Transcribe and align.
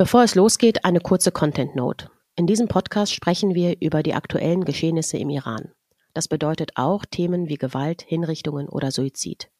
Bevor 0.00 0.22
es 0.22 0.36
losgeht, 0.36 0.84
eine 0.84 1.00
kurze 1.00 1.32
Content 1.32 1.74
Note. 1.74 2.08
In 2.36 2.46
diesem 2.46 2.68
Podcast 2.68 3.12
sprechen 3.12 3.56
wir 3.56 3.80
über 3.80 4.04
die 4.04 4.14
aktuellen 4.14 4.64
Geschehnisse 4.64 5.18
im 5.18 5.28
Iran. 5.28 5.72
Das 6.14 6.28
bedeutet 6.28 6.70
auch 6.76 7.04
Themen 7.04 7.48
wie 7.48 7.56
Gewalt, 7.56 8.02
Hinrichtungen 8.02 8.68
oder 8.68 8.92
Suizid. 8.92 9.50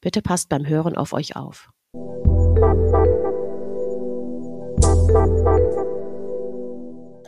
Bitte 0.00 0.22
passt 0.22 0.48
beim 0.48 0.66
Hören 0.66 0.96
auf 0.96 1.12
euch 1.12 1.36
auf. 1.36 1.68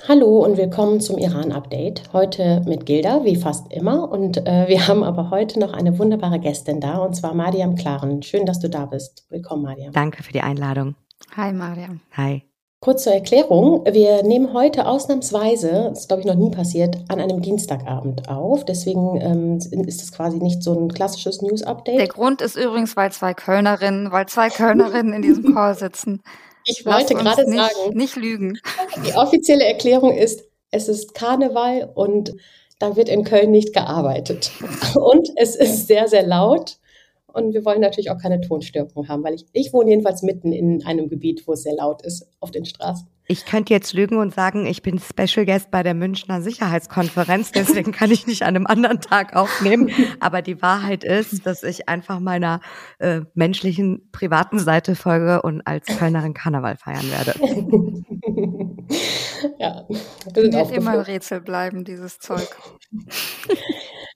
Hallo 0.08 0.38
und 0.42 0.56
willkommen 0.56 1.02
zum 1.02 1.18
Iran-Update. 1.18 2.14
Heute 2.14 2.62
mit 2.66 2.86
Gilda, 2.86 3.26
wie 3.26 3.36
fast 3.36 3.70
immer. 3.74 4.10
Und 4.10 4.38
äh, 4.38 4.68
wir 4.68 4.88
haben 4.88 5.04
aber 5.04 5.28
heute 5.28 5.60
noch 5.60 5.74
eine 5.74 5.98
wunderbare 5.98 6.40
Gästin 6.40 6.80
da, 6.80 6.96
und 6.96 7.14
zwar 7.14 7.34
Mariam 7.34 7.74
Klaren. 7.74 8.22
Schön, 8.22 8.46
dass 8.46 8.58
du 8.58 8.70
da 8.70 8.86
bist. 8.86 9.26
Willkommen, 9.28 9.64
Mariam. 9.64 9.92
Danke 9.92 10.22
für 10.22 10.32
die 10.32 10.40
Einladung. 10.40 10.94
Hi, 11.36 11.52
Mariam. 11.52 12.00
Hi. 12.16 12.42
Kurz 12.84 13.04
zur 13.04 13.14
Erklärung. 13.14 13.82
Wir 13.90 14.22
nehmen 14.24 14.52
heute 14.52 14.86
ausnahmsweise, 14.86 15.86
das 15.88 16.00
ist 16.00 16.08
glaube 16.08 16.20
ich 16.20 16.26
noch 16.26 16.34
nie 16.34 16.50
passiert, 16.50 16.98
an 17.08 17.18
einem 17.18 17.40
Dienstagabend 17.40 18.28
auf. 18.28 18.66
Deswegen 18.66 19.18
ähm, 19.22 19.86
ist 19.86 20.02
es 20.02 20.12
quasi 20.12 20.36
nicht 20.36 20.62
so 20.62 20.78
ein 20.78 20.92
klassisches 20.92 21.40
News-Update. 21.40 21.98
Der 21.98 22.08
Grund 22.08 22.42
ist 22.42 22.56
übrigens, 22.56 22.94
weil 22.94 23.10
zwei 23.10 23.32
Kölnerinnen, 23.32 24.12
weil 24.12 24.26
zwei 24.26 24.50
Kölnerinnen 24.50 25.14
in 25.14 25.22
diesem 25.22 25.54
Call 25.54 25.74
sitzen. 25.74 26.22
Ich 26.66 26.86
wollte 26.86 27.14
gerade 27.14 27.44
sagen. 27.44 27.92
Nicht 27.92 28.16
lügen. 28.16 28.58
Die 29.06 29.12
offizielle 29.12 29.64
Erklärung 29.64 30.12
ist, 30.12 30.44
es 30.70 30.88
ist 30.88 31.14
Karneval 31.14 31.90
und 31.94 32.34
da 32.78 32.96
wird 32.96 33.10
in 33.10 33.24
Köln 33.24 33.50
nicht 33.50 33.74
gearbeitet. 33.74 34.50
Und 34.94 35.28
es 35.36 35.56
ist 35.56 35.86
sehr, 35.86 36.08
sehr 36.08 36.26
laut. 36.26 36.78
Und 37.34 37.52
wir 37.52 37.64
wollen 37.64 37.80
natürlich 37.80 38.10
auch 38.10 38.18
keine 38.18 38.40
Tonstörungen 38.40 39.08
haben, 39.08 39.24
weil 39.24 39.34
ich, 39.34 39.44
ich 39.52 39.72
wohne 39.72 39.90
jedenfalls 39.90 40.22
mitten 40.22 40.52
in 40.52 40.86
einem 40.86 41.08
Gebiet, 41.08 41.42
wo 41.46 41.54
es 41.54 41.64
sehr 41.64 41.74
laut 41.74 42.02
ist 42.02 42.28
auf 42.38 42.52
den 42.52 42.64
Straßen. 42.64 43.08
Ich 43.26 43.46
könnte 43.46 43.72
jetzt 43.72 43.94
lügen 43.94 44.18
und 44.18 44.34
sagen, 44.34 44.66
ich 44.66 44.82
bin 44.82 45.00
Special 45.00 45.46
Guest 45.46 45.70
bei 45.70 45.82
der 45.82 45.94
Münchner 45.94 46.42
Sicherheitskonferenz, 46.42 47.52
deswegen 47.52 47.90
kann 47.90 48.10
ich 48.10 48.26
nicht 48.26 48.42
an 48.42 48.54
einem 48.54 48.66
anderen 48.66 49.00
Tag 49.00 49.34
aufnehmen. 49.34 49.90
Aber 50.20 50.42
die 50.42 50.60
Wahrheit 50.60 51.04
ist, 51.04 51.46
dass 51.46 51.62
ich 51.62 51.88
einfach 51.88 52.20
meiner 52.20 52.60
äh, 52.98 53.22
menschlichen 53.34 54.10
privaten 54.12 54.58
Seite 54.58 54.94
folge 54.94 55.40
und 55.42 55.66
als 55.66 55.86
Kölnerin 55.86 56.34
Karneval 56.34 56.76
feiern 56.76 57.10
werde. 57.10 57.34
ja, 59.58 59.86
das 60.34 60.52
wird 60.52 60.76
immer 60.76 60.90
ein 60.92 61.00
Rätsel 61.00 61.40
bleiben, 61.40 61.84
dieses 61.84 62.18
Zeug. 62.18 62.48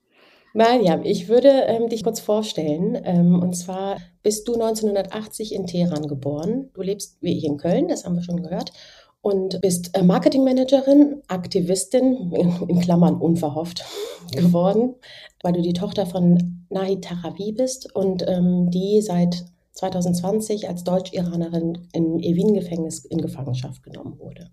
Mariam, 0.54 1.04
ich 1.04 1.28
würde 1.28 1.48
ähm, 1.48 1.88
dich 1.88 2.02
kurz 2.02 2.20
vorstellen. 2.20 2.98
Ähm, 3.04 3.40
und 3.40 3.54
zwar 3.54 3.98
bist 4.22 4.48
du 4.48 4.54
1980 4.54 5.54
in 5.54 5.66
Teheran 5.66 6.06
geboren. 6.06 6.70
Du 6.74 6.82
lebst 6.82 7.18
wie 7.20 7.36
ich 7.36 7.44
in 7.44 7.58
Köln, 7.58 7.88
das 7.88 8.04
haben 8.04 8.16
wir 8.16 8.22
schon 8.22 8.42
gehört. 8.42 8.72
Und 9.20 9.60
bist 9.60 9.96
äh, 9.96 10.02
Marketingmanagerin, 10.02 11.22
Aktivistin, 11.28 12.32
in, 12.32 12.80
Klammern 12.80 13.20
unverhofft 13.20 13.84
geworden, 14.32 14.94
weil 15.42 15.52
du 15.52 15.60
die 15.60 15.72
Tochter 15.72 16.06
von 16.06 16.66
Nahi 16.70 17.00
Tarawi 17.00 17.52
bist 17.52 17.94
und 17.94 18.24
ähm, 18.26 18.70
die 18.70 19.00
seit 19.02 19.44
2020 19.72 20.68
als 20.68 20.82
Deutsch-Iranerin 20.84 21.88
im 21.92 22.18
Evin-Gefängnis 22.18 23.04
in 23.04 23.20
Gefangenschaft 23.20 23.82
genommen 23.82 24.18
wurde. 24.18 24.50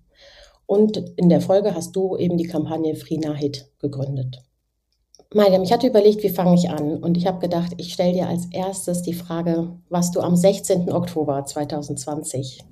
Und 0.68 0.98
in 1.16 1.30
der 1.30 1.42
Folge 1.42 1.76
hast 1.76 1.96
du 1.96 2.18
eben 2.18 2.38
die 2.38 2.48
Kampagne 2.48 2.96
Free 2.96 3.18
Nahid 3.18 3.68
gegründet. 3.80 4.44
Mariam, 5.36 5.64
ich 5.64 5.74
hatte 5.74 5.88
überlegt, 5.88 6.24
wie 6.24 6.30
fange 6.30 6.56
ich 6.56 6.70
an? 6.70 6.96
Und 6.96 7.18
ich 7.18 7.28
habe 7.28 7.40
gedacht, 7.40 7.74
ich 7.76 7.92
stelle 7.92 8.14
dir 8.14 8.30
als 8.30 8.46
erstes 8.54 9.02
die 9.02 9.14
Frage, 9.14 9.78
was 9.90 10.12
du 10.12 10.22
am 10.22 10.38
16. 10.38 10.90
Oktober 10.90 11.44
2020 11.44 12.64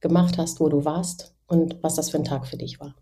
gemacht 0.00 0.38
hast, 0.38 0.58
wo 0.58 0.70
du 0.70 0.86
warst 0.86 1.34
und 1.46 1.76
was 1.82 1.96
das 1.96 2.08
für 2.08 2.16
ein 2.16 2.24
Tag 2.24 2.46
für 2.46 2.56
dich 2.56 2.80
war. 2.80 2.94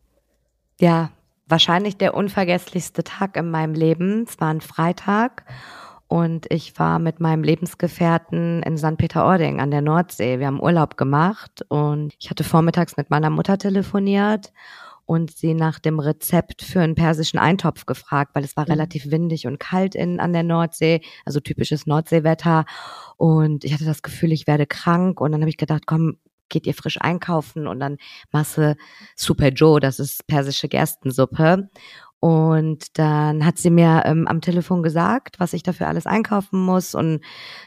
Ja, 0.80 1.12
wahrscheinlich 1.46 1.96
der 1.96 2.14
unvergesslichste 2.14 3.04
Tag 3.04 3.36
in 3.36 3.52
meinem 3.52 3.74
Leben. 3.74 4.24
Es 4.28 4.40
war 4.40 4.48
ein 4.48 4.60
Freitag 4.60 5.44
und 6.08 6.50
ich 6.50 6.76
war 6.80 6.98
mit 6.98 7.20
meinem 7.20 7.44
Lebensgefährten 7.44 8.64
in 8.64 8.76
St. 8.76 8.96
Peter-Ording 8.98 9.60
an 9.60 9.70
der 9.70 9.82
Nordsee. 9.82 10.40
Wir 10.40 10.48
haben 10.48 10.60
Urlaub 10.60 10.96
gemacht 10.96 11.64
und 11.68 12.12
ich 12.18 12.30
hatte 12.30 12.42
vormittags 12.42 12.96
mit 12.96 13.10
meiner 13.10 13.30
Mutter 13.30 13.58
telefoniert 13.58 14.52
und 15.06 15.30
sie 15.30 15.54
nach 15.54 15.78
dem 15.78 15.98
Rezept 16.00 16.62
für 16.62 16.80
einen 16.80 16.94
persischen 16.94 17.38
Eintopf 17.38 17.86
gefragt, 17.86 18.34
weil 18.34 18.44
es 18.44 18.56
war 18.56 18.64
mhm. 18.64 18.72
relativ 18.72 19.10
windig 19.10 19.46
und 19.46 19.60
kalt 19.60 19.94
in, 19.94 20.20
an 20.20 20.32
der 20.32 20.42
Nordsee, 20.42 21.00
also 21.24 21.40
typisches 21.40 21.86
Nordseewetter. 21.86 22.64
Und 23.16 23.64
ich 23.64 23.72
hatte 23.72 23.84
das 23.84 24.02
Gefühl, 24.02 24.32
ich 24.32 24.46
werde 24.46 24.66
krank. 24.66 25.20
Und 25.20 25.32
dann 25.32 25.40
habe 25.40 25.50
ich 25.50 25.56
gedacht, 25.56 25.86
komm, 25.86 26.16
geht 26.48 26.66
ihr 26.66 26.74
frisch 26.74 27.00
einkaufen 27.00 27.66
und 27.66 27.80
dann 27.80 27.96
Masse 28.30 28.76
Super 29.16 29.48
Joe, 29.48 29.80
das 29.80 29.98
ist 29.98 30.26
persische 30.26 30.68
Gerstensuppe. 30.68 31.68
Und 32.20 32.98
dann 32.98 33.44
hat 33.44 33.58
sie 33.58 33.68
mir 33.68 34.04
ähm, 34.06 34.26
am 34.26 34.40
Telefon 34.40 34.82
gesagt, 34.82 35.40
was 35.40 35.52
ich 35.52 35.62
dafür 35.62 35.88
alles 35.88 36.06
einkaufen 36.06 36.58
muss 36.58 36.94
und 36.94 37.20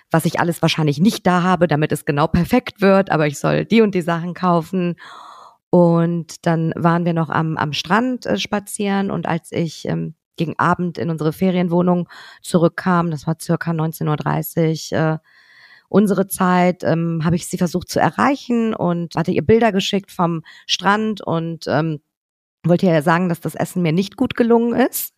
was 0.10 0.26
ich 0.26 0.40
alles 0.40 0.64
wahrscheinlich 0.64 1.00
nicht 1.00 1.28
da 1.28 1.44
habe, 1.44 1.68
damit 1.68 1.92
es 1.92 2.06
genau 2.06 2.26
perfekt 2.26 2.82
wird, 2.82 3.12
aber 3.12 3.28
ich 3.28 3.38
soll 3.38 3.66
die 3.66 3.82
und 3.82 3.94
die 3.94 4.02
Sachen 4.02 4.34
kaufen. 4.34 4.96
Und 5.70 6.46
dann 6.46 6.74
waren 6.76 7.06
wir 7.06 7.14
noch 7.14 7.30
am, 7.30 7.58
am 7.58 7.74
Strand 7.74 8.26
äh, 8.26 8.38
spazieren. 8.38 9.12
Und 9.12 9.28
als 9.28 9.52
ich 9.52 9.88
ähm, 9.88 10.16
gegen 10.38 10.58
Abend 10.58 10.98
in 10.98 11.10
unsere 11.10 11.34
Ferienwohnung 11.34 12.08
zurückkam, 12.42 13.12
das 13.12 13.28
war 13.28 13.38
circa 13.42 13.72
19.30 13.72 14.94
Uhr, 14.94 15.00
äh, 15.00 15.18
unsere 15.90 16.28
Zeit, 16.28 16.84
ähm, 16.84 17.22
habe 17.24 17.36
ich 17.36 17.48
sie 17.48 17.58
versucht 17.58 17.90
zu 17.90 18.00
erreichen 18.00 18.74
und 18.74 19.16
hatte 19.16 19.32
ihr 19.32 19.46
Bilder 19.46 19.72
geschickt 19.72 20.12
vom 20.12 20.44
Strand. 20.66 21.22
Und 21.22 21.66
ähm, 21.68 22.00
wollte 22.70 22.86
ja 22.86 23.02
sagen, 23.02 23.30
dass 23.30 23.40
das 23.40 23.56
Essen 23.56 23.82
mir 23.82 23.92
nicht 23.92 24.18
gut 24.18 24.36
gelungen 24.36 24.80
ist. 24.80 25.14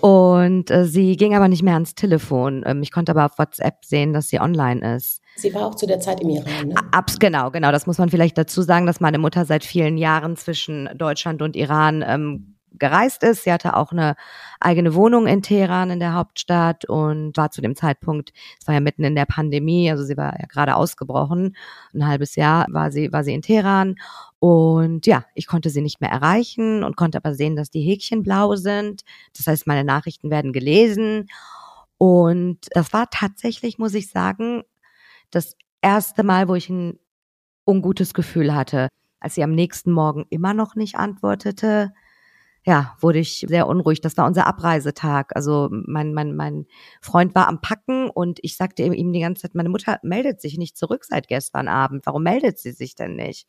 Und 0.00 0.70
äh, 0.70 0.84
sie 0.84 1.16
ging 1.16 1.34
aber 1.34 1.48
nicht 1.48 1.62
mehr 1.62 1.74
ans 1.74 1.94
Telefon. 1.94 2.62
Ähm, 2.66 2.82
ich 2.82 2.90
konnte 2.92 3.12
aber 3.12 3.26
auf 3.26 3.38
WhatsApp 3.38 3.84
sehen, 3.84 4.12
dass 4.12 4.28
sie 4.28 4.40
online 4.40 4.96
ist. 4.96 5.22
Sie 5.36 5.52
war 5.54 5.66
auch 5.66 5.74
zu 5.74 5.86
der 5.86 6.00
Zeit 6.00 6.20
im 6.20 6.30
Iran, 6.30 6.68
ne? 6.68 6.74
Abs 6.92 7.18
genau, 7.18 7.50
genau. 7.50 7.70
Das 7.70 7.86
muss 7.86 7.98
man 7.98 8.08
vielleicht 8.08 8.38
dazu 8.38 8.62
sagen, 8.62 8.86
dass 8.86 9.00
meine 9.00 9.18
Mutter 9.18 9.44
seit 9.44 9.64
vielen 9.64 9.98
Jahren 9.98 10.36
zwischen 10.36 10.88
Deutschland 10.96 11.42
und 11.42 11.56
Iran 11.56 12.02
ähm, 12.06 12.55
gereist 12.78 13.22
ist. 13.22 13.44
Sie 13.44 13.52
hatte 13.52 13.76
auch 13.76 13.92
eine 13.92 14.16
eigene 14.60 14.94
Wohnung 14.94 15.26
in 15.26 15.42
Teheran 15.42 15.90
in 15.90 16.00
der 16.00 16.14
Hauptstadt 16.14 16.84
und 16.84 17.36
war 17.36 17.50
zu 17.50 17.60
dem 17.60 17.76
Zeitpunkt, 17.76 18.32
es 18.60 18.66
war 18.66 18.74
ja 18.74 18.80
mitten 18.80 19.04
in 19.04 19.14
der 19.14 19.26
Pandemie, 19.26 19.90
also 19.90 20.04
sie 20.04 20.16
war 20.16 20.38
ja 20.38 20.46
gerade 20.46 20.76
ausgebrochen, 20.76 21.56
ein 21.94 22.06
halbes 22.06 22.36
Jahr 22.36 22.66
war 22.70 22.90
sie, 22.90 23.12
war 23.12 23.24
sie 23.24 23.34
in 23.34 23.42
Teheran 23.42 23.96
und 24.38 25.06
ja, 25.06 25.24
ich 25.34 25.46
konnte 25.46 25.70
sie 25.70 25.82
nicht 25.82 26.00
mehr 26.00 26.10
erreichen 26.10 26.84
und 26.84 26.96
konnte 26.96 27.18
aber 27.18 27.34
sehen, 27.34 27.56
dass 27.56 27.70
die 27.70 27.82
Häkchen 27.82 28.22
blau 28.22 28.56
sind. 28.56 29.02
Das 29.36 29.46
heißt, 29.46 29.66
meine 29.66 29.84
Nachrichten 29.84 30.30
werden 30.30 30.52
gelesen 30.52 31.28
und 31.98 32.58
das 32.72 32.92
war 32.92 33.08
tatsächlich, 33.10 33.78
muss 33.78 33.94
ich 33.94 34.10
sagen, 34.10 34.62
das 35.30 35.56
erste 35.80 36.22
Mal, 36.22 36.48
wo 36.48 36.54
ich 36.54 36.68
ein 36.68 36.98
ungutes 37.64 38.14
Gefühl 38.14 38.54
hatte. 38.54 38.88
Als 39.20 39.34
sie 39.34 39.42
am 39.42 39.52
nächsten 39.52 39.92
Morgen 39.92 40.26
immer 40.30 40.54
noch 40.54 40.76
nicht 40.76 40.96
antwortete, 40.96 41.92
ja, 42.66 42.96
wurde 43.00 43.20
ich 43.20 43.46
sehr 43.48 43.68
unruhig. 43.68 44.00
Das 44.00 44.16
war 44.16 44.26
unser 44.26 44.46
Abreisetag. 44.46 45.30
Also 45.36 45.68
mein, 45.70 46.12
mein, 46.12 46.34
mein 46.34 46.66
Freund 47.00 47.34
war 47.36 47.46
am 47.46 47.60
Packen 47.60 48.10
und 48.10 48.40
ich 48.42 48.56
sagte 48.56 48.82
ihm 48.82 49.12
die 49.12 49.20
ganze 49.20 49.42
Zeit, 49.42 49.54
meine 49.54 49.68
Mutter 49.68 50.00
meldet 50.02 50.40
sich 50.40 50.58
nicht 50.58 50.76
zurück 50.76 51.04
seit 51.04 51.28
gestern 51.28 51.68
Abend. 51.68 52.06
Warum 52.06 52.24
meldet 52.24 52.58
sie 52.58 52.72
sich 52.72 52.96
denn 52.96 53.14
nicht? 53.14 53.46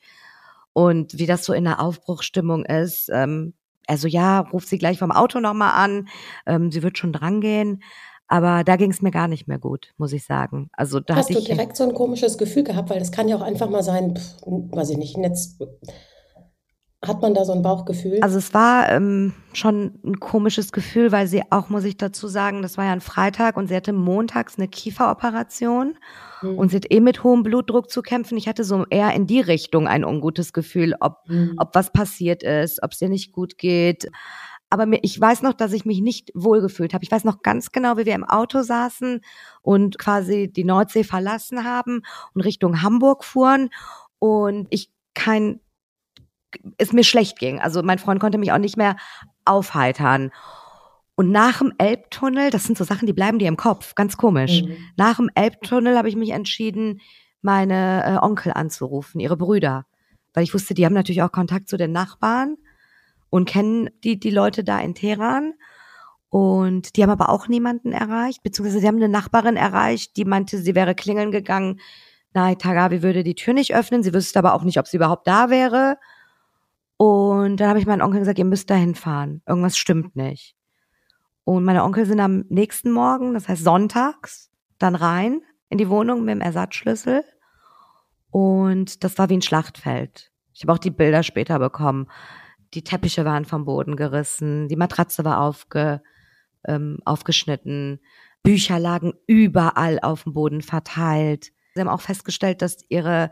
Und 0.72 1.18
wie 1.18 1.26
das 1.26 1.46
so 1.46 1.54
in 1.54 1.64
der 1.64 1.82
Aufbruchstimmung 1.82 2.64
ist, 2.66 3.10
ähm, 3.12 3.56
also 3.88 4.08
ja, 4.08 4.42
ruft 4.42 4.68
sie 4.68 4.78
gleich 4.78 5.00
vom 5.00 5.12
Auto 5.12 5.40
nochmal 5.40 5.72
an, 5.74 6.08
ähm, 6.46 6.72
sie 6.72 6.84
wird 6.84 7.00
schon 7.00 7.14
drangehen. 7.14 7.82
Aber 8.28 8.64
da 8.64 8.76
ging 8.76 8.92
es 8.92 9.02
mir 9.02 9.12
gar 9.12 9.28
nicht 9.28 9.48
mehr 9.48 9.58
gut, 9.58 9.94
muss 9.98 10.14
ich 10.14 10.26
sagen. 10.26 10.70
Also 10.74 11.00
da 11.00 11.16
Hast 11.16 11.34
du 11.34 11.42
direkt 11.42 11.76
so 11.76 11.86
ein 11.86 11.94
komisches 11.94 12.38
Gefühl 12.38 12.66
gehabt, 12.66 12.92
weil 12.92 13.00
das 13.00 13.12
kann 13.12 13.30
ja 13.30 13.38
auch 13.38 13.42
einfach 13.42 13.70
mal 13.70 13.84
sein, 13.84 14.16
pff, 14.16 14.42
weiß 14.46 14.92
ich 14.92 14.98
nicht, 14.98 15.18
Netz, 15.18 15.58
hat 17.08 17.22
man 17.22 17.34
da 17.34 17.46
so 17.46 17.54
ein 17.54 17.62
Bauchgefühl? 17.62 18.20
Also 18.22 18.38
es 18.38 18.54
war 18.54 18.90
ähm, 18.90 19.34
schon 19.54 20.00
ein 20.04 20.20
komisches 20.20 20.72
Gefühl, 20.72 21.12
weil 21.12 21.28
sie 21.28 21.44
auch, 21.50 21.70
muss 21.70 21.84
ich 21.84 21.98
dazu 21.98 22.28
sagen, 22.28 22.62
das 22.62 22.78
war 22.78 22.86
ja 22.86 22.92
ein 22.92 23.02
Freitag 23.02 23.58
und 23.58 23.68
sie 23.68 23.76
hatte 23.76 23.94
montags 23.94 24.58
eine 24.58 24.68
Kieferoperation 24.68 25.98
mhm. 26.42 26.58
und 26.58 26.70
sie 26.70 26.78
hat 26.78 26.92
eh 26.92 27.00
mit 27.00 27.24
hohem 27.24 27.44
Blutdruck 27.44 27.90
zu 27.90 28.02
kämpfen. 28.02 28.38
Ich 28.38 28.48
hatte 28.48 28.64
so 28.64 28.86
eher 28.90 29.14
in 29.14 29.28
die 29.28 29.42
Richtung 29.42 29.88
ein 29.88 30.04
ungutes 30.04 30.54
Gefühl, 30.54 30.96
ob, 31.00 31.28
mhm. 31.28 31.54
ob 31.58 31.76
was 31.76 31.92
passiert 31.92 32.44
ist, 32.44 32.84
ob 32.84 32.92
es 32.92 33.02
ihr 33.02 33.10
nicht 33.10 33.32
gut 33.32 33.58
geht. 33.58 34.08
Aber 34.70 34.86
mir, 34.86 35.00
ich 35.02 35.20
weiß 35.20 35.44
noch, 35.44 35.54
dass 35.54 35.72
ich 35.72 35.86
mich 35.86 36.02
nicht 36.02 36.32
wohlgefühlt 36.36 36.94
habe. 36.94 37.04
Ich 37.04 37.12
weiß 37.12 37.24
noch 37.24 37.42
ganz 37.42 37.72
genau, 37.72 37.98
wie 37.98 38.06
wir 38.06 38.16
im 38.16 38.26
Auto 38.26 38.62
saßen 38.62 39.22
und 39.62 39.98
quasi 39.98 40.52
die 40.52 40.66
Nordsee 40.66 41.04
verlassen 41.04 41.64
haben 41.64 42.02
und 42.34 42.42
Richtung 42.42 42.82
Hamburg 42.82 43.24
fuhren 43.24 43.70
und 44.20 44.68
ich 44.70 44.92
kein 45.14 45.62
es 46.78 46.94
mir 46.94 47.04
schlecht 47.04 47.40
ging. 47.40 47.60
Also 47.60 47.84
mein 47.84 48.00
Freund 48.00 48.20
konnte 48.20 48.38
mich 48.38 48.52
auch 48.52 48.58
nicht 48.58 48.78
mehr 48.78 48.96
aufheitern. 49.46 50.32
Und 51.16 51.32
nach 51.32 51.60
dem 51.60 51.74
Elbtunnel, 51.78 52.52
das 52.52 52.66
sind 52.66 52.78
so 52.78 52.84
Sachen, 52.84 53.08
die 53.08 53.14
bleiben 53.14 53.40
dir 53.40 53.48
im 53.48 53.58
Kopf, 53.58 53.96
ganz 53.96 54.18
komisch. 54.18 54.62
Mhm. 54.62 54.78
Nach 54.98 55.18
dem 55.18 55.32
Elbtunnel 55.34 55.98
habe 55.98 56.10
ich 56.10 56.16
mich 56.16 56.30
entschieden, 56.30 57.02
meine 57.42 58.04
äh, 58.06 58.24
Onkel 58.24 58.54
anzurufen, 58.54 59.20
ihre 59.20 59.38
Brüder. 59.38 59.86
weil 60.34 60.44
ich 60.44 60.54
wusste, 60.54 60.74
die 60.74 60.86
haben 60.86 60.94
natürlich 60.94 61.24
auch 61.24 61.32
Kontakt 61.32 61.70
zu 61.70 61.78
den 61.78 61.92
Nachbarn 61.92 62.58
und 63.30 63.50
kennen 63.50 63.90
die, 64.04 64.20
die 64.20 64.30
Leute 64.30 64.64
da 64.64 64.80
in 64.80 64.94
Teheran. 64.94 65.54
Und 66.30 66.96
die 66.96 67.04
haben 67.04 67.10
aber 67.10 67.30
auch 67.30 67.48
niemanden 67.48 67.94
erreicht, 67.94 68.44
beziehungsweise 68.44 68.82
sie 68.82 68.88
haben 68.88 68.98
eine 68.98 69.10
Nachbarin 69.10 69.56
erreicht, 69.56 70.18
die 70.18 70.26
meinte, 70.26 70.58
sie 70.58 70.76
wäre 70.76 70.94
klingeln 70.94 71.32
gegangen. 71.32 71.80
Nein, 72.34 72.60
Tagavi 72.60 73.02
würde 73.02 73.24
die 73.24 73.36
Tür 73.36 73.54
nicht 73.54 73.74
öffnen. 73.74 74.04
Sie 74.04 74.14
wüsste 74.14 74.38
aber 74.38 74.54
auch 74.54 74.64
nicht, 74.64 74.78
ob 74.78 74.88
sie 74.88 74.98
überhaupt 74.98 75.26
da 75.26 75.50
wäre. 75.50 75.98
Und 76.98 77.58
dann 77.58 77.70
habe 77.70 77.80
ich 77.80 77.86
meinen 77.86 78.02
Onkel 78.02 78.20
gesagt, 78.20 78.40
ihr 78.40 78.46
müsst 78.46 78.70
da 78.70 78.76
hinfahren. 78.76 79.42
Irgendwas 79.46 79.78
stimmt 79.78 80.16
nicht. 80.16 80.56
Und 81.44 81.64
meine 81.64 81.84
Onkel 81.84 82.06
sind 82.06 82.20
am 82.20 82.44
nächsten 82.50 82.92
Morgen, 82.92 83.34
das 83.34 83.48
heißt 83.48 83.64
sonntags, 83.64 84.52
dann 84.80 84.96
rein 84.96 85.42
in 85.70 85.78
die 85.78 85.90
Wohnung 85.90 86.26
mit 86.26 86.36
dem 86.36 86.42
Ersatzschlüssel. 86.42 87.24
Und 88.32 89.04
das 89.04 89.18
war 89.18 89.30
wie 89.30 89.38
ein 89.38 89.42
Schlachtfeld. 89.42 90.32
Ich 90.54 90.64
habe 90.64 90.74
auch 90.74 90.78
die 90.78 90.92
Bilder 90.92 91.24
später 91.24 91.60
bekommen. 91.60 92.08
Die 92.74 92.84
Teppiche 92.84 93.24
waren 93.24 93.46
vom 93.46 93.64
Boden 93.64 93.96
gerissen, 93.96 94.68
die 94.68 94.76
Matratze 94.76 95.24
war 95.24 95.40
aufge, 95.40 96.02
ähm, 96.68 96.98
aufgeschnitten, 97.06 98.02
Bücher 98.44 98.80
lagen 98.80 99.14
überall 99.26 100.00
auf 100.02 100.24
dem 100.24 100.34
Boden 100.34 100.62
verteilt. 100.62 101.52
Sie 101.78 101.82
haben 101.82 101.90
auch 101.90 102.02
festgestellt, 102.02 102.62
dass 102.62 102.78
ihre, 102.90 103.30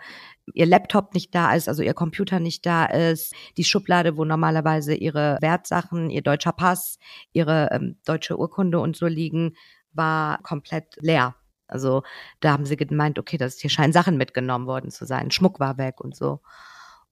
ihr 0.53 0.65
Laptop 0.65 1.13
nicht 1.13 1.33
da 1.36 1.53
ist, 1.53 1.68
also 1.68 1.83
ihr 1.83 1.94
Computer 1.94 2.39
nicht 2.39 2.65
da 2.65 2.86
ist, 2.86 3.33
die 3.57 3.63
Schublade, 3.63 4.15
wo 4.18 4.24
normalerweise 4.24 4.94
ihre 4.95 5.38
Wertsachen, 5.42 6.09
ihr 6.09 6.21
deutscher 6.21 6.53
Pass, 6.53 7.00
ihre 7.33 7.69
ähm, 7.71 7.97
deutsche 8.06 8.38
Urkunde 8.38 8.80
und 8.80 8.95
so 8.95 9.07
liegen, 9.07 9.56
war 9.94 10.42
komplett 10.44 10.95
leer. 11.01 11.36
Also 11.68 12.03
da 12.39 12.51
haben 12.51 12.65
sie 12.65 12.77
gemeint, 12.77 13.19
okay, 13.19 13.38
das 13.38 13.57
hier 13.57 13.69
scheinen 13.69 13.94
Sachen 13.94 14.18
mitgenommen 14.18 14.68
worden 14.68 14.92
zu 14.92 15.06
sein. 15.06 15.31
Schmuck 15.31 15.59
war 15.59 15.77
weg 15.77 16.00
und 16.00 16.15
so. 16.15 16.42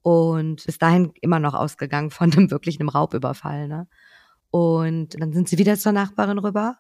Und 0.02 0.66
bis 0.66 0.78
dahin 0.78 1.14
immer 1.22 1.40
noch 1.40 1.54
ausgegangen 1.54 2.12
von 2.12 2.32
einem 2.32 2.52
wirklichen 2.52 2.90
Raubüberfall. 2.90 3.68
Ne? 3.68 3.88
Und 4.52 5.20
dann 5.20 5.34
sind 5.34 5.50
sie 5.50 5.58
wieder 5.58 5.78
zur 5.78 5.94
Nachbarin 5.94 6.38
rüber 6.38 6.78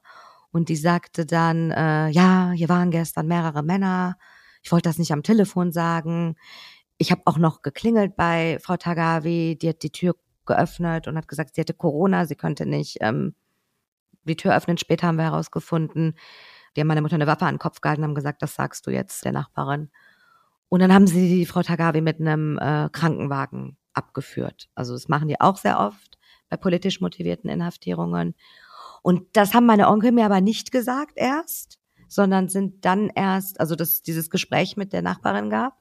und 0.53 0.69
die 0.69 0.75
sagte 0.75 1.25
dann, 1.25 1.71
äh, 1.71 2.09
ja, 2.09 2.51
hier 2.51 2.69
waren 2.69 2.91
gestern 2.91 3.27
mehrere 3.27 3.63
Männer. 3.63 4.17
Ich 4.63 4.71
wollte 4.71 4.89
das 4.89 4.97
nicht 4.97 5.11
am 5.11 5.23
Telefon 5.23 5.71
sagen. 5.71 6.35
Ich 6.97 7.11
habe 7.11 7.21
auch 7.25 7.37
noch 7.37 7.61
geklingelt 7.61 8.15
bei 8.15 8.57
Frau 8.61 8.77
Tagavi. 8.77 9.57
Die 9.61 9.69
hat 9.69 9.83
die 9.83 9.91
Tür 9.91 10.15
geöffnet 10.45 11.07
und 11.07 11.17
hat 11.17 11.27
gesagt, 11.27 11.55
sie 11.55 11.61
hätte 11.61 11.73
Corona, 11.73 12.25
sie 12.25 12.35
könnte 12.35 12.65
nicht 12.65 12.97
ähm, 13.01 13.35
die 14.23 14.35
Tür 14.35 14.55
öffnen. 14.55 14.77
Später 14.77 15.07
haben 15.07 15.17
wir 15.17 15.25
herausgefunden, 15.25 16.15
die 16.75 16.81
haben 16.81 16.87
meiner 16.87 17.01
Mutter 17.01 17.15
eine 17.15 17.27
Waffe 17.27 17.45
an 17.45 17.55
den 17.55 17.59
Kopf 17.59 17.81
gehalten 17.81 18.01
und 18.01 18.09
haben 18.09 18.15
gesagt, 18.15 18.41
das 18.41 18.55
sagst 18.55 18.87
du 18.87 18.91
jetzt 18.91 19.25
der 19.25 19.31
Nachbarin. 19.31 19.89
Und 20.69 20.79
dann 20.79 20.93
haben 20.93 21.07
sie 21.07 21.29
die 21.29 21.45
Frau 21.45 21.61
Tagavi 21.61 22.01
mit 22.01 22.19
einem 22.19 22.57
äh, 22.57 22.89
Krankenwagen 22.91 23.77
abgeführt. 23.93 24.69
Also 24.73 24.93
das 24.93 25.07
machen 25.07 25.27
die 25.27 25.39
auch 25.39 25.57
sehr 25.57 25.79
oft 25.79 26.17
bei 26.49 26.57
politisch 26.57 26.99
motivierten 26.99 27.49
Inhaftierungen. 27.49 28.33
Und 29.03 29.23
das 29.33 29.53
haben 29.53 29.65
meine 29.65 29.87
Onkel 29.87 30.11
mir 30.11 30.25
aber 30.25 30.41
nicht 30.41 30.71
gesagt 30.71 31.13
erst, 31.15 31.77
sondern 32.13 32.49
sind 32.49 32.85
dann 32.85 33.09
erst, 33.09 33.59
also 33.59 33.75
dass 33.75 34.01
dieses 34.01 34.29
Gespräch 34.29 34.77
mit 34.77 34.93
der 34.93 35.01
Nachbarin 35.01 35.49
gab 35.49 35.77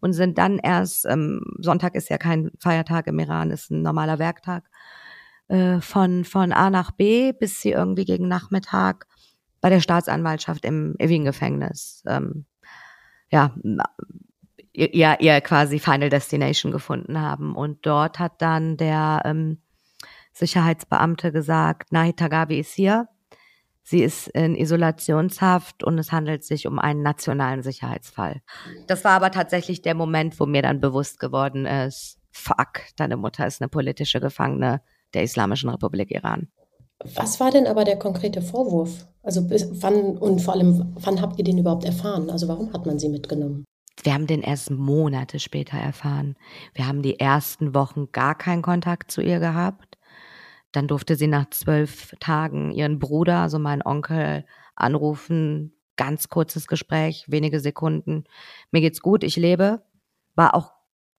und 0.00 0.12
sind 0.12 0.38
dann 0.38 0.58
erst, 0.58 1.06
ähm, 1.06 1.40
Sonntag 1.58 1.94
ist 1.94 2.08
ja 2.08 2.18
kein 2.18 2.50
Feiertag 2.58 3.06
im 3.06 3.18
Iran, 3.18 3.50
ist 3.50 3.70
ein 3.70 3.82
normaler 3.82 4.18
Werktag, 4.18 4.64
äh, 5.48 5.80
von, 5.80 6.24
von 6.24 6.52
A 6.52 6.70
nach 6.70 6.90
B, 6.90 7.32
bis 7.32 7.60
sie 7.60 7.70
irgendwie 7.70 8.04
gegen 8.04 8.28
Nachmittag 8.28 9.06
bei 9.60 9.70
der 9.70 9.80
Staatsanwaltschaft 9.80 10.64
im 10.64 10.94
Evin-Gefängnis 10.98 12.02
ähm, 12.06 12.46
ja, 13.30 13.54
ihr, 14.72 15.20
ihr 15.20 15.40
quasi 15.40 15.78
Final 15.78 16.08
Destination 16.08 16.72
gefunden 16.72 17.20
haben. 17.20 17.54
Und 17.54 17.84
dort 17.86 18.18
hat 18.18 18.40
dann 18.40 18.76
der 18.76 19.22
ähm, 19.24 19.58
Sicherheitsbeamte 20.32 21.32
gesagt, 21.32 21.92
Nahi 21.92 22.12
Tagabi 22.12 22.60
ist 22.60 22.72
hier. 22.72 23.08
Sie 23.90 24.02
ist 24.02 24.28
in 24.28 24.54
Isolationshaft 24.54 25.82
und 25.82 25.98
es 25.98 26.12
handelt 26.12 26.44
sich 26.44 26.66
um 26.66 26.78
einen 26.78 27.00
nationalen 27.00 27.62
Sicherheitsfall. 27.62 28.42
Das 28.86 29.02
war 29.02 29.12
aber 29.12 29.30
tatsächlich 29.30 29.80
der 29.80 29.94
Moment, 29.94 30.38
wo 30.38 30.44
mir 30.44 30.60
dann 30.60 30.78
bewusst 30.78 31.18
geworden 31.18 31.64
ist, 31.64 32.18
fuck, 32.30 32.82
deine 32.96 33.16
Mutter 33.16 33.46
ist 33.46 33.62
eine 33.62 33.70
politische 33.70 34.20
Gefangene 34.20 34.82
der 35.14 35.22
Islamischen 35.22 35.70
Republik 35.70 36.10
Iran. 36.10 36.48
Was 37.14 37.40
war 37.40 37.50
denn 37.50 37.66
aber 37.66 37.84
der 37.84 37.98
konkrete 37.98 38.42
Vorwurf? 38.42 39.06
Also 39.22 39.48
bis 39.48 39.66
wann 39.80 40.18
und 40.18 40.40
vor 40.42 40.52
allem, 40.52 40.92
wann 41.00 41.22
habt 41.22 41.38
ihr 41.38 41.44
den 41.44 41.56
überhaupt 41.56 41.86
erfahren? 41.86 42.28
Also 42.28 42.46
warum 42.46 42.70
hat 42.74 42.84
man 42.84 42.98
sie 42.98 43.08
mitgenommen? 43.08 43.64
Wir 44.02 44.12
haben 44.12 44.26
den 44.26 44.42
erst 44.42 44.70
Monate 44.70 45.38
später 45.38 45.78
erfahren. 45.78 46.36
Wir 46.74 46.86
haben 46.86 47.00
die 47.00 47.18
ersten 47.18 47.74
Wochen 47.74 48.12
gar 48.12 48.36
keinen 48.36 48.60
Kontakt 48.60 49.10
zu 49.10 49.22
ihr 49.22 49.40
gehabt. 49.40 49.87
Dann 50.72 50.88
durfte 50.88 51.16
sie 51.16 51.26
nach 51.26 51.50
zwölf 51.50 52.14
Tagen 52.20 52.72
ihren 52.72 52.98
Bruder, 52.98 53.38
also 53.38 53.58
meinen 53.58 53.82
Onkel, 53.82 54.44
anrufen. 54.76 55.74
Ganz 55.96 56.28
kurzes 56.28 56.66
Gespräch, 56.68 57.24
wenige 57.26 57.60
Sekunden. 57.60 58.24
Mir 58.70 58.80
geht's 58.80 59.00
gut, 59.00 59.24
ich 59.24 59.36
lebe. 59.36 59.82
War 60.34 60.54
auch 60.54 60.72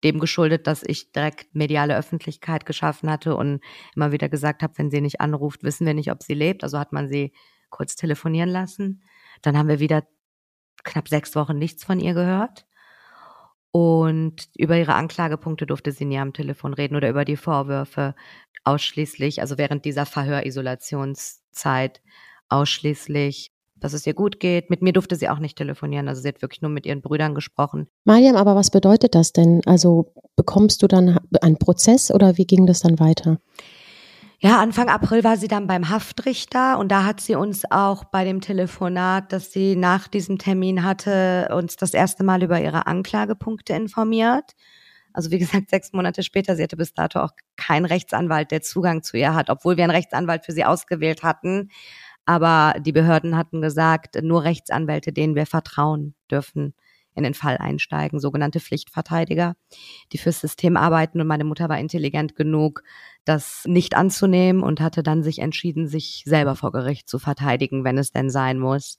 dem 0.03 0.19
geschuldet, 0.19 0.67
dass 0.67 0.83
ich 0.83 1.11
direkt 1.11 1.53
mediale 1.53 1.97
Öffentlichkeit 1.97 2.65
geschaffen 2.65 3.09
hatte 3.09 3.35
und 3.35 3.61
immer 3.95 4.11
wieder 4.11 4.29
gesagt 4.29 4.63
habe, 4.63 4.73
wenn 4.77 4.91
sie 4.91 5.01
nicht 5.01 5.19
anruft, 5.19 5.63
wissen 5.63 5.85
wir 5.85 5.93
nicht, 5.93 6.11
ob 6.11 6.23
sie 6.23 6.33
lebt. 6.33 6.63
Also 6.63 6.79
hat 6.79 6.93
man 6.93 7.09
sie 7.09 7.33
kurz 7.69 7.95
telefonieren 7.95 8.49
lassen. 8.49 9.03
Dann 9.41 9.57
haben 9.57 9.67
wir 9.67 9.79
wieder 9.79 10.03
knapp 10.83 11.09
sechs 11.09 11.35
Wochen 11.35 11.57
nichts 11.57 11.83
von 11.83 11.99
ihr 11.99 12.13
gehört. 12.13 12.65
Und 13.71 14.49
über 14.57 14.77
ihre 14.77 14.95
Anklagepunkte 14.95 15.67
durfte 15.67 15.91
sie 15.91 16.05
nie 16.05 16.17
am 16.19 16.33
Telefon 16.33 16.73
reden 16.73 16.95
oder 16.95 17.09
über 17.09 17.25
die 17.25 17.37
Vorwürfe 17.37 18.15
ausschließlich, 18.63 19.41
also 19.41 19.57
während 19.57 19.85
dieser 19.85 20.05
Verhörisolationszeit 20.05 22.01
ausschließlich 22.49 23.51
dass 23.79 23.93
es 23.93 24.05
ihr 24.05 24.13
gut 24.13 24.39
geht. 24.39 24.69
Mit 24.69 24.81
mir 24.81 24.93
durfte 24.93 25.15
sie 25.15 25.29
auch 25.29 25.39
nicht 25.39 25.57
telefonieren. 25.57 26.07
Also 26.07 26.21
sie 26.21 26.27
hat 26.27 26.41
wirklich 26.41 26.61
nur 26.61 26.71
mit 26.71 26.85
ihren 26.85 27.01
Brüdern 27.01 27.35
gesprochen. 27.35 27.87
Mariam, 28.03 28.35
aber 28.35 28.55
was 28.55 28.71
bedeutet 28.71 29.15
das 29.15 29.33
denn? 29.33 29.61
Also 29.65 30.13
bekommst 30.35 30.83
du 30.83 30.87
dann 30.87 31.19
einen 31.41 31.57
Prozess 31.57 32.11
oder 32.11 32.37
wie 32.37 32.45
ging 32.45 32.65
das 32.65 32.81
dann 32.81 32.99
weiter? 32.99 33.39
Ja, 34.41 34.61
Anfang 34.61 34.87
April 34.87 35.25
war 35.25 35.35
sie 35.35 35.49
dann 35.49 35.67
beim 35.67 35.89
Haftrichter 35.89 36.79
und 36.79 36.89
da 36.89 37.03
hat 37.03 37.19
sie 37.19 37.35
uns 37.35 37.69
auch 37.69 38.05
bei 38.05 38.23
dem 38.23 38.39
Telefonat, 38.39 39.33
das 39.33 39.51
sie 39.51 39.75
nach 39.75 40.07
diesem 40.07 40.37
Termin 40.37 40.83
hatte, 40.83 41.49
uns 41.51 41.75
das 41.75 41.93
erste 41.93 42.23
Mal 42.23 42.41
über 42.41 42.61
ihre 42.61 42.87
Anklagepunkte 42.87 43.73
informiert. 43.73 44.55
Also 45.11 45.29
wie 45.31 45.39
gesagt, 45.39 45.69
sechs 45.69 45.91
Monate 45.91 46.23
später, 46.23 46.55
sie 46.55 46.63
hatte 46.63 46.77
bis 46.77 46.93
dato 46.93 47.19
auch 47.19 47.31
keinen 47.57 47.85
Rechtsanwalt, 47.85 48.51
der 48.51 48.61
Zugang 48.61 49.03
zu 49.03 49.17
ihr 49.17 49.35
hat, 49.35 49.49
obwohl 49.49 49.75
wir 49.75 49.83
einen 49.83 49.91
Rechtsanwalt 49.91 50.45
für 50.45 50.53
sie 50.53 50.63
ausgewählt 50.63 51.21
hatten. 51.23 51.69
Aber 52.25 52.75
die 52.79 52.93
Behörden 52.93 53.35
hatten 53.35 53.61
gesagt, 53.61 54.21
nur 54.21 54.43
Rechtsanwälte, 54.43 55.11
denen 55.11 55.35
wir 55.35 55.47
vertrauen, 55.47 56.15
dürfen 56.31 56.73
in 57.19 57.23
den 57.23 57.35
Fall 57.35 57.57
einsteigen, 57.57 58.19
sogenannte 58.19 58.59
Pflichtverteidiger, 58.59 59.55
die 60.11 60.17
fürs 60.17 60.41
System 60.41 60.75
arbeiten. 60.75 61.21
Und 61.21 61.27
meine 61.27 61.43
Mutter 61.43 61.69
war 61.69 61.77
intelligent 61.77 62.35
genug, 62.35 62.81
das 63.25 63.63
nicht 63.65 63.95
anzunehmen 63.95 64.63
und 64.63 64.81
hatte 64.81 65.03
dann 65.03 65.21
sich 65.21 65.39
entschieden, 65.39 65.87
sich 65.87 66.23
selber 66.25 66.55
vor 66.55 66.71
Gericht 66.71 67.07
zu 67.07 67.19
verteidigen, 67.19 67.83
wenn 67.83 67.99
es 67.99 68.11
denn 68.11 68.31
sein 68.31 68.57
muss. 68.57 68.97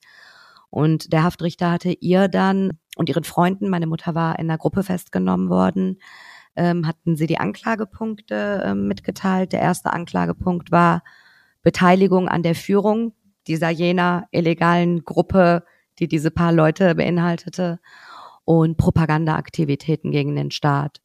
Und 0.70 1.12
der 1.12 1.24
Haftrichter 1.24 1.72
hatte 1.72 1.90
ihr 1.90 2.28
dann 2.28 2.78
und 2.96 3.08
ihren 3.08 3.24
Freunden, 3.24 3.68
meine 3.68 3.88
Mutter 3.88 4.14
war 4.14 4.38
in 4.38 4.48
einer 4.48 4.58
Gruppe 4.58 4.84
festgenommen 4.84 5.48
worden, 5.48 6.00
ähm, 6.54 6.86
hatten 6.86 7.16
sie 7.16 7.26
die 7.26 7.38
Anklagepunkte 7.38 8.62
äh, 8.64 8.74
mitgeteilt. 8.74 9.52
Der 9.52 9.60
erste 9.60 9.92
Anklagepunkt 9.92 10.70
war 10.70 11.02
Beteiligung 11.62 12.28
an 12.28 12.42
der 12.42 12.54
Führung 12.54 13.14
dieser 13.46 13.70
jener 13.70 14.28
illegalen 14.30 15.04
Gruppe, 15.04 15.64
die 15.98 16.08
diese 16.08 16.30
paar 16.30 16.52
Leute 16.52 16.94
beinhaltete 16.94 17.80
und 18.50 18.76
Propagandaaktivitäten 18.78 20.10
gegen 20.10 20.34
den 20.34 20.50
Staat. 20.50 21.00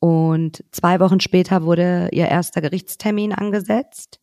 Und 0.00 0.62
zwei 0.70 1.00
Wochen 1.00 1.18
später 1.18 1.62
wurde 1.62 2.10
ihr 2.12 2.28
erster 2.28 2.60
Gerichtstermin 2.60 3.32
angesetzt. 3.32 4.20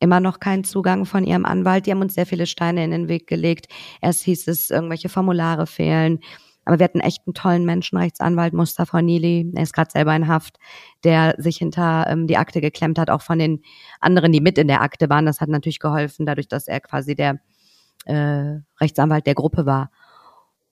Immer 0.00 0.18
noch 0.18 0.40
kein 0.40 0.64
Zugang 0.64 1.06
von 1.06 1.22
ihrem 1.22 1.44
Anwalt. 1.44 1.86
Die 1.86 1.92
haben 1.92 2.00
uns 2.00 2.14
sehr 2.14 2.26
viele 2.26 2.46
Steine 2.46 2.82
in 2.84 2.90
den 2.90 3.06
Weg 3.06 3.28
gelegt. 3.28 3.68
Erst 4.02 4.24
hieß 4.24 4.48
es, 4.48 4.72
irgendwelche 4.72 5.08
Formulare 5.08 5.68
fehlen. 5.68 6.18
Aber 6.64 6.80
wir 6.80 6.84
hatten 6.86 6.98
echt 6.98 7.22
einen 7.24 7.34
tollen 7.34 7.64
Menschenrechtsanwalt, 7.64 8.52
Mustafa 8.52 9.00
Nili, 9.00 9.52
er 9.54 9.62
ist 9.62 9.72
gerade 9.72 9.92
selber 9.92 10.16
in 10.16 10.26
Haft, 10.26 10.58
der 11.04 11.36
sich 11.38 11.58
hinter 11.58 12.06
ähm, 12.08 12.26
die 12.26 12.36
Akte 12.36 12.60
geklemmt 12.60 12.98
hat, 12.98 13.10
auch 13.10 13.22
von 13.22 13.38
den 13.38 13.62
anderen, 14.00 14.32
die 14.32 14.40
mit 14.40 14.58
in 14.58 14.66
der 14.66 14.82
Akte 14.82 15.08
waren. 15.08 15.24
Das 15.24 15.40
hat 15.40 15.48
natürlich 15.48 15.78
geholfen, 15.78 16.26
dadurch, 16.26 16.48
dass 16.48 16.66
er 16.66 16.80
quasi 16.80 17.14
der 17.14 17.38
äh, 18.06 18.56
Rechtsanwalt 18.80 19.28
der 19.28 19.36
Gruppe 19.36 19.66
war. 19.66 19.92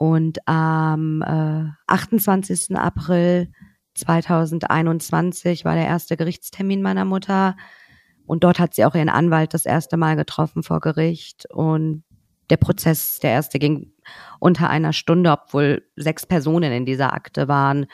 Und 0.04 0.46
am 0.46 1.22
äh, 1.22 1.64
28. 1.86 2.76
April 2.76 3.50
2021 3.94 5.64
war 5.64 5.76
der 5.76 5.86
erste 5.86 6.18
Gerichtstermin 6.18 6.82
meiner 6.82 7.06
Mutter. 7.06 7.56
Und 8.26 8.44
dort 8.44 8.58
hat 8.58 8.74
sie 8.74 8.84
auch 8.84 8.94
ihren 8.94 9.08
Anwalt 9.08 9.54
das 9.54 9.64
erste 9.64 9.96
Mal 9.96 10.16
getroffen 10.16 10.62
vor 10.62 10.80
Gericht. 10.80 11.50
Und 11.50 12.04
der 12.50 12.58
Prozess, 12.58 13.18
der 13.20 13.30
erste 13.30 13.58
ging 13.58 13.94
unter 14.40 14.68
einer 14.68 14.92
Stunde, 14.92 15.30
obwohl 15.30 15.82
sechs 15.96 16.26
Personen 16.26 16.70
in 16.70 16.84
dieser 16.84 17.14
Akte 17.14 17.48
waren. 17.48 17.86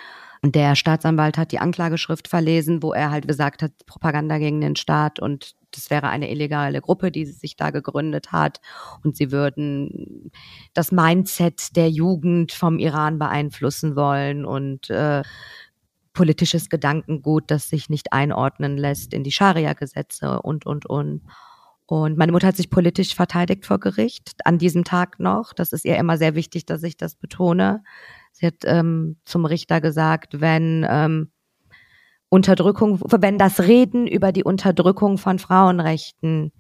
Und 0.43 0.55
der 0.55 0.75
Staatsanwalt 0.75 1.37
hat 1.37 1.53
die 1.53 1.59
Anklageschrift 1.59 2.27
verlesen, 2.27 2.83
wo 2.83 2.93
er 2.95 3.11
halt 3.11 3.29
gesagt 3.29 3.63
hat, 3.63 3.73
Propaganda 3.87 4.39
gegen 4.39 4.61
den 4.61 4.75
Staat 4.75 5.21
und 5.21 5.55
das 5.73 5.91
wäre 5.91 6.09
eine 6.09 6.31
illegale 6.31 6.81
Gruppe, 6.81 7.11
die 7.11 7.27
sich 7.27 7.57
da 7.57 7.71
gegründet 7.71 8.33
hat 8.33 8.61
und 9.05 9.17
sie 9.17 9.33
würden 9.33 10.33
das 10.73 10.93
Mindset 10.93 11.77
der 11.77 11.91
Jugend 11.91 12.53
vom 12.53 12.79
Iran 12.79 13.19
beeinflussen 13.19 13.97
wollen 13.97 14.47
und 14.47 14.89
äh, 14.89 15.23
politisches 16.15 16.71
Gedankengut, 16.71 17.45
das 17.51 17.69
sich 17.69 17.91
nicht 17.91 18.13
einordnen 18.13 18.77
lässt 18.77 19.13
in 19.13 19.25
die 19.25 19.33
Scharia-Gesetze 19.33 20.41
und, 20.43 20.67
und, 20.67 20.87
und. 20.87 21.23
Und 21.87 22.17
meine 22.19 22.33
Mutter 22.33 22.47
hat 22.47 22.57
sich 22.57 22.71
politisch 22.71 23.15
verteidigt 23.15 23.67
vor 23.67 23.81
Gericht, 23.81 24.35
an 24.45 24.59
diesem 24.59 24.85
Tag 24.85 25.19
noch. 25.19 25.53
Das 25.53 25.73
ist 25.73 25.85
ihr 25.85 25.97
immer 25.97 26.19
sehr 26.19 26.35
wichtig, 26.35 26.65
dass 26.67 26.83
ich 26.83 26.97
das 26.97 27.15
betone. 27.17 27.83
Sie 28.33 28.47
hat 28.47 28.65
ähm, 28.65 29.17
zum 29.25 29.45
Richter 29.45 29.81
gesagt, 29.81 30.41
wenn 30.41 30.87
ähm, 30.89 31.31
Unterdrückung, 32.29 33.01
wenn 33.01 33.39
das 33.39 33.61
Reden 33.61 34.07
über 34.07 34.33
die 34.33 34.45
Unterdrückung 34.45 35.19
von 35.19 35.39
Frauenrechten, 35.39 36.53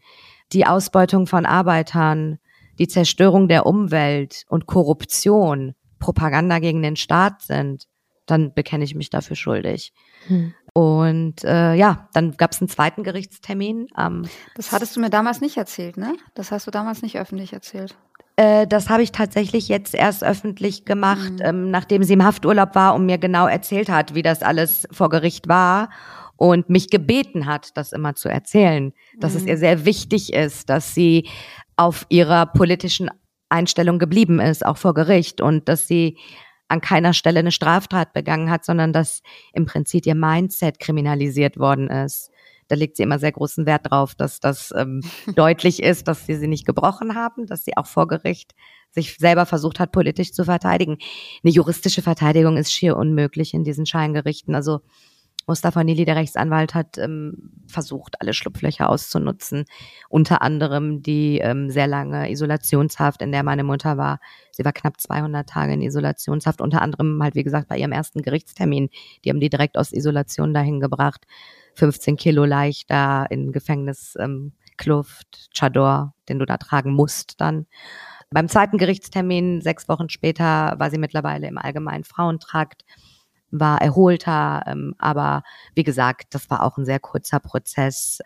die 0.52 0.66
Ausbeutung 0.66 1.26
von 1.26 1.46
Arbeitern, 1.46 2.38
die 2.78 2.88
Zerstörung 2.88 3.46
der 3.48 3.66
Umwelt 3.66 4.44
und 4.48 4.66
Korruption 4.66 5.74
Propaganda 5.98 6.58
gegen 6.58 6.82
den 6.82 6.96
Staat 6.96 7.42
sind, 7.42 7.86
dann 8.26 8.52
bekenne 8.54 8.84
ich 8.84 8.94
mich 8.94 9.10
dafür 9.10 9.36
schuldig. 9.36 9.92
Hm. 10.26 10.54
Und 10.72 11.44
äh, 11.44 11.74
ja, 11.74 12.08
dann 12.14 12.36
gab 12.36 12.52
es 12.52 12.60
einen 12.60 12.68
zweiten 12.68 13.02
Gerichtstermin. 13.02 13.88
Ähm, 13.98 14.26
das 14.54 14.72
hattest 14.72 14.96
du 14.96 15.00
mir 15.00 15.10
damals 15.10 15.40
nicht 15.40 15.56
erzählt, 15.56 15.96
ne? 15.96 16.14
Das 16.34 16.52
hast 16.52 16.66
du 16.66 16.70
damals 16.70 17.02
nicht 17.02 17.18
öffentlich 17.18 17.52
erzählt. 17.52 17.96
Äh, 18.36 18.66
das 18.66 18.88
habe 18.88 19.02
ich 19.02 19.12
tatsächlich 19.12 19.68
jetzt 19.68 19.94
erst 19.94 20.24
öffentlich 20.24 20.84
gemacht, 20.84 21.32
mhm. 21.32 21.42
ähm, 21.42 21.70
nachdem 21.70 22.02
sie 22.02 22.14
im 22.14 22.24
Hafturlaub 22.24 22.74
war 22.74 22.94
und 22.94 23.06
mir 23.06 23.18
genau 23.18 23.46
erzählt 23.46 23.88
hat, 23.88 24.14
wie 24.14 24.22
das 24.22 24.42
alles 24.42 24.86
vor 24.90 25.08
Gericht 25.08 25.48
war 25.48 25.90
und 26.36 26.70
mich 26.70 26.88
gebeten 26.88 27.46
hat, 27.46 27.76
das 27.76 27.92
immer 27.92 28.14
zu 28.14 28.28
erzählen, 28.28 28.92
dass 29.18 29.34
mhm. 29.34 29.40
es 29.40 29.46
ihr 29.46 29.58
sehr 29.58 29.84
wichtig 29.84 30.32
ist, 30.32 30.70
dass 30.70 30.94
sie 30.94 31.28
auf 31.76 32.06
ihrer 32.08 32.46
politischen 32.46 33.10
Einstellung 33.50 33.98
geblieben 33.98 34.40
ist, 34.40 34.64
auch 34.64 34.76
vor 34.76 34.94
Gericht 34.94 35.40
und 35.40 35.68
dass 35.68 35.86
sie 35.86 36.16
an 36.68 36.80
keiner 36.80 37.12
Stelle 37.12 37.40
eine 37.40 37.50
Straftat 37.50 38.12
begangen 38.12 38.48
hat, 38.48 38.64
sondern 38.64 38.92
dass 38.92 39.22
im 39.52 39.66
Prinzip 39.66 40.06
ihr 40.06 40.14
Mindset 40.14 40.78
kriminalisiert 40.78 41.58
worden 41.58 41.90
ist. 41.90 42.29
Da 42.70 42.76
legt 42.76 42.96
sie 42.96 43.02
immer 43.02 43.18
sehr 43.18 43.32
großen 43.32 43.66
Wert 43.66 43.90
drauf, 43.90 44.14
dass 44.14 44.40
das 44.40 44.72
ähm, 44.76 45.02
deutlich 45.34 45.82
ist, 45.82 46.08
dass 46.08 46.26
sie 46.26 46.36
sie 46.36 46.48
nicht 46.48 46.66
gebrochen 46.66 47.14
haben, 47.14 47.46
dass 47.46 47.64
sie 47.64 47.76
auch 47.76 47.86
vor 47.86 48.06
Gericht 48.06 48.54
sich 48.92 49.16
selber 49.18 49.46
versucht 49.46 49.80
hat, 49.80 49.92
politisch 49.92 50.32
zu 50.32 50.44
verteidigen. 50.44 50.98
Eine 51.44 51.52
juristische 51.52 52.02
Verteidigung 52.02 52.56
ist 52.56 52.72
schier 52.72 52.96
unmöglich 52.96 53.54
in 53.54 53.64
diesen 53.64 53.86
Scheingerichten. 53.86 54.54
Also 54.54 54.80
Mustafa 55.46 55.82
Nili, 55.82 56.04
der 56.04 56.16
Rechtsanwalt, 56.16 56.74
hat 56.74 56.96
ähm, 56.98 57.50
versucht, 57.66 58.20
alle 58.20 58.34
Schlupflöcher 58.34 58.88
auszunutzen. 58.88 59.64
Unter 60.08 60.42
anderem 60.42 61.02
die 61.02 61.38
ähm, 61.38 61.70
sehr 61.70 61.86
lange 61.86 62.30
Isolationshaft, 62.30 63.22
in 63.22 63.32
der 63.32 63.42
meine 63.42 63.64
Mutter 63.64 63.96
war. 63.96 64.20
Sie 64.52 64.64
war 64.64 64.72
knapp 64.72 65.00
200 65.00 65.48
Tage 65.48 65.72
in 65.72 65.82
Isolationshaft, 65.82 66.60
unter 66.60 66.82
anderem 66.82 67.20
halt, 67.22 67.34
wie 67.34 67.42
gesagt, 67.42 67.68
bei 67.68 67.78
ihrem 67.78 67.92
ersten 67.92 68.22
Gerichtstermin. 68.22 68.90
Die 69.24 69.30
haben 69.30 69.40
die 69.40 69.50
direkt 69.50 69.76
aus 69.76 69.92
Isolation 69.92 70.54
dahin 70.54 70.78
gebracht. 70.78 71.26
15 71.80 72.16
Kilo 72.16 72.44
leichter 72.44 73.26
in 73.30 73.52
Gefängniskluft, 73.52 74.18
ähm, 74.18 74.52
Chador, 75.54 76.14
den 76.28 76.38
du 76.38 76.44
da 76.44 76.58
tragen 76.58 76.92
musst 76.92 77.40
dann. 77.40 77.66
Beim 78.30 78.48
zweiten 78.48 78.76
Gerichtstermin, 78.76 79.62
sechs 79.62 79.88
Wochen 79.88 80.10
später, 80.10 80.74
war 80.78 80.90
sie 80.90 80.98
mittlerweile 80.98 81.48
im 81.48 81.58
allgemeinen 81.58 82.04
Frauentrakt 82.04 82.84
war 83.50 83.80
erholter. 83.80 84.62
Ähm, 84.66 84.94
aber 84.98 85.42
wie 85.74 85.82
gesagt, 85.82 86.34
das 86.34 86.50
war 86.50 86.62
auch 86.62 86.76
ein 86.76 86.84
sehr 86.84 87.00
kurzer 87.00 87.40
Prozess, 87.40 88.20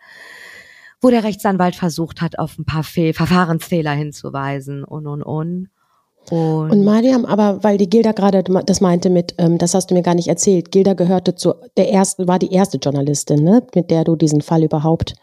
wo 1.01 1.09
der 1.09 1.23
Rechtsanwalt 1.23 1.75
versucht 1.75 2.21
hat, 2.21 2.37
auf 2.37 2.59
ein 2.59 2.65
paar 2.65 2.83
Fehl 2.83 3.13
Verfahrensfehler 3.13 3.93
hinzuweisen 3.93 4.83
und 4.83 5.07
und 5.07 5.23
und. 5.23 5.69
Und, 6.31 6.71
und 6.71 6.83
Mariam, 6.83 7.25
aber 7.25 7.63
weil 7.63 7.77
die 7.77 7.89
Gilda 7.89 8.11
gerade 8.11 8.43
das 8.43 8.81
meinte 8.81 9.09
mit, 9.09 9.35
ähm, 9.37 9.57
das 9.57 9.73
hast 9.73 9.91
du 9.91 9.95
mir 9.95 10.01
gar 10.01 10.15
nicht 10.15 10.27
erzählt, 10.27 10.71
Gilda 10.71 10.93
gehörte 10.93 11.35
zu 11.35 11.55
der 11.77 11.91
ersten, 11.91 12.27
war 12.27 12.39
die 12.39 12.51
erste 12.51 12.77
Journalistin, 12.77 13.43
ne, 13.43 13.65
mit 13.73 13.91
der 13.91 14.03
du 14.03 14.15
diesen 14.15 14.41
Fall 14.41 14.63
überhaupt 14.63 15.15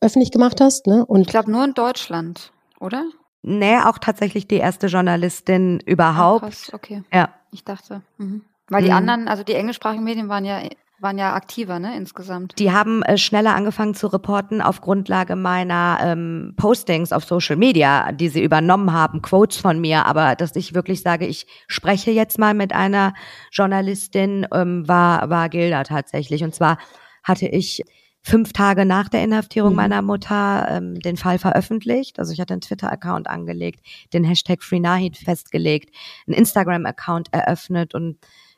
öffentlich 0.00 0.30
gemacht 0.30 0.60
hast, 0.60 0.86
ne? 0.86 1.04
Und 1.06 1.22
ich 1.22 1.26
glaube 1.28 1.50
nur 1.50 1.64
in 1.64 1.74
Deutschland, 1.74 2.52
oder? 2.80 3.04
Nee, 3.42 3.76
auch 3.78 3.98
tatsächlich 3.98 4.48
die 4.48 4.56
erste 4.56 4.86
Journalistin 4.86 5.80
überhaupt. 5.84 6.44
Ah, 6.44 6.48
krass, 6.48 6.70
okay. 6.72 7.02
Ja. 7.12 7.28
Ich 7.50 7.62
dachte. 7.62 8.02
Mhm. 8.16 8.42
Weil 8.68 8.82
die 8.82 8.90
mhm. 8.90 8.96
anderen, 8.96 9.28
also 9.28 9.42
die 9.44 9.52
englischsprachigen 9.52 10.04
Medien 10.04 10.28
waren 10.28 10.44
ja 10.44 10.60
waren 11.04 11.18
ja 11.18 11.34
aktiver, 11.34 11.78
ne, 11.78 11.96
insgesamt. 11.96 12.58
Die 12.58 12.72
haben 12.72 13.04
äh, 13.04 13.16
schneller 13.16 13.54
angefangen 13.54 13.94
zu 13.94 14.08
reporten 14.08 14.60
auf 14.60 14.80
Grundlage 14.80 15.36
meiner 15.36 15.98
ähm, 16.02 16.54
Postings 16.56 17.12
auf 17.12 17.24
Social 17.24 17.54
Media, 17.54 18.10
die 18.10 18.28
sie 18.28 18.42
übernommen 18.42 18.92
haben, 18.92 19.22
Quotes 19.22 19.56
von 19.58 19.80
mir. 19.80 20.06
Aber 20.06 20.34
dass 20.34 20.56
ich 20.56 20.74
wirklich 20.74 21.02
sage, 21.02 21.26
ich 21.26 21.46
spreche 21.68 22.10
jetzt 22.10 22.38
mal 22.38 22.54
mit 22.54 22.72
einer 22.72 23.14
Journalistin, 23.52 24.48
ähm, 24.52 24.88
war, 24.88 25.30
war 25.30 25.48
Gilda 25.48 25.84
tatsächlich. 25.84 26.42
Und 26.42 26.54
zwar 26.54 26.78
hatte 27.22 27.46
ich 27.46 27.84
fünf 28.22 28.54
Tage 28.54 28.86
nach 28.86 29.10
der 29.10 29.22
Inhaftierung 29.22 29.70
mhm. 29.70 29.76
meiner 29.76 30.02
Mutter 30.02 30.66
ähm, 30.70 30.98
den 30.98 31.18
Fall 31.18 31.38
veröffentlicht. 31.38 32.18
Also 32.18 32.32
ich 32.32 32.40
hatte 32.40 32.54
einen 32.54 32.62
Twitter-Account 32.62 33.28
angelegt, 33.28 33.80
den 34.14 34.24
Hashtag 34.24 34.62
FreeNahid 34.62 35.18
festgelegt, 35.18 35.94
einen 36.26 36.36
Instagram-Account 36.36 37.32
eröffnet 37.32 37.94
und 37.94 38.16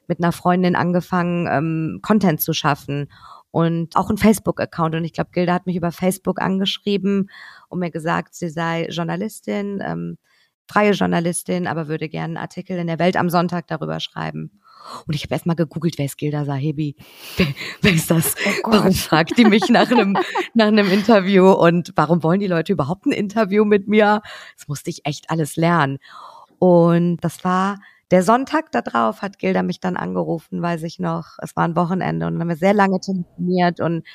mit 0.09 0.21
einer 0.21 0.33
Freundin 0.33 0.77
angefangen, 0.77 1.49
ähm, 1.51 2.01
Content 2.03 2.41
zu 2.41 2.53
schaffen 2.53 3.09
und 3.51 3.97
auch 3.97 4.11
ein 4.11 4.19
Facebook-Account. 4.19 4.95
Und 4.95 5.05
ich 5.05 5.13
glaube, 5.13 5.31
Gilda 5.33 5.55
hat 5.55 5.67
mich 5.67 5.77
über 5.77 5.93
Facebook 5.93 6.41
angeschrieben 6.41 7.31
und 7.69 7.79
mir 7.79 7.91
gesagt, 7.91 8.35
sie 8.35 8.49
sei 8.49 8.87
Journalistin, 8.91 9.83
ähm, 9.85 10.19
freie 10.69 10.93
Journalistin, 10.93 11.67
aber 11.67 11.89
würde 11.89 12.09
gerne 12.09 12.25
einen 12.25 12.37
Artikel 12.37 12.79
in 12.79 12.87
der 12.87 12.99
Welt 12.99 13.17
am 13.17 13.31
Sonntag 13.31 13.67
darüber 13.69 14.01
schreiben. 14.01 14.61
Und 15.07 15.15
ich 15.15 15.25
habe 15.25 15.35
erstmal 15.35 15.57
gegoogelt, 15.57 15.99
wer 15.99 16.05
ist 16.05 16.19
Gilda 16.19 16.45
Sahebi? 16.45 16.97
Wer, 17.37 17.47
wer 17.83 17.93
ist 17.93 18.11
das? 18.11 18.35
Oh 18.65 18.73
warum 18.73 18.93
fragt 18.93 19.37
die 19.37 19.45
mich 19.45 19.69
nach 19.69 19.91
einem, 19.91 20.17
nach 20.55 20.67
einem 20.67 20.89
Interview? 20.91 21.51
Und 21.51 21.93
warum 21.97 22.23
wollen 22.23 22.41
die 22.41 22.47
Leute 22.47 22.73
überhaupt 22.73 23.07
ein 23.07 23.13
Interview 23.13 23.65
mit 23.65 23.89
mir? 23.89 24.23
Das 24.57 24.69
musste 24.69 24.91
ich 24.91 25.05
echt 25.05 25.31
alles 25.31 25.57
lernen. 25.57 25.99
Und 26.59 27.19
das 27.19 27.43
war 27.43 27.79
der 28.11 28.23
Sonntag 28.23 28.71
darauf 28.73 29.23
hat 29.23 29.39
Gilda 29.39 29.63
mich 29.63 29.81
dann 29.81 29.97
angerufen, 29.97 30.63
weiß 30.63 30.83
ich 30.85 30.99
noch. 30.99 31.37
Es 31.43 31.57
war 31.57 31.65
ein 31.65 31.77
Wochenende 31.77 32.27
und 32.27 32.35
dann 32.35 32.41
haben 32.43 32.49
wir 32.49 32.57
sehr 32.57 32.75
lange 32.75 33.01
telefoniert 33.01 33.81
und 33.81 34.07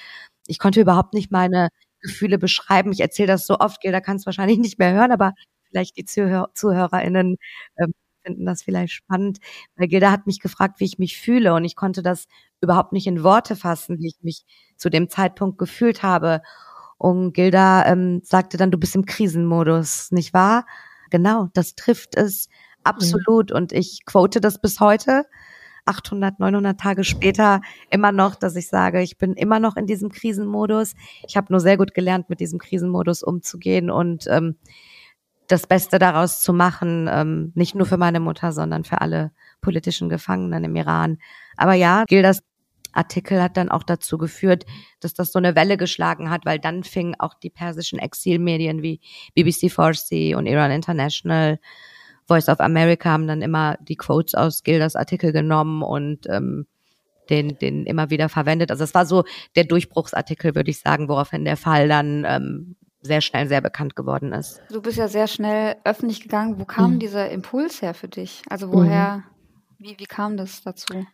ich 0.47 0.59
konnte 0.59 0.81
überhaupt 0.81 1.13
nicht 1.13 1.31
meine 1.31 1.69
Gefühle 2.01 2.37
beschreiben. 2.39 2.91
Ich 2.93 3.01
erzähle 3.01 3.27
das 3.27 3.47
so 3.47 3.59
oft, 3.59 3.81
Gilda 3.81 4.01
kann 4.01 4.17
es 4.17 4.25
wahrscheinlich 4.25 4.59
nicht 4.59 4.79
mehr 4.79 4.93
hören, 4.93 5.11
aber 5.11 5.33
vielleicht 5.69 5.97
die 5.97 6.05
Zuhör 6.05 6.49
ZuhörerInnen 6.55 7.37
ähm, 7.77 7.93
finden 8.25 8.45
das 8.45 8.63
vielleicht 8.63 8.93
spannend, 8.93 9.39
weil 9.75 9.87
Gilda 9.87 10.11
hat 10.11 10.27
mich 10.27 10.39
gefragt, 10.39 10.79
wie 10.79 10.85
ich 10.85 10.99
mich 10.99 11.17
fühle 11.19 11.53
und 11.55 11.65
ich 11.65 11.75
konnte 11.75 12.01
das 12.03 12.25
überhaupt 12.61 12.93
nicht 12.93 13.07
in 13.07 13.23
Worte 13.23 13.55
fassen, 13.55 13.99
wie 13.99 14.07
ich 14.09 14.17
mich 14.21 14.43
zu 14.77 14.89
dem 14.89 15.09
Zeitpunkt 15.09 15.57
gefühlt 15.57 16.03
habe. 16.03 16.41
Und 16.97 17.33
Gilda 17.33 17.85
ähm, 17.87 18.21
sagte 18.23 18.57
dann, 18.57 18.71
du 18.71 18.77
bist 18.77 18.95
im 18.95 19.05
Krisenmodus, 19.05 20.11
nicht 20.11 20.33
wahr? 20.33 20.65
Genau, 21.09 21.49
das 21.53 21.75
trifft 21.75 22.15
es 22.15 22.47
Absolut. 22.83 23.51
Mhm. 23.51 23.55
Und 23.55 23.71
ich 23.71 24.05
quote 24.05 24.41
das 24.41 24.59
bis 24.59 24.79
heute. 24.79 25.25
800, 25.85 26.39
900 26.39 26.79
Tage 26.79 27.03
später 27.03 27.61
immer 27.89 28.11
noch, 28.11 28.35
dass 28.35 28.55
ich 28.55 28.67
sage, 28.67 29.01
ich 29.01 29.17
bin 29.17 29.33
immer 29.33 29.59
noch 29.59 29.77
in 29.77 29.87
diesem 29.87 30.09
Krisenmodus. 30.09 30.93
Ich 31.27 31.35
habe 31.37 31.47
nur 31.49 31.59
sehr 31.59 31.77
gut 31.77 31.93
gelernt, 31.93 32.29
mit 32.29 32.39
diesem 32.39 32.59
Krisenmodus 32.59 33.23
umzugehen 33.23 33.89
und 33.89 34.27
ähm, 34.27 34.57
das 35.47 35.67
Beste 35.67 35.99
daraus 35.99 36.39
zu 36.41 36.53
machen, 36.53 37.09
ähm, 37.11 37.51
nicht 37.55 37.75
nur 37.75 37.85
für 37.85 37.97
meine 37.97 38.19
Mutter, 38.19 38.51
sondern 38.51 38.83
für 38.83 39.01
alle 39.01 39.31
politischen 39.59 40.07
Gefangenen 40.07 40.63
im 40.63 40.75
Iran. 40.75 41.17
Aber 41.57 41.73
ja, 41.73 42.05
Gildas 42.05 42.41
Artikel 42.93 43.41
hat 43.41 43.57
dann 43.57 43.69
auch 43.69 43.83
dazu 43.83 44.17
geführt, 44.17 44.65
dass 44.99 45.13
das 45.13 45.31
so 45.31 45.39
eine 45.39 45.55
Welle 45.55 45.77
geschlagen 45.77 46.29
hat, 46.29 46.45
weil 46.45 46.59
dann 46.59 46.83
fingen 46.83 47.15
auch 47.19 47.33
die 47.33 47.49
persischen 47.49 47.99
Exilmedien 47.99 48.81
wie 48.81 48.99
BBC 49.33 49.71
Farsi 49.71 50.35
und 50.35 50.45
Iran 50.45 50.71
International 50.71 51.59
Voice 52.31 52.47
of 52.47 52.61
America 52.61 53.09
haben 53.09 53.27
dann 53.27 53.41
immer 53.41 53.77
die 53.81 53.97
Quotes 53.97 54.35
aus 54.35 54.63
Gildas 54.63 54.95
Artikel 54.95 55.33
genommen 55.33 55.83
und 55.83 56.27
ähm, 56.29 56.65
den, 57.29 57.57
den 57.59 57.85
immer 57.85 58.09
wieder 58.09 58.29
verwendet. 58.29 58.71
Also 58.71 58.85
es 58.85 58.93
war 58.93 59.05
so 59.05 59.25
der 59.57 59.65
Durchbruchsartikel, 59.65 60.55
würde 60.55 60.71
ich 60.71 60.79
sagen, 60.79 61.09
woraufhin 61.09 61.43
der 61.43 61.57
Fall 61.57 61.89
dann 61.89 62.25
ähm, 62.25 62.75
sehr 63.01 63.19
schnell 63.19 63.49
sehr 63.49 63.59
bekannt 63.59 63.97
geworden 63.97 64.31
ist. 64.31 64.61
Du 64.69 64.81
bist 64.81 64.97
ja 64.97 65.09
sehr 65.09 65.27
schnell 65.27 65.75
öffentlich 65.83 66.21
gegangen. 66.21 66.57
Wo 66.57 66.63
kam 66.63 66.93
mhm. 66.93 66.99
dieser 66.99 67.29
Impuls 67.29 67.81
her 67.81 67.93
für 67.93 68.07
dich? 68.07 68.43
Also 68.49 68.71
woher, 68.71 69.17
mhm. 69.17 69.23
wie, 69.85 69.99
wie 69.99 70.05
kam 70.05 70.37
das 70.37 70.63
dazu? 70.63 71.05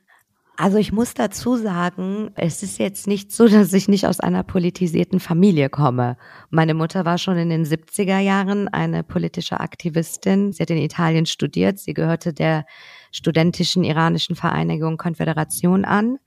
Also 0.60 0.80
ich 0.80 0.92
muss 0.92 1.14
dazu 1.14 1.56
sagen, 1.56 2.32
es 2.34 2.64
ist 2.64 2.80
jetzt 2.80 3.06
nicht 3.06 3.32
so, 3.32 3.48
dass 3.48 3.72
ich 3.74 3.88
nicht 3.88 4.08
aus 4.08 4.20
einer 4.20 4.42
politisierten 4.42 5.20
Familie 5.20 5.70
komme. 5.70 6.18
Meine 6.50 6.74
Mutter 6.74 7.06
war 7.06 7.20
schon 7.20 7.38
in 7.38 7.50
den 7.50 7.64
70er 7.64 8.18
Jahren 8.18 8.68
eine 8.68 9.04
politische 9.04 9.60
Aktivistin. 9.60 10.52
Sie 10.52 10.64
hat 10.64 10.72
in 10.72 10.78
Italien 10.78 11.28
studiert. 11.28 11.78
Sie 11.78 11.94
gehörte 11.94 12.34
der 12.34 12.66
studentischen 13.12 13.84
iranischen 13.84 14.36
Vereinigung 14.36 14.98
Konföderation 14.98 15.86
an. 15.86 16.18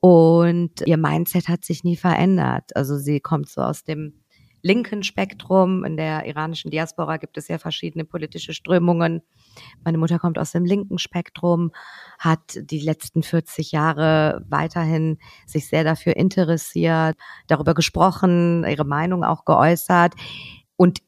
Und 0.00 0.82
ihr 0.84 0.98
Mindset 0.98 1.48
hat 1.48 1.64
sich 1.64 1.82
nie 1.82 1.96
verändert. 1.96 2.76
Also 2.76 2.98
sie 2.98 3.20
kommt 3.20 3.48
so 3.48 3.62
aus 3.62 3.84
dem 3.84 4.20
linken 4.66 5.04
Spektrum. 5.04 5.84
In 5.84 5.96
der 5.96 6.26
iranischen 6.26 6.70
Diaspora 6.70 7.16
gibt 7.16 7.38
es 7.38 7.48
ja 7.48 7.58
verschiedene 7.58 8.04
politische 8.04 8.52
Strömungen. 8.52 9.22
Meine 9.84 9.96
Mutter 9.96 10.18
kommt 10.18 10.38
aus 10.38 10.52
dem 10.52 10.64
linken 10.64 10.98
Spektrum, 10.98 11.70
hat 12.18 12.58
die 12.60 12.80
letzten 12.80 13.22
40 13.22 13.72
Jahre 13.72 14.44
weiterhin 14.48 15.18
sich 15.46 15.68
sehr 15.68 15.84
dafür 15.84 16.16
interessiert, 16.16 17.16
darüber 17.46 17.74
gesprochen, 17.74 18.64
ihre 18.68 18.84
Meinung 18.84 19.22
auch 19.24 19.44
geäußert. 19.44 20.14
Und 20.76 21.00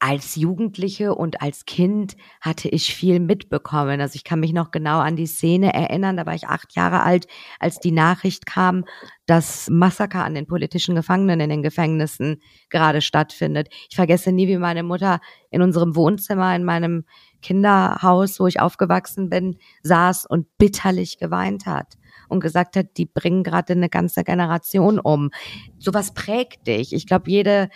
als 0.00 0.34
Jugendliche 0.34 1.14
und 1.14 1.42
als 1.42 1.66
Kind 1.66 2.16
hatte 2.40 2.70
ich 2.70 2.94
viel 2.94 3.20
mitbekommen. 3.20 4.00
Also 4.00 4.16
ich 4.16 4.24
kann 4.24 4.40
mich 4.40 4.54
noch 4.54 4.70
genau 4.70 4.98
an 4.98 5.14
die 5.14 5.26
Szene 5.26 5.74
erinnern. 5.74 6.16
Da 6.16 6.24
war 6.24 6.34
ich 6.34 6.48
acht 6.48 6.74
Jahre 6.74 7.02
alt, 7.02 7.26
als 7.58 7.78
die 7.80 7.92
Nachricht 7.92 8.46
kam, 8.46 8.86
dass 9.26 9.68
Massaker 9.68 10.24
an 10.24 10.34
den 10.34 10.46
politischen 10.46 10.94
Gefangenen 10.94 11.40
in 11.40 11.50
den 11.50 11.62
Gefängnissen 11.62 12.40
gerade 12.70 13.02
stattfindet. 13.02 13.68
Ich 13.90 13.96
vergesse 13.96 14.32
nie, 14.32 14.48
wie 14.48 14.56
meine 14.56 14.82
Mutter 14.82 15.20
in 15.50 15.60
unserem 15.60 15.94
Wohnzimmer, 15.94 16.56
in 16.56 16.64
meinem 16.64 17.04
Kinderhaus, 17.42 18.40
wo 18.40 18.46
ich 18.46 18.58
aufgewachsen 18.58 19.28
bin, 19.28 19.58
saß 19.82 20.24
und 20.24 20.46
bitterlich 20.56 21.18
geweint 21.18 21.66
hat 21.66 21.98
und 22.28 22.40
gesagt 22.40 22.76
hat, 22.76 22.96
die 22.96 23.06
bringen 23.06 23.42
gerade 23.42 23.74
eine 23.74 23.90
ganze 23.90 24.24
Generation 24.24 24.98
um. 24.98 25.30
Sowas 25.78 26.14
prägt 26.14 26.66
dich. 26.66 26.94
Ich 26.94 27.06
glaube, 27.06 27.30
jede 27.30 27.68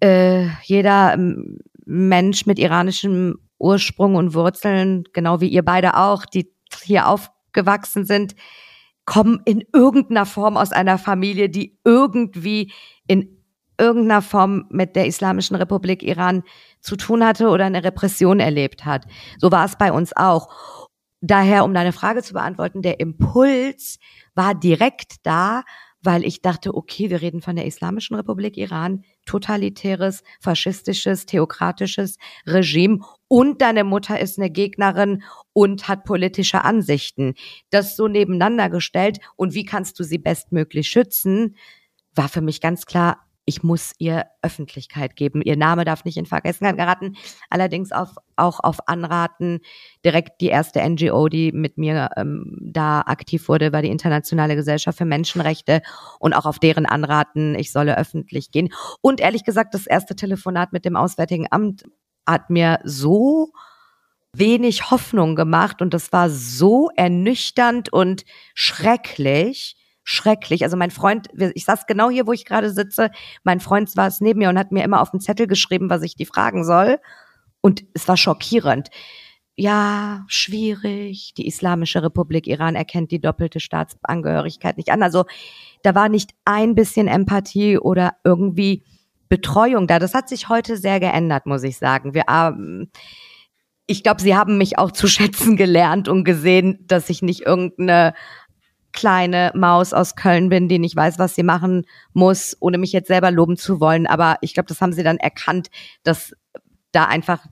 äh, 0.00 0.46
jeder 0.62 1.14
ähm, 1.14 1.58
Mensch 1.84 2.46
mit 2.46 2.58
iranischem 2.58 3.38
Ursprung 3.58 4.14
und 4.14 4.34
Wurzeln, 4.34 5.04
genau 5.12 5.40
wie 5.40 5.48
ihr 5.48 5.64
beide 5.64 5.96
auch, 5.96 6.24
die 6.24 6.52
hier 6.82 7.08
aufgewachsen 7.08 8.04
sind, 8.04 8.34
kommen 9.04 9.40
in 9.44 9.64
irgendeiner 9.72 10.26
Form 10.26 10.56
aus 10.56 10.70
einer 10.70 10.98
Familie, 10.98 11.48
die 11.48 11.78
irgendwie 11.84 12.72
in 13.06 13.42
irgendeiner 13.78 14.22
Form 14.22 14.66
mit 14.70 14.96
der 14.96 15.06
Islamischen 15.06 15.56
Republik 15.56 16.02
Iran 16.02 16.42
zu 16.80 16.96
tun 16.96 17.24
hatte 17.24 17.48
oder 17.48 17.64
eine 17.64 17.84
Repression 17.84 18.40
erlebt 18.40 18.84
hat. 18.84 19.06
So 19.38 19.50
war 19.50 19.64
es 19.64 19.76
bei 19.76 19.92
uns 19.92 20.14
auch. 20.14 20.88
Daher, 21.20 21.64
um 21.64 21.74
deine 21.74 21.92
Frage 21.92 22.22
zu 22.22 22.34
beantworten, 22.34 22.82
der 22.82 23.00
Impuls 23.00 23.98
war 24.34 24.54
direkt 24.54 25.16
da, 25.24 25.62
weil 26.02 26.24
ich 26.24 26.42
dachte, 26.42 26.74
okay, 26.74 27.10
wir 27.10 27.20
reden 27.20 27.42
von 27.42 27.56
der 27.56 27.66
Islamischen 27.66 28.16
Republik 28.16 28.56
Iran, 28.56 29.04
totalitäres, 29.26 30.22
faschistisches, 30.40 31.26
theokratisches 31.26 32.18
Regime 32.46 33.00
und 33.26 33.60
deine 33.60 33.84
Mutter 33.84 34.18
ist 34.20 34.38
eine 34.38 34.50
Gegnerin 34.50 35.22
und 35.52 35.88
hat 35.88 36.04
politische 36.04 36.64
Ansichten. 36.64 37.34
Das 37.70 37.96
so 37.96 38.08
nebeneinander 38.08 38.70
gestellt 38.70 39.18
und 39.36 39.54
wie 39.54 39.64
kannst 39.64 39.98
du 39.98 40.04
sie 40.04 40.18
bestmöglich 40.18 40.88
schützen, 40.88 41.56
war 42.14 42.28
für 42.28 42.40
mich 42.40 42.60
ganz 42.60 42.86
klar 42.86 43.27
ich 43.48 43.62
muss 43.62 43.92
ihr 43.96 44.26
Öffentlichkeit 44.42 45.16
geben. 45.16 45.40
Ihr 45.40 45.56
Name 45.56 45.86
darf 45.86 46.04
nicht 46.04 46.18
in 46.18 46.26
Vergessenheit 46.26 46.76
geraten. 46.76 47.16
Allerdings 47.48 47.92
auf, 47.92 48.10
auch 48.36 48.60
auf 48.60 48.86
Anraten 48.86 49.60
direkt 50.04 50.42
die 50.42 50.48
erste 50.48 50.86
NGO, 50.86 51.28
die 51.28 51.50
mit 51.52 51.78
mir 51.78 52.10
ähm, 52.16 52.58
da 52.60 53.00
aktiv 53.00 53.48
wurde, 53.48 53.72
war 53.72 53.80
die 53.80 53.88
Internationale 53.88 54.54
Gesellschaft 54.54 54.98
für 54.98 55.06
Menschenrechte 55.06 55.80
und 56.18 56.34
auch 56.34 56.44
auf 56.44 56.58
deren 56.58 56.84
Anraten, 56.84 57.54
ich 57.54 57.72
solle 57.72 57.96
öffentlich 57.96 58.50
gehen. 58.50 58.68
Und 59.00 59.18
ehrlich 59.20 59.44
gesagt, 59.44 59.72
das 59.72 59.86
erste 59.86 60.14
Telefonat 60.14 60.74
mit 60.74 60.84
dem 60.84 60.96
Auswärtigen 60.96 61.46
Amt 61.50 61.84
hat 62.26 62.50
mir 62.50 62.80
so 62.84 63.50
wenig 64.34 64.90
Hoffnung 64.90 65.36
gemacht 65.36 65.80
und 65.80 65.94
das 65.94 66.12
war 66.12 66.28
so 66.28 66.90
ernüchternd 66.94 67.90
und 67.90 68.26
schrecklich, 68.52 69.77
schrecklich. 70.08 70.64
Also 70.64 70.78
mein 70.78 70.90
Freund, 70.90 71.28
ich 71.54 71.66
saß 71.66 71.86
genau 71.86 72.08
hier, 72.08 72.26
wo 72.26 72.32
ich 72.32 72.46
gerade 72.46 72.70
sitze. 72.70 73.10
Mein 73.44 73.60
Freund 73.60 73.94
war 73.94 74.06
es 74.06 74.22
neben 74.22 74.38
mir 74.38 74.48
und 74.48 74.58
hat 74.58 74.72
mir 74.72 74.82
immer 74.82 75.02
auf 75.02 75.10
den 75.10 75.20
Zettel 75.20 75.46
geschrieben, 75.46 75.90
was 75.90 76.02
ich 76.02 76.16
die 76.16 76.24
fragen 76.24 76.64
soll. 76.64 76.98
Und 77.60 77.84
es 77.92 78.08
war 78.08 78.16
schockierend. 78.16 78.88
Ja, 79.54 80.24
schwierig. 80.26 81.34
Die 81.36 81.46
Islamische 81.46 82.02
Republik 82.02 82.46
Iran 82.46 82.74
erkennt 82.74 83.10
die 83.10 83.20
doppelte 83.20 83.60
Staatsangehörigkeit 83.60 84.78
nicht 84.78 84.88
an. 84.88 85.02
Also 85.02 85.26
da 85.82 85.94
war 85.94 86.08
nicht 86.08 86.30
ein 86.46 86.74
bisschen 86.74 87.06
Empathie 87.06 87.76
oder 87.76 88.14
irgendwie 88.24 88.84
Betreuung 89.28 89.86
da. 89.86 89.98
Das 89.98 90.14
hat 90.14 90.30
sich 90.30 90.48
heute 90.48 90.78
sehr 90.78 91.00
geändert, 91.00 91.44
muss 91.44 91.64
ich 91.64 91.76
sagen. 91.76 92.14
Wir, 92.14 92.24
ähm, 92.30 92.90
ich 93.86 94.02
glaube, 94.02 94.22
sie 94.22 94.34
haben 94.34 94.56
mich 94.56 94.78
auch 94.78 94.90
zu 94.90 95.06
schätzen 95.06 95.56
gelernt 95.56 96.08
und 96.08 96.24
gesehen, 96.24 96.78
dass 96.86 97.10
ich 97.10 97.20
nicht 97.20 97.42
irgendeine 97.42 98.14
kleine 98.98 99.52
Maus 99.54 99.92
aus 99.92 100.16
Köln 100.16 100.48
bin, 100.48 100.68
die 100.68 100.80
nicht 100.80 100.96
weiß, 100.96 101.20
was 101.20 101.36
sie 101.36 101.44
machen 101.44 101.86
muss, 102.14 102.56
ohne 102.58 102.78
mich 102.78 102.90
jetzt 102.92 103.06
selber 103.06 103.30
loben 103.30 103.56
zu 103.56 103.78
wollen. 103.78 104.08
Aber 104.08 104.38
ich 104.40 104.54
glaube, 104.54 104.66
das 104.66 104.80
haben 104.80 104.92
sie 104.92 105.04
dann 105.04 105.18
erkannt, 105.18 105.68
dass 106.02 106.34
da 106.90 107.04
einfach 107.04 107.46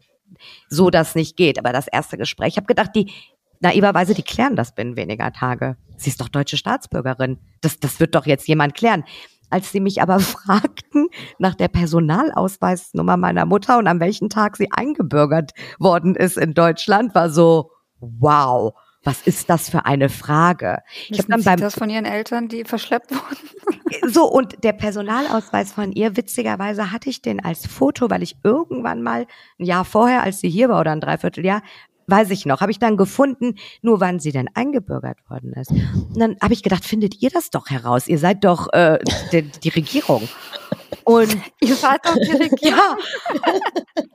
so 0.68 0.90
das 0.90 1.14
nicht 1.14 1.37
geht. 1.37 1.61
Aber 1.61 1.72
das 1.72 1.87
erste 1.87 2.18
Gespräch, 2.18 2.48
ich 2.48 2.56
habe 2.56 2.66
gedacht, 2.66 2.90
die 2.96 3.12
naiverweise, 3.61 4.12
die 4.12 4.24
klären 4.24 4.56
das 4.56 4.74
binnen 4.74 4.96
weniger 4.96 5.32
Tage. 5.32 5.76
Sie 5.96 6.11
ist 6.11 6.20
doch 6.20 6.28
deutsche 6.28 6.56
Staatsbürgerin. 6.56 7.38
Das, 7.61 7.78
das 7.78 8.00
wird 8.00 8.16
doch 8.16 8.26
jetzt 8.26 8.48
jemand 8.48 8.74
klären. 8.74 9.04
Als 9.48 9.70
sie 9.70 9.78
mich 9.78 10.02
aber 10.02 10.18
fragten 10.18 11.06
nach 11.38 11.54
der 11.54 11.68
Personalausweisnummer 11.68 13.16
meiner 13.16 13.46
Mutter 13.46 13.78
und 13.78 13.87
an 13.87 14.00
welchem 14.00 14.30
Tag 14.30 14.56
sie 14.56 14.72
eingebürgert 14.72 15.52
worden 15.78 16.16
ist 16.16 16.38
in 16.38 16.54
Deutschland, 16.54 17.14
war 17.14 17.30
so, 17.30 17.70
wow 18.00 18.74
was 19.06 19.22
ist 19.22 19.48
das 19.48 19.70
für 19.70 19.86
eine 19.86 20.08
Frage? 20.08 20.82
Ich 21.08 21.18
habe 21.18 21.28
dann 21.28 21.44
beim 21.44 21.60
das 21.60 21.74
von 21.74 21.88
ihren 21.88 22.04
Eltern, 22.04 22.48
die 22.48 22.64
verschleppt 22.64 23.12
wurden. 23.12 24.08
so 24.12 24.24
und 24.24 24.64
der 24.64 24.72
Personalausweis 24.72 25.72
von 25.72 25.92
ihr, 25.92 26.16
witzigerweise 26.16 26.90
hatte 26.92 27.08
ich 27.08 27.22
den 27.22 27.42
als 27.42 27.66
Foto, 27.66 28.10
weil 28.10 28.22
ich 28.22 28.36
irgendwann 28.42 29.02
mal 29.02 29.26
ein 29.58 29.64
Jahr 29.64 29.84
vorher, 29.84 30.22
als 30.22 30.40
sie 30.40 30.50
hier 30.50 30.68
war 30.68 30.80
oder 30.80 30.90
ein 30.90 31.00
Dreivierteljahr, 31.00 31.62
weiß 32.08 32.30
ich 32.30 32.46
noch, 32.46 32.60
habe 32.60 32.72
ich 32.72 32.78
dann 32.78 32.96
gefunden, 32.96 33.56
nur 33.82 34.00
wann 34.00 34.18
sie 34.18 34.32
denn 34.32 34.48
eingebürgert 34.54 35.18
worden 35.28 35.52
ist. 35.52 35.70
Und 35.70 36.18
dann 36.18 36.36
habe 36.40 36.54
ich 36.54 36.62
gedacht, 36.62 36.84
findet 36.84 37.22
ihr 37.22 37.30
das 37.30 37.50
doch 37.50 37.68
heraus? 37.68 38.08
Ihr 38.08 38.18
seid 38.18 38.44
doch 38.44 38.72
äh, 38.72 38.98
die, 39.32 39.42
die 39.42 39.68
Regierung. 39.70 40.28
Und 41.06 41.36
ihr 41.60 41.76
die 42.26 42.32
Regierung. 42.32 42.60
ja. 42.62 42.96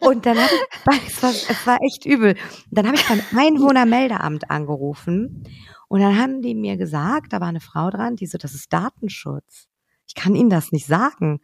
Und 0.02 0.26
dann 0.26 0.38
habe 0.38 0.52
ich, 0.98 1.08
es 1.08 1.24
war, 1.24 1.30
es 1.32 1.68
war 1.68 1.80
echt 1.82 2.06
übel. 2.06 2.36
Dann 2.70 2.86
habe 2.86 2.98
ich 2.98 3.08
beim 3.08 3.22
Einwohnermeldeamt 3.36 4.52
angerufen 4.52 5.44
und 5.88 6.02
dann 6.02 6.20
haben 6.20 6.42
die 6.42 6.54
mir 6.54 6.78
gesagt, 6.78 7.34
da 7.34 7.40
war 7.40 7.48
eine 7.48 7.62
Frau 7.62 7.90
dran, 7.90 8.16
die 8.16 8.28
so, 8.28 8.38
das 8.38 8.54
ist 8.54 8.72
Datenschutz. 8.72 9.68
Ich 10.08 10.16
kann 10.16 10.36
Ihnen 10.36 10.50
das 10.50 10.72
nicht 10.72 10.86
sagen. 10.86 11.40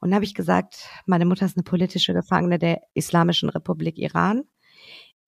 Und 0.00 0.10
dann 0.10 0.14
habe 0.14 0.24
ich 0.24 0.34
gesagt, 0.34 0.88
meine 1.06 1.26
Mutter 1.26 1.44
ist 1.44 1.56
eine 1.56 1.64
politische 1.64 2.14
Gefangene 2.14 2.58
der 2.58 2.80
Islamischen 2.94 3.50
Republik 3.50 3.98
Iran 3.98 4.44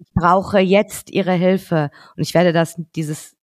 ich 0.01 0.13
brauche 0.15 0.59
jetzt 0.59 1.11
Ihre 1.11 1.35
Hilfe. 1.35 1.91
Und 2.17 2.23
ich 2.23 2.35
werde 2.35 2.53
das, 2.53 2.81
dieses 2.97 3.37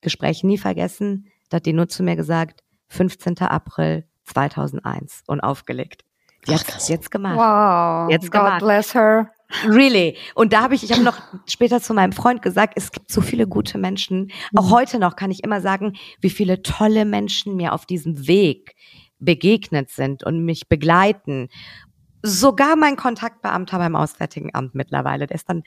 Gespräch 0.00 0.42
nie 0.42 0.58
vergessen. 0.58 1.28
Da 1.48 1.56
hat 1.56 1.66
die 1.66 1.72
nur 1.72 1.88
zu 1.88 2.02
mir 2.02 2.16
gesagt, 2.16 2.62
15. 2.88 3.38
April 3.38 4.04
2001 4.24 5.22
und 5.26 5.40
aufgelegt. 5.40 6.02
Die 6.46 6.54
hat 6.54 6.68
es 6.76 6.88
jetzt 6.88 7.10
gemacht. 7.10 7.36
Wow. 7.36 8.10
Jetzt 8.10 8.32
God 8.32 8.40
gemacht. 8.40 8.60
bless 8.60 8.94
her. 8.94 9.30
Really. 9.66 10.16
Und 10.34 10.52
da 10.52 10.62
habe 10.62 10.74
ich, 10.74 10.82
ich 10.82 10.92
habe 10.92 11.02
noch 11.02 11.20
später 11.46 11.80
zu 11.80 11.94
meinem 11.94 12.12
Freund 12.12 12.42
gesagt, 12.42 12.74
es 12.76 12.90
gibt 12.90 13.12
so 13.12 13.20
viele 13.20 13.46
gute 13.46 13.78
Menschen. 13.78 14.32
Auch 14.56 14.66
mhm. 14.66 14.70
heute 14.70 14.98
noch 14.98 15.14
kann 15.14 15.30
ich 15.30 15.44
immer 15.44 15.60
sagen, 15.60 15.92
wie 16.20 16.30
viele 16.30 16.62
tolle 16.62 17.04
Menschen 17.04 17.54
mir 17.56 17.74
auf 17.74 17.86
diesem 17.86 18.26
Weg 18.26 18.74
begegnet 19.18 19.90
sind 19.90 20.24
und 20.24 20.44
mich 20.44 20.68
begleiten. 20.68 21.48
Sogar 22.22 22.76
mein 22.76 22.96
Kontaktbeamter 22.96 23.78
beim 23.78 23.94
Auswärtigen 23.94 24.54
Amt 24.54 24.74
mittlerweile, 24.74 25.26
der 25.26 25.36
ist 25.36 25.48
dann 25.48 25.62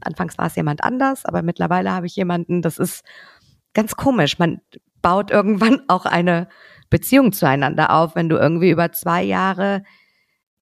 Anfangs 0.00 0.38
war 0.38 0.46
es 0.46 0.56
jemand 0.56 0.84
anders, 0.84 1.24
aber 1.24 1.42
mittlerweile 1.42 1.92
habe 1.92 2.06
ich 2.06 2.16
jemanden, 2.16 2.62
das 2.62 2.78
ist 2.78 3.04
ganz 3.74 3.96
komisch. 3.96 4.38
Man 4.38 4.60
baut 5.02 5.30
irgendwann 5.30 5.82
auch 5.88 6.06
eine 6.06 6.48
Beziehung 6.90 7.32
zueinander 7.32 7.90
auf, 7.94 8.14
wenn 8.14 8.28
du 8.28 8.36
irgendwie 8.36 8.70
über 8.70 8.92
zwei 8.92 9.22
Jahre 9.22 9.82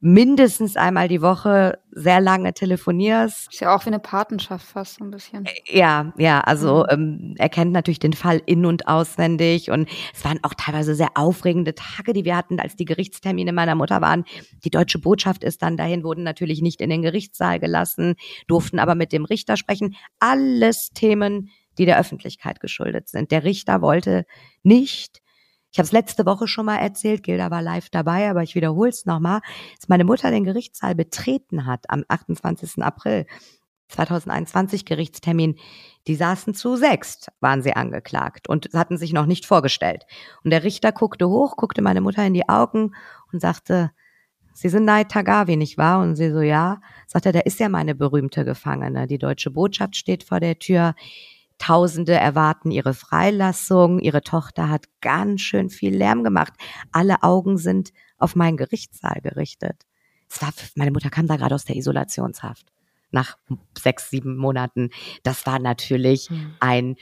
mindestens 0.05 0.75
einmal 0.75 1.07
die 1.07 1.21
Woche 1.21 1.79
sehr 1.89 2.19
lange 2.19 2.53
telefonierst. 2.53 3.53
Ist 3.53 3.62
ja 3.62 3.73
auch 3.73 3.86
wie 3.86 3.89
eine 3.89 3.99
Patenschaft 3.99 4.65
fast 4.65 4.95
so 4.95 5.05
ein 5.05 5.12
bisschen. 5.12 5.45
Äh, 5.45 5.51
ja, 5.65 6.12
ja, 6.17 6.41
also 6.41 6.83
mhm. 6.83 6.89
ähm, 6.89 7.36
er 7.38 7.47
kennt 7.47 7.71
natürlich 7.71 7.99
den 7.99 8.12
Fall 8.12 8.41
in- 8.45 8.65
und 8.65 8.89
auswendig 8.89 9.71
und 9.71 9.88
es 10.13 10.25
waren 10.25 10.43
auch 10.43 10.55
teilweise 10.55 10.93
sehr 10.93 11.12
aufregende 11.15 11.73
Tage, 11.73 12.12
die 12.12 12.25
wir 12.25 12.36
hatten, 12.36 12.59
als 12.59 12.75
die 12.75 12.83
Gerichtstermine 12.83 13.53
meiner 13.53 13.75
Mutter 13.75 14.01
waren. 14.01 14.25
Die 14.65 14.69
deutsche 14.69 14.99
Botschaft 14.99 15.41
ist 15.41 15.62
dann 15.62 15.77
dahin, 15.77 16.03
wurden 16.03 16.23
natürlich 16.23 16.62
nicht 16.62 16.81
in 16.81 16.89
den 16.89 17.01
Gerichtssaal 17.01 17.62
gelassen, 17.62 18.15
durften 18.47 18.79
aber 18.79 18.95
mit 18.95 19.13
dem 19.13 19.23
Richter 19.23 19.55
sprechen. 19.55 19.95
Alles 20.19 20.89
Themen, 20.89 21.49
die 21.77 21.86
der 21.86 21.97
Öffentlichkeit 21.97 22.59
geschuldet 22.59 23.07
sind. 23.07 23.31
Der 23.31 23.45
Richter 23.45 23.81
wollte 23.81 24.25
nicht 24.63 25.21
ich 25.73 25.79
habe 25.79 25.88
es 25.88 25.91
letzte 25.91 26.27
Woche 26.27 26.47
schon 26.47 26.67
mal 26.67 26.77
erzählt, 26.77 27.23
Gilda 27.23 27.49
war 27.49 27.63
live 27.63 27.89
dabei, 27.89 28.29
aber 28.29 28.43
ich 28.43 28.53
wiederhole 28.53 28.91
es 28.91 29.07
nochmal, 29.07 29.41
dass 29.75 29.89
meine 29.89 30.03
Mutter 30.03 30.29
den 30.29 30.43
Gerichtssaal 30.43 30.93
betreten 30.93 31.65
hat 31.65 31.89
am 31.89 32.05
28. 32.07 32.83
April 32.83 33.25
2021 33.88 34.86
Gerichtstermin, 34.86 35.55
die 36.05 36.13
saßen 36.13 36.53
zu 36.53 36.75
sechs, 36.75 37.25
waren 37.39 37.63
sie 37.63 37.75
angeklagt 37.75 38.47
und 38.47 38.69
hatten 38.73 38.97
sich 38.97 39.13
noch 39.13 39.25
nicht 39.25 39.47
vorgestellt. 39.47 40.05
Und 40.43 40.51
der 40.51 40.63
Richter 40.63 40.91
guckte 40.91 41.27
hoch, 41.27 41.57
guckte 41.57 41.81
meine 41.81 42.01
Mutter 42.01 42.23
in 42.23 42.36
die 42.36 42.47
Augen 42.47 42.93
und 43.31 43.41
sagte, 43.41 43.89
Sie 44.55 44.69
sind 44.69 44.86
Neid 44.86 45.09
Tagavi, 45.09 45.57
nicht 45.57 45.79
wahr? 45.79 46.03
Und 46.03 46.15
sie 46.15 46.31
so, 46.31 46.41
ja. 46.41 46.79
Sagt 47.07 47.25
er, 47.25 47.31
da 47.31 47.39
ist 47.39 47.59
ja 47.59 47.69
meine 47.69 47.95
berühmte 47.95 48.45
Gefangene. 48.45 49.07
Die 49.07 49.17
deutsche 49.17 49.49
Botschaft 49.49 49.95
steht 49.95 50.23
vor 50.23 50.39
der 50.39 50.59
Tür. 50.59 50.93
Tausende 51.65 52.12
erwarten 52.12 52.71
ihre 52.71 52.93
Freilassung. 52.93 53.99
Ihre 53.99 54.21
Tochter 54.21 54.67
hat 54.67 54.88
ganz 54.99 55.39
schön 55.39 55.69
viel 55.69 55.95
Lärm 55.95 56.26
gemacht. 56.26 56.52
Alle 56.91 57.23
Augen 57.23 57.58
sind 57.58 57.93
auf 58.17 58.36
meinen 58.36 58.58
Gerichtssaal 58.58 59.21
gerichtet. 59.21 59.84
Es 60.30 60.41
war, 60.41 60.49
meine 60.76 60.91
Mutter 60.91 61.10
kam 61.10 61.26
da 61.26 61.38
gerade 61.38 61.56
aus 61.56 61.63
der 61.63 61.78
Isolationshaft. 61.78 62.65
Nach 63.12 63.38
sechs, 63.82 64.10
sieben 64.10 64.36
Monaten. 64.36 64.89
Das 65.23 65.45
war 65.45 65.58
natürlich 65.58 66.28
hm. 66.28 66.54
ein 66.60 66.95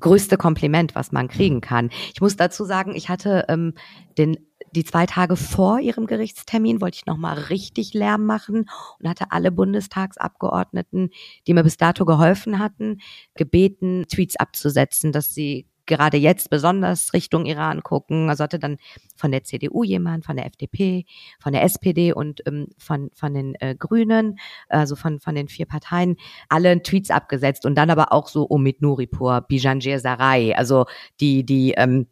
größte 0.00 0.36
Kompliment, 0.36 0.96
was 0.96 1.12
man 1.12 1.28
kriegen 1.28 1.60
kann. 1.60 1.90
Ich 2.12 2.20
muss 2.20 2.34
dazu 2.34 2.64
sagen, 2.64 2.96
ich 2.96 3.08
hatte 3.08 3.44
ähm, 3.48 3.74
den 4.18 4.36
die 4.76 4.84
zwei 4.84 5.06
Tage 5.06 5.36
vor 5.36 5.80
ihrem 5.80 6.06
Gerichtstermin 6.06 6.80
wollte 6.80 6.96
ich 6.96 7.06
nochmal 7.06 7.38
richtig 7.38 7.94
Lärm 7.94 8.26
machen 8.26 8.68
und 9.00 9.08
hatte 9.08 9.26
alle 9.30 9.50
Bundestagsabgeordneten, 9.50 11.10
die 11.46 11.54
mir 11.54 11.64
bis 11.64 11.78
dato 11.78 12.04
geholfen 12.04 12.58
hatten, 12.58 13.00
gebeten, 13.34 14.04
Tweets 14.08 14.36
abzusetzen, 14.36 15.12
dass 15.12 15.34
sie 15.34 15.66
gerade 15.86 16.16
jetzt 16.16 16.50
besonders 16.50 17.12
Richtung 17.12 17.46
Iran 17.46 17.82
gucken. 17.82 18.28
Also 18.28 18.44
hatte 18.44 18.58
dann 18.58 18.76
von 19.14 19.30
der 19.30 19.44
CDU 19.44 19.84
jemand, 19.84 20.26
von 20.26 20.36
der 20.36 20.46
FDP, 20.46 21.06
von 21.38 21.52
der 21.52 21.62
SPD 21.62 22.12
und 22.12 22.42
ähm, 22.46 22.68
von, 22.76 23.10
von 23.14 23.32
den 23.32 23.54
äh, 23.60 23.74
Grünen, 23.78 24.38
also 24.68 24.96
von, 24.96 25.20
von 25.20 25.34
den 25.34 25.48
vier 25.48 25.66
Parteien, 25.66 26.16
alle 26.48 26.82
Tweets 26.82 27.10
abgesetzt 27.10 27.64
und 27.64 27.76
dann 27.76 27.90
aber 27.90 28.12
auch 28.12 28.28
so 28.28 28.46
Omid 28.50 28.82
Nuripur, 28.82 29.40
Bijanjir 29.42 30.00
Sarai, 30.00 30.54
also 30.56 30.86
die, 31.20 31.46
die 31.46 31.72
ähm, 31.76 32.08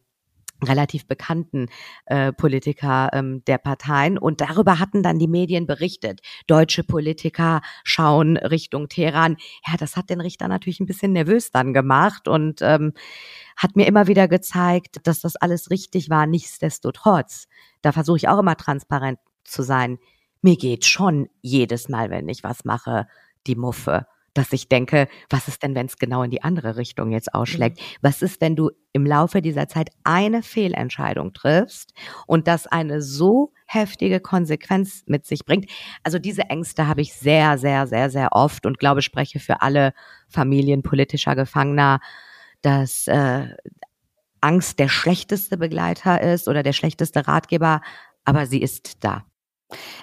relativ 0.65 1.07
bekannten 1.07 1.69
äh, 2.07 2.33
Politiker 2.33 3.11
ähm, 3.13 3.43
der 3.47 3.59
Parteien. 3.59 4.19
Und 4.19 4.41
darüber 4.41 4.79
hatten 4.79 5.03
dann 5.03 5.19
die 5.19 5.29
Medien 5.29 5.67
berichtet. 5.67 6.21
Deutsche 6.47 6.85
Politiker 6.85 7.61
schauen 7.85 8.37
Richtung 8.37 8.89
Teheran. 8.89 9.37
Ja, 9.67 9.77
das 9.77 9.97
hat 9.97 10.11
den 10.11 10.21
Richter 10.21 10.49
natürlich 10.49 10.81
ein 10.81 10.87
bisschen 10.87 11.13
nervös 11.13 11.51
dann 11.51 11.73
gemacht 11.73 12.29
und 12.29 12.61
ähm, 12.63 12.93
hat 13.57 13.77
mir 13.77 13.87
immer 13.87 14.07
wieder 14.07 14.29
gezeigt, 14.29 15.07
dass 15.07 15.21
das 15.21 15.37
alles 15.37 15.71
richtig 15.71 16.11
war. 16.11 16.27
Nichtsdestotrotz, 16.27 17.47
da 17.83 17.93
versuche 17.93 18.17
ich 18.17 18.29
auch 18.29 18.39
immer 18.39 18.57
transparent 18.57 19.19
zu 19.45 19.63
sein. 19.63 19.99
Mir 20.43 20.57
geht 20.57 20.85
schon 20.85 21.29
jedes 21.41 21.89
Mal, 21.89 22.11
wenn 22.11 22.29
ich 22.29 22.45
was 22.45 22.65
mache, 22.65 23.07
die 23.47 23.57
Muffe 23.57 24.07
dass 24.35 24.53
ich 24.53 24.69
denke, 24.69 25.09
was 25.31 25.49
ist 25.49 25.63
denn, 25.63 25.75
wenn 25.75 25.87
es 25.87 25.97
genau 25.97 26.25
in 26.25 26.31
die 26.31 26.43
andere 26.43 26.77
Richtung 26.77 27.13
jetzt 27.13 27.33
ausschlägt? 27.33 27.81
Mhm. 27.81 27.85
Was 28.03 28.21
ist, 28.21 28.41
wenn 28.41 28.57
du 28.57 28.71
im 28.93 29.07
Laufe 29.07 29.41
dieser 29.41 29.69
Zeit 29.69 29.91
eine 30.03 30.43
Fehlentscheidung 30.43 31.33
triffst 31.33 31.95
und 32.27 32.49
das 32.49 32.67
eine 32.67 33.01
so 33.01 33.53
heftige 33.67 34.21
Konsequenz 34.21 35.05
mit 35.07 35.25
sich 35.25 35.45
bringt? 35.45 35.71
Also 36.03 36.19
diese 36.19 36.43
Ängste 36.43 36.89
habe 36.89 37.01
ich 37.01 37.15
sehr, 37.15 37.59
sehr, 37.59 37.87
sehr, 37.87 38.11
sehr 38.11 38.33
oft 38.33 38.67
und 38.67 38.79
glaube, 38.79 39.03
spreche 39.03 39.39
für 39.39 39.63
alle 39.63 39.95
Familien 40.29 40.83
politischer 40.83 41.37
Gefangener, 41.37 42.01
dass 42.61 43.07
äh, 43.07 43.49
Angst 44.41 44.79
der 44.79 44.89
schlechteste 44.89 45.57
Begleiter 45.57 46.21
ist 46.21 46.49
oder 46.49 46.63
der 46.63 46.73
schlechteste 46.73 47.27
Ratgeber, 47.27 47.81
aber 48.25 48.47
sie 48.47 48.61
ist 48.61 49.05
da. 49.05 49.25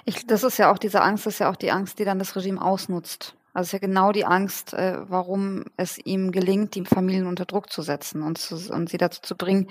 Ich, 0.04 0.26
das 0.26 0.42
ist 0.42 0.58
ja 0.58 0.72
auch 0.72 0.78
diese 0.78 1.02
Angst, 1.02 1.26
ist 1.26 1.38
ja 1.38 1.50
auch 1.50 1.56
die 1.56 1.70
Angst, 1.70 1.98
die 1.98 2.04
dann 2.04 2.18
das 2.18 2.34
Regime 2.34 2.60
ausnutzt. 2.60 3.36
Also 3.54 3.64
es 3.64 3.68
ist 3.68 3.72
ja 3.72 3.86
genau 3.86 4.12
die 4.12 4.24
Angst, 4.24 4.72
äh, 4.74 4.98
warum 5.08 5.64
es 5.76 5.98
ihm 5.98 6.32
gelingt, 6.32 6.74
die 6.74 6.84
Familien 6.84 7.26
unter 7.26 7.44
Druck 7.44 7.70
zu 7.70 7.82
setzen 7.82 8.22
und, 8.22 8.38
zu, 8.38 8.56
und 8.72 8.88
sie 8.88 8.98
dazu 8.98 9.20
zu 9.22 9.36
bringen, 9.36 9.68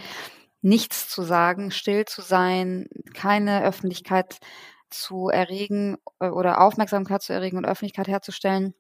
nichts 0.62 1.10
zu 1.10 1.24
sagen, 1.24 1.72
still 1.72 2.06
zu 2.06 2.22
sein, 2.22 2.88
keine 3.16 3.64
Öffentlichkeit 3.64 4.38
zu 4.90 5.30
erregen 5.30 5.98
äh, 6.20 6.30
oder 6.30 6.62
Aufmerksamkeit 6.62 7.24
zu 7.24 7.34
erregen 7.34 7.58
und 7.58 7.66
Öffentlichkeit 7.66 8.08
herzustellen. 8.08 8.76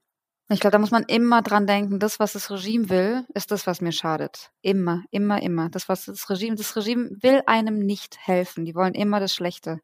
Ich 0.51 0.59
glaube, 0.59 0.73
da 0.73 0.79
muss 0.79 0.91
man 0.91 1.03
immer 1.03 1.41
dran 1.41 1.65
denken, 1.65 1.99
das, 1.99 2.19
was 2.19 2.33
das 2.33 2.51
Regime 2.51 2.89
will, 2.89 3.25
ist 3.33 3.51
das, 3.51 3.67
was 3.67 3.79
mir 3.79 3.93
schadet. 3.93 4.51
Immer, 4.61 5.03
immer, 5.09 5.41
immer. 5.41 5.69
Das, 5.69 5.87
was 5.87 6.05
das 6.05 6.29
Regime, 6.29 6.55
das 6.55 6.75
Regime 6.75 7.09
will 7.21 7.41
einem 7.45 7.79
nicht 7.79 8.17
helfen. 8.19 8.65
Die 8.65 8.75
wollen 8.75 8.93
immer 8.93 9.19
das 9.19 9.33
Schlechte. 9.33 9.79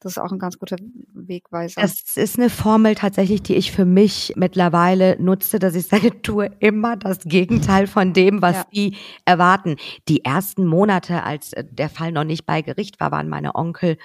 Das 0.00 0.12
ist 0.12 0.18
auch 0.18 0.30
ein 0.30 0.38
ganz 0.38 0.58
guter 0.58 0.76
Wegweiser. 1.12 1.82
Es 1.82 2.16
ist 2.16 2.38
eine 2.38 2.50
Formel 2.50 2.94
tatsächlich, 2.94 3.42
die 3.42 3.54
ich 3.54 3.72
für 3.72 3.84
mich 3.84 4.32
mittlerweile 4.36 5.20
nutze, 5.20 5.58
dass 5.58 5.74
ich 5.74 5.86
sage, 5.86 6.22
tue 6.22 6.50
immer 6.60 6.96
das 6.96 7.20
Gegenteil 7.20 7.86
von 7.86 8.12
dem, 8.12 8.40
was 8.42 8.56
ja. 8.56 8.66
die 8.72 8.96
erwarten. 9.24 9.76
Die 10.08 10.24
ersten 10.24 10.66
Monate, 10.66 11.24
als 11.24 11.52
der 11.56 11.88
Fall 11.88 12.12
noch 12.12 12.24
nicht 12.24 12.46
bei 12.46 12.62
Gericht 12.62 13.00
war, 13.00 13.10
waren 13.10 13.28
meine 13.28 13.54
Onkel 13.56 13.98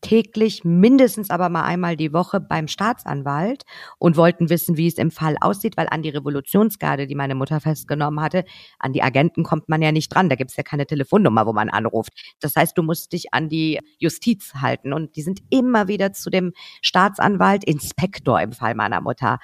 täglich, 0.00 0.64
mindestens 0.64 1.30
aber 1.30 1.48
mal 1.48 1.64
einmal 1.64 1.96
die 1.96 2.12
Woche 2.12 2.40
beim 2.40 2.68
Staatsanwalt 2.68 3.64
und 3.98 4.16
wollten 4.16 4.50
wissen, 4.50 4.76
wie 4.76 4.86
es 4.86 4.98
im 4.98 5.10
Fall 5.10 5.36
aussieht, 5.40 5.76
weil 5.76 5.88
an 5.90 6.02
die 6.02 6.08
Revolutionsgarde, 6.08 7.06
die 7.06 7.14
meine 7.14 7.34
Mutter 7.34 7.60
festgenommen 7.60 8.20
hatte, 8.20 8.44
an 8.78 8.92
die 8.92 9.02
Agenten 9.02 9.42
kommt 9.42 9.68
man 9.68 9.82
ja 9.82 9.92
nicht 9.92 10.14
dran. 10.14 10.28
Da 10.28 10.36
gibt's 10.36 10.56
ja 10.56 10.62
keine 10.62 10.86
Telefonnummer, 10.86 11.46
wo 11.46 11.52
man 11.52 11.68
anruft. 11.68 12.12
Das 12.40 12.56
heißt, 12.56 12.76
du 12.76 12.82
musst 12.82 13.12
dich 13.12 13.32
an 13.32 13.48
die 13.48 13.80
Justiz 13.98 14.54
halten. 14.54 14.92
Und 14.92 15.16
die 15.16 15.22
sind 15.22 15.40
immer 15.50 15.88
wieder 15.88 16.12
zu 16.12 16.30
dem 16.30 16.52
Staatsanwalt, 16.82 17.64
Inspektor 17.64 18.40
im 18.40 18.52
Fall 18.52 18.74
meiner 18.74 19.00
Mutter, 19.00 19.38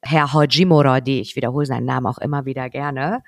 Herr 0.00 0.32
Hojimorodi, 0.32 1.20
ich 1.20 1.34
wiederhole 1.34 1.66
seinen 1.66 1.86
Namen 1.86 2.06
auch 2.06 2.18
immer 2.18 2.44
wieder 2.44 2.70
gerne, 2.70 3.22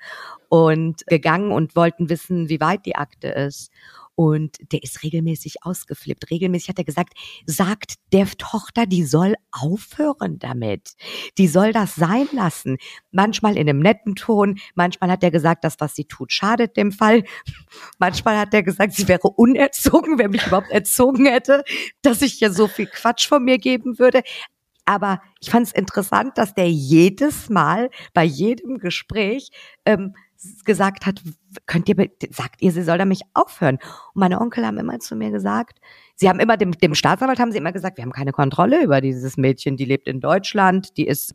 und 0.47 1.05
gegangen 1.07 1.51
und 1.51 1.75
wollten 1.75 2.09
wissen, 2.09 2.49
wie 2.49 2.61
weit 2.61 2.85
die 2.85 2.95
Akte 2.95 3.27
ist. 3.27 3.71
Und 4.15 4.57
der 4.71 4.83
ist 4.83 5.03
regelmäßig 5.03 5.63
ausgeflippt. 5.63 6.29
Regelmäßig 6.29 6.69
hat 6.69 6.77
er 6.77 6.83
gesagt, 6.83 7.13
sagt 7.45 7.95
der 8.11 8.27
Tochter, 8.37 8.85
die 8.85 9.03
soll 9.03 9.35
aufhören 9.51 10.37
damit. 10.37 10.95
Die 11.37 11.47
soll 11.47 11.71
das 11.71 11.95
sein 11.95 12.27
lassen. 12.33 12.77
Manchmal 13.11 13.57
in 13.57 13.69
einem 13.69 13.79
netten 13.79 14.15
Ton. 14.15 14.59
Manchmal 14.75 15.11
hat 15.11 15.23
er 15.23 15.31
gesagt, 15.31 15.63
das, 15.63 15.75
was 15.79 15.95
sie 15.95 16.05
tut, 16.05 16.31
schadet 16.31 16.77
dem 16.77 16.91
Fall. 16.91 17.23
Manchmal 17.99 18.37
hat 18.37 18.53
er 18.53 18.63
gesagt, 18.63 18.93
sie 18.93 19.07
wäre 19.07 19.29
unerzogen, 19.29 20.19
wer 20.19 20.29
mich 20.29 20.45
überhaupt 20.45 20.71
erzogen 20.71 21.25
hätte, 21.25 21.63
dass 22.01 22.21
ich 22.21 22.39
ja 22.39 22.51
so 22.51 22.67
viel 22.67 22.87
Quatsch 22.87 23.27
von 23.27 23.43
mir 23.43 23.57
geben 23.57 23.97
würde. 23.97 24.21
Aber 24.85 25.21
ich 25.39 25.49
fand 25.49 25.67
es 25.67 25.73
interessant, 25.73 26.37
dass 26.37 26.53
der 26.53 26.69
jedes 26.69 27.49
Mal 27.49 27.89
bei 28.13 28.23
jedem 28.23 28.77
Gespräch 28.77 29.49
ähm, 29.85 30.15
gesagt 30.65 31.05
hat, 31.05 31.21
könnt 31.65 31.89
ihr, 31.89 31.95
sagt 32.31 32.61
ihr, 32.61 32.71
sie 32.71 32.83
soll 32.83 32.97
da 32.97 33.05
mich 33.05 33.21
aufhören. 33.33 33.75
Und 34.13 34.19
meine 34.19 34.39
Onkel 34.39 34.65
haben 34.65 34.77
immer 34.77 34.99
zu 34.99 35.15
mir 35.15 35.31
gesagt, 35.31 35.79
sie 36.15 36.29
haben 36.29 36.39
immer 36.39 36.57
dem, 36.57 36.71
dem 36.71 36.95
Staatsanwalt 36.95 37.39
haben 37.39 37.51
sie 37.51 37.57
immer 37.57 37.71
gesagt, 37.71 37.97
wir 37.97 38.03
haben 38.03 38.11
keine 38.11 38.31
Kontrolle 38.31 38.83
über 38.83 39.01
dieses 39.01 39.37
Mädchen, 39.37 39.77
die 39.77 39.85
lebt 39.85 40.07
in 40.07 40.19
Deutschland, 40.19 40.97
die 40.97 41.07
ist 41.07 41.33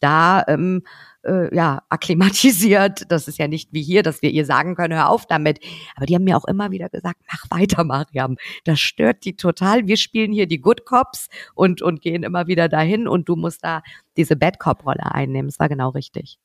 da 0.00 0.44
ähm, 0.48 0.82
äh, 1.24 1.54
ja 1.54 1.82
akklimatisiert. 1.88 3.10
Das 3.10 3.28
ist 3.28 3.38
ja 3.38 3.48
nicht 3.48 3.72
wie 3.72 3.82
hier, 3.82 4.02
dass 4.02 4.22
wir 4.22 4.30
ihr 4.30 4.44
sagen 4.44 4.74
können, 4.74 4.94
hör 4.94 5.08
auf 5.08 5.26
damit. 5.26 5.60
Aber 5.96 6.06
die 6.06 6.14
haben 6.14 6.24
mir 6.24 6.36
auch 6.36 6.44
immer 6.44 6.70
wieder 6.70 6.88
gesagt, 6.88 7.20
mach 7.30 7.58
weiter, 7.58 7.84
Mariam. 7.84 8.36
Das 8.64 8.80
stört 8.80 9.24
die 9.24 9.36
total. 9.36 9.86
Wir 9.86 9.96
spielen 9.96 10.32
hier 10.32 10.46
die 10.46 10.60
Good 10.60 10.84
Cops 10.84 11.28
und 11.54 11.82
und 11.82 12.02
gehen 12.02 12.22
immer 12.22 12.46
wieder 12.46 12.68
dahin 12.68 13.08
und 13.08 13.28
du 13.28 13.36
musst 13.36 13.64
da 13.64 13.82
diese 14.16 14.36
Bad 14.36 14.58
Cop 14.58 14.84
Rolle 14.86 15.12
einnehmen. 15.12 15.48
Das 15.48 15.58
war 15.58 15.68
genau 15.68 15.90
richtig. 15.90 16.38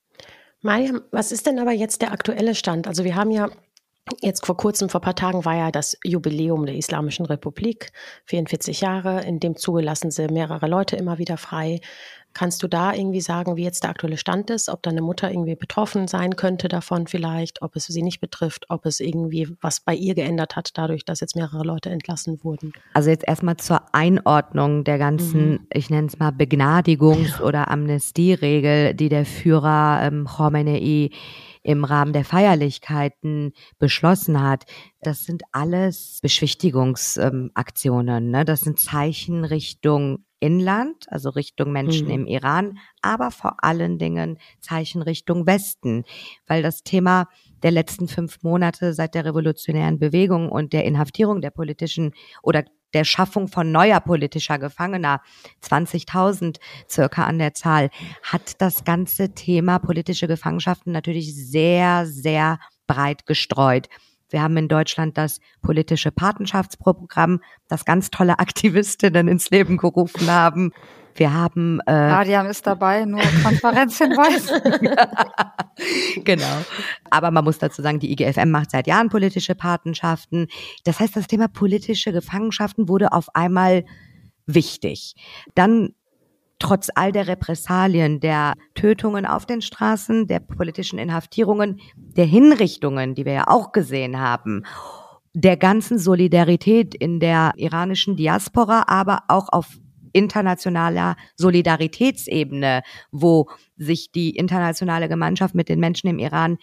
Mariam, 0.62 1.02
was 1.12 1.32
ist 1.32 1.48
denn 1.48 1.60
aber 1.60 1.72
jetzt 1.72 2.02
der 2.02 2.12
aktuelle 2.12 2.56
Stand? 2.56 2.88
Also 2.88 3.04
wir 3.04 3.16
haben 3.16 3.32
ja 3.32 3.50
Jetzt 4.20 4.46
vor 4.46 4.58
kurzem, 4.58 4.90
vor 4.90 5.00
ein 5.00 5.04
paar 5.04 5.16
Tagen 5.16 5.46
war 5.46 5.56
ja 5.56 5.72
das 5.72 5.98
Jubiläum 6.04 6.66
der 6.66 6.76
Islamischen 6.76 7.26
Republik, 7.26 7.92
44 8.26 8.82
Jahre. 8.82 9.22
In 9.22 9.40
dem 9.40 9.56
Zuge 9.56 9.82
lassen 9.82 10.12
sie 10.12 10.28
mehrere 10.28 10.68
Leute 10.68 10.96
immer 10.96 11.18
wieder 11.20 11.38
frei. 11.38 11.80
Kannst 12.34 12.64
du 12.64 12.68
da 12.68 12.94
irgendwie 12.94 13.22
sagen, 13.22 13.56
wie 13.56 13.64
jetzt 13.64 13.84
der 13.84 13.90
aktuelle 13.90 14.18
Stand 14.18 14.50
ist, 14.50 14.70
ob 14.70 14.82
deine 14.84 15.02
Mutter 15.02 15.30
irgendwie 15.30 15.56
betroffen 15.56 16.08
sein 16.08 16.36
könnte 16.36 16.68
davon 16.68 17.08
vielleicht, 17.08 17.62
ob 17.62 17.76
es 17.76 17.86
sie 17.86 18.02
nicht 18.02 18.22
betrifft, 18.22 18.66
ob 18.70 18.86
es 18.86 19.00
irgendwie 19.00 19.56
was 19.62 19.80
bei 19.80 19.94
ihr 19.94 20.16
geändert 20.16 20.56
hat, 20.56 20.78
dadurch, 20.78 21.06
dass 21.06 21.20
jetzt 21.20 21.36
mehrere 21.36 21.64
Leute 21.64 21.90
entlassen 21.90 22.44
wurden? 22.44 22.74
Also 22.94 23.10
jetzt 23.10 23.28
erstmal 23.28 23.58
zur 23.58 23.82
Einordnung 23.94 24.84
der 24.84 24.98
ganzen, 24.98 25.52
mhm. 25.52 25.68
ich 25.74 25.90
nenne 25.90 26.08
es 26.08 26.20
mal 26.20 26.32
Begnadigungs- 26.32 27.42
oder 27.42 27.70
Amnestieregel, 27.70 28.94
die 28.94 29.10
der 29.10 29.26
Führer 29.26 30.02
ähm, 30.04 30.26
Khomeini 30.26 31.12
im 31.64 31.84
Rahmen 31.84 32.14
der 32.14 32.26
Feierlichkeiten 32.26 33.54
beschlossen 33.78 34.42
hat, 34.42 34.66
das 35.02 35.26
sind 35.26 35.44
alles 35.52 36.20
Beschwichtigungsaktionen. 36.22 38.26
Ähm, 38.26 38.32
ne? 38.32 38.46
Das 38.46 38.62
sind 38.62 38.80
Zeichen 38.80 39.46
Richtung 39.46 40.26
Inland, 40.42 41.06
also 41.10 41.30
Richtung 41.30 41.72
Menschen 41.72 42.08
mhm. 42.08 42.14
im 42.14 42.28
Iran, 42.28 42.80
aber 43.02 43.32
vor 43.32 43.64
allen 43.64 43.98
Dingen 43.98 44.38
Zeichen 44.60 45.02
Richtung 45.02 45.46
Westen, 45.46 46.04
weil 46.48 46.64
das 46.64 46.84
Thema 46.84 47.28
der 47.64 47.72
letzten 47.72 48.08
fünf 48.08 48.44
Monate 48.44 48.94
seit 48.94 49.16
der 49.16 49.24
revolutionären 49.24 50.00
Bewegung 50.00 50.50
und 50.50 50.74
der 50.74 50.84
Inhaftierung 50.84 51.42
der 51.42 51.52
politischen 51.52 52.14
oder 52.42 52.66
der 52.94 53.06
Schaffung 53.06 53.48
von 53.48 53.72
neuer 53.72 54.00
politischer 54.00 54.60
Gefangener, 54.60 55.22
20.000 55.64 56.58
circa 56.90 57.24
an 57.26 57.40
der 57.40 57.54
Zahl, 57.54 57.90
hat 58.24 58.60
das 58.62 58.84
ganze 58.84 59.34
Thema 59.34 59.80
politische 59.80 60.28
Gefangenschaften 60.28 60.92
natürlich 60.92 61.34
sehr, 61.34 62.06
sehr 62.06 62.60
breit 62.88 63.26
gestreut. 63.26 63.88
Wir 64.32 64.42
haben 64.42 64.58
in 64.58 64.68
Deutschland 64.68 65.18
das 65.18 65.40
politische 65.62 66.12
Patenschaftsprogramm, 66.12 67.42
das 67.68 67.86
ganz 67.86 68.10
tolle 68.10 68.40
Aktivistinnen 68.40 69.28
ins 69.28 69.50
Leben 69.50 69.78
gerufen 69.78 70.30
haben. 70.30 70.72
Wir 71.16 71.34
haben 71.34 71.80
äh, 71.86 71.92
Radiam 71.92 72.48
ist 72.48 72.66
dabei, 72.66 73.06
nur 73.06 73.22
Konferenzhinweis. 73.44 74.48
genau. 76.24 76.66
Aber 77.10 77.32
man 77.32 77.44
muss 77.44 77.58
dazu 77.58 77.82
sagen, 77.82 78.00
die 78.00 78.12
IGFM 78.12 78.50
macht 78.50 78.72
seit 78.72 78.88
Jahren 78.88 79.10
politische 79.10 79.56
Patenschaften. 79.56 80.48
Das 80.86 81.00
heißt, 81.00 81.16
das 81.16 81.28
Thema 81.28 81.48
politische 81.48 82.14
Gefangenschaften 82.14 82.88
wurde 82.88 83.12
auf 83.12 83.36
einmal 83.36 83.84
wichtig. 84.46 85.16
Dann 85.54 85.94
trotz 86.62 86.90
all 86.94 87.12
der 87.12 87.28
Repressalien, 87.28 88.20
der 88.20 88.54
Tötungen 88.76 89.26
auf 89.26 89.46
den 89.46 89.62
Straßen, 89.62 90.28
der 90.28 90.40
politischen 90.40 91.00
Inhaftierungen, 91.00 91.82
der 91.96 92.26
Hinrichtungen, 92.26 93.16
die 93.16 93.26
wir 93.26 93.34
ja 93.34 93.44
auch 93.48 93.72
gesehen 93.72 94.20
haben, 94.20 94.64
der 95.34 95.58
ganzen 95.58 95.98
Solidarität 95.98 96.94
in 96.94 97.20
der 97.20 97.54
iranischen 97.56 98.16
Diaspora, 98.16 98.86
aber 98.88 99.24
auch 99.28 99.50
auf 99.50 99.80
internationaler 100.14 101.16
Solidaritätsebene, 101.36 102.84
wo 103.12 103.50
sich 103.78 104.12
die 104.12 104.32
internationale 104.32 105.10
Gemeinschaft 105.10 105.56
mit 105.56 105.68
den 105.70 105.80
Menschen 105.80 106.10
im 106.10 106.20
Iran 106.20 106.58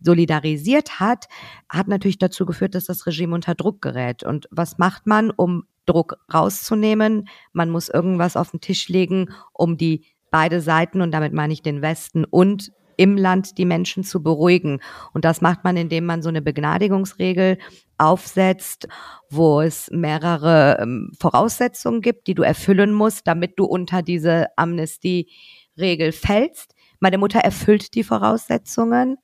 solidarisiert 0.00 1.00
hat, 1.00 1.26
hat 1.68 1.88
natürlich 1.88 2.18
dazu 2.18 2.44
geführt, 2.44 2.74
dass 2.74 2.84
das 2.84 3.06
Regime 3.06 3.34
unter 3.34 3.54
Druck 3.54 3.80
gerät. 3.80 4.24
Und 4.24 4.46
was 4.50 4.78
macht 4.78 5.06
man, 5.06 5.30
um 5.30 5.64
Druck 5.88 6.16
rauszunehmen. 6.32 7.28
Man 7.52 7.70
muss 7.70 7.88
irgendwas 7.88 8.36
auf 8.36 8.50
den 8.50 8.60
Tisch 8.60 8.88
legen, 8.88 9.30
um 9.52 9.76
die 9.76 10.06
beide 10.30 10.60
Seiten, 10.60 11.00
und 11.00 11.12
damit 11.12 11.32
meine 11.32 11.52
ich 11.52 11.62
den 11.62 11.82
Westen 11.82 12.24
und 12.24 12.70
im 12.98 13.16
Land 13.16 13.58
die 13.58 13.64
Menschen 13.64 14.02
zu 14.04 14.22
beruhigen. 14.22 14.80
Und 15.14 15.24
das 15.24 15.40
macht 15.40 15.64
man, 15.64 15.76
indem 15.76 16.04
man 16.04 16.20
so 16.20 16.28
eine 16.28 16.42
Begnadigungsregel 16.42 17.58
aufsetzt, 17.96 18.88
wo 19.30 19.60
es 19.60 19.88
mehrere 19.90 20.78
ähm, 20.80 21.12
Voraussetzungen 21.18 22.00
gibt, 22.00 22.26
die 22.26 22.34
du 22.34 22.42
erfüllen 22.42 22.92
musst, 22.92 23.26
damit 23.26 23.58
du 23.58 23.64
unter 23.64 24.02
diese 24.02 24.46
Amnestie-Regel 24.56 26.12
fällst. 26.12 26.74
Meine 26.98 27.18
Mutter 27.18 27.38
erfüllt 27.38 27.94
die 27.94 28.02
Voraussetzungen. 28.02 29.16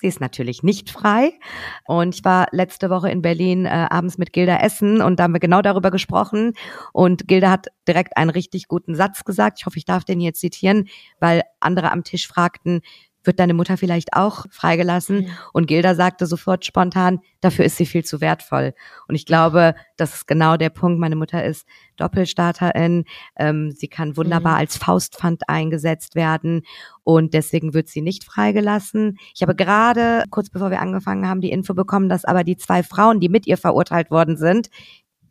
Sie 0.00 0.06
ist 0.06 0.20
natürlich 0.20 0.62
nicht 0.62 0.90
frei. 0.90 1.32
Und 1.86 2.14
ich 2.14 2.24
war 2.24 2.46
letzte 2.52 2.88
Woche 2.88 3.10
in 3.10 3.20
Berlin 3.20 3.66
äh, 3.66 3.86
abends 3.90 4.16
mit 4.16 4.32
Gilda 4.32 4.58
essen 4.58 5.02
und 5.02 5.18
da 5.18 5.24
haben 5.24 5.32
wir 5.32 5.40
genau 5.40 5.60
darüber 5.60 5.90
gesprochen. 5.90 6.52
Und 6.92 7.26
Gilda 7.26 7.50
hat 7.50 7.66
direkt 7.86 8.16
einen 8.16 8.30
richtig 8.30 8.68
guten 8.68 8.94
Satz 8.94 9.24
gesagt. 9.24 9.58
Ich 9.60 9.66
hoffe, 9.66 9.78
ich 9.78 9.84
darf 9.84 10.04
den 10.04 10.20
hier 10.20 10.34
zitieren, 10.34 10.88
weil 11.18 11.42
andere 11.58 11.90
am 11.90 12.04
Tisch 12.04 12.28
fragten, 12.28 12.82
wird 13.28 13.38
deine 13.38 13.54
Mutter 13.54 13.76
vielleicht 13.76 14.14
auch 14.14 14.46
freigelassen? 14.50 15.22
Ja. 15.22 15.28
Und 15.52 15.66
Gilda 15.68 15.94
sagte 15.94 16.26
sofort 16.26 16.64
spontan, 16.64 17.20
dafür 17.40 17.64
ist 17.64 17.76
sie 17.76 17.86
viel 17.86 18.04
zu 18.04 18.20
wertvoll. 18.20 18.74
Und 19.06 19.14
ich 19.14 19.24
glaube, 19.24 19.76
das 19.96 20.14
ist 20.14 20.26
genau 20.26 20.56
der 20.56 20.70
Punkt. 20.70 20.98
Meine 20.98 21.14
Mutter 21.14 21.44
ist 21.44 21.64
Doppelstarterin. 21.96 23.04
Ähm, 23.36 23.70
sie 23.70 23.86
kann 23.86 24.16
wunderbar 24.16 24.54
mhm. 24.54 24.58
als 24.58 24.76
Faustpfand 24.76 25.42
eingesetzt 25.48 26.16
werden. 26.16 26.62
Und 27.04 27.34
deswegen 27.34 27.74
wird 27.74 27.88
sie 27.88 28.00
nicht 28.00 28.24
freigelassen. 28.24 29.18
Ich 29.34 29.42
habe 29.42 29.54
gerade, 29.54 30.24
kurz 30.30 30.50
bevor 30.50 30.72
wir 30.72 30.80
angefangen 30.80 31.28
haben, 31.28 31.40
die 31.40 31.52
Info 31.52 31.74
bekommen, 31.74 32.08
dass 32.08 32.24
aber 32.24 32.42
die 32.42 32.56
zwei 32.56 32.82
Frauen, 32.82 33.20
die 33.20 33.28
mit 33.28 33.46
ihr 33.46 33.56
verurteilt 33.56 34.10
worden 34.10 34.36
sind, 34.36 34.70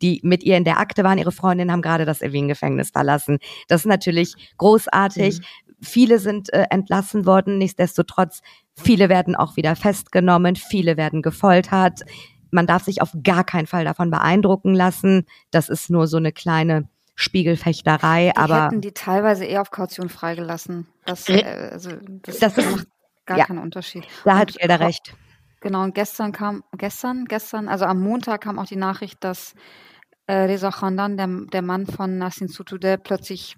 die 0.00 0.20
mit 0.22 0.44
ihr 0.44 0.56
in 0.56 0.64
der 0.64 0.78
Akte 0.78 1.04
waren, 1.04 1.18
ihre 1.18 1.32
Freundinnen 1.32 1.72
haben 1.72 1.82
gerade 1.82 2.04
das 2.04 2.22
Evin-Gefängnis 2.22 2.90
verlassen. 2.90 3.38
Das 3.66 3.82
ist 3.82 3.86
natürlich 3.86 4.34
großartig. 4.56 5.40
Mhm. 5.40 5.67
Viele 5.80 6.18
sind 6.18 6.52
äh, 6.52 6.66
entlassen 6.70 7.26
worden, 7.26 7.58
nichtsdestotrotz, 7.58 8.40
viele 8.76 9.08
werden 9.08 9.36
auch 9.36 9.56
wieder 9.56 9.76
festgenommen, 9.76 10.56
viele 10.56 10.96
werden 10.96 11.22
gefoltert. 11.22 12.00
Man 12.50 12.66
darf 12.66 12.84
sich 12.84 13.02
auf 13.02 13.12
gar 13.22 13.44
keinen 13.44 13.66
Fall 13.66 13.84
davon 13.84 14.10
beeindrucken 14.10 14.74
lassen. 14.74 15.26
Das 15.50 15.68
ist 15.68 15.90
nur 15.90 16.06
so 16.06 16.16
eine 16.16 16.32
kleine 16.32 16.88
Spiegelfechterei. 17.14 18.32
Die 18.34 18.36
aber 18.36 18.66
hätten 18.66 18.80
die 18.80 18.92
teilweise 18.92 19.44
eher 19.44 19.60
auf 19.60 19.70
Kaution 19.70 20.08
freigelassen. 20.08 20.86
Das, 21.04 21.28
äh, 21.28 21.42
also, 21.72 21.90
das, 22.22 22.38
das 22.38 22.56
macht 22.56 22.86
gar 23.26 23.38
ja, 23.38 23.44
keinen 23.44 23.58
Unterschied. 23.58 24.04
Da 24.24 24.32
und 24.32 24.38
hat 24.38 24.56
jeder 24.60 24.80
recht. 24.80 25.14
Genau, 25.60 25.82
und 25.82 25.94
gestern 25.94 26.32
kam, 26.32 26.62
gestern, 26.76 27.24
gestern, 27.24 27.68
also 27.68 27.84
am 27.84 28.00
Montag 28.00 28.42
kam 28.42 28.58
auch 28.58 28.66
die 28.66 28.76
Nachricht, 28.76 29.22
dass 29.24 29.54
Reza 30.32 30.70
Khandan, 30.70 31.16
der, 31.16 31.28
der 31.52 31.62
Mann 31.62 31.86
von 31.86 32.18
Nassin 32.18 32.48
Sotoudeh, 32.48 32.98
plötzlich 32.98 33.56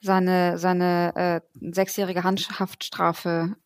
seine, 0.00 0.58
seine 0.58 1.12
äh, 1.14 1.40
sechsjährige 1.72 2.24
Haftstrafe 2.24 3.56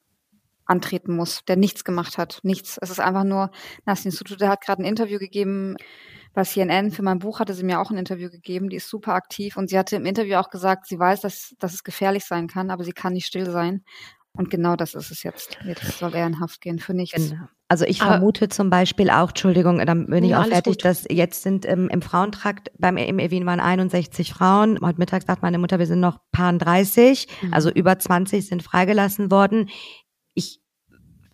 antreten 0.66 1.16
muss, 1.16 1.44
der 1.46 1.56
nichts 1.56 1.84
gemacht 1.84 2.18
hat. 2.18 2.40
Nichts. 2.42 2.78
Es 2.80 2.90
ist 2.90 3.00
einfach 3.00 3.24
nur, 3.24 3.50
Nassin 3.84 4.10
Sotoudeh 4.10 4.48
hat 4.48 4.60
gerade 4.60 4.82
ein 4.82 4.86
Interview 4.86 5.18
gegeben 5.18 5.76
bei 6.34 6.44
CNN. 6.44 6.90
Für 6.90 7.02
mein 7.02 7.18
Buch 7.18 7.40
hatte 7.40 7.54
sie 7.54 7.64
mir 7.64 7.80
auch 7.80 7.90
ein 7.90 7.98
Interview 7.98 8.30
gegeben. 8.30 8.68
Die 8.68 8.76
ist 8.76 8.88
super 8.88 9.14
aktiv 9.14 9.56
und 9.56 9.68
sie 9.68 9.78
hatte 9.78 9.96
im 9.96 10.06
Interview 10.06 10.36
auch 10.36 10.50
gesagt, 10.50 10.86
sie 10.86 10.98
weiß, 10.98 11.20
dass, 11.20 11.54
dass 11.58 11.74
es 11.74 11.84
gefährlich 11.84 12.24
sein 12.24 12.48
kann, 12.48 12.70
aber 12.70 12.84
sie 12.84 12.92
kann 12.92 13.12
nicht 13.12 13.26
still 13.26 13.50
sein. 13.50 13.84
Und 14.34 14.48
genau 14.48 14.76
das 14.76 14.94
ist 14.94 15.10
es 15.10 15.22
jetzt. 15.22 15.58
Jetzt 15.64 15.98
soll 15.98 16.14
er 16.14 16.26
in 16.26 16.40
Haft 16.40 16.62
gehen 16.62 16.78
für 16.78 16.94
nichts. 16.94 17.30
Genau. 17.30 17.48
Also 17.72 17.86
ich 17.86 18.02
vermute 18.02 18.50
zum 18.50 18.68
Beispiel 18.68 19.08
auch, 19.08 19.30
Entschuldigung, 19.30 19.78
dann 19.78 20.04
bin 20.08 20.24
ich 20.24 20.32
ja, 20.32 20.42
auch 20.42 20.46
fertig, 20.46 20.74
gut. 20.74 20.84
dass 20.84 21.06
jetzt 21.10 21.42
sind 21.42 21.66
ähm, 21.66 21.88
im 21.88 22.02
Frauentrakt, 22.02 22.70
beim 22.78 22.98
im 22.98 23.18
Ewin 23.18 23.46
waren 23.46 23.60
61 23.60 24.34
Frauen. 24.34 24.78
Heute 24.82 24.98
Mittag 24.98 25.22
sagt 25.22 25.40
meine 25.40 25.56
Mutter, 25.56 25.78
wir 25.78 25.86
sind 25.86 26.00
noch 26.00 26.18
paar 26.32 26.52
30, 26.52 27.28
mhm. 27.40 27.54
also 27.54 27.70
über 27.70 27.98
20 27.98 28.46
sind 28.46 28.62
freigelassen 28.62 29.30
worden. 29.30 29.70
Ich 30.34 30.60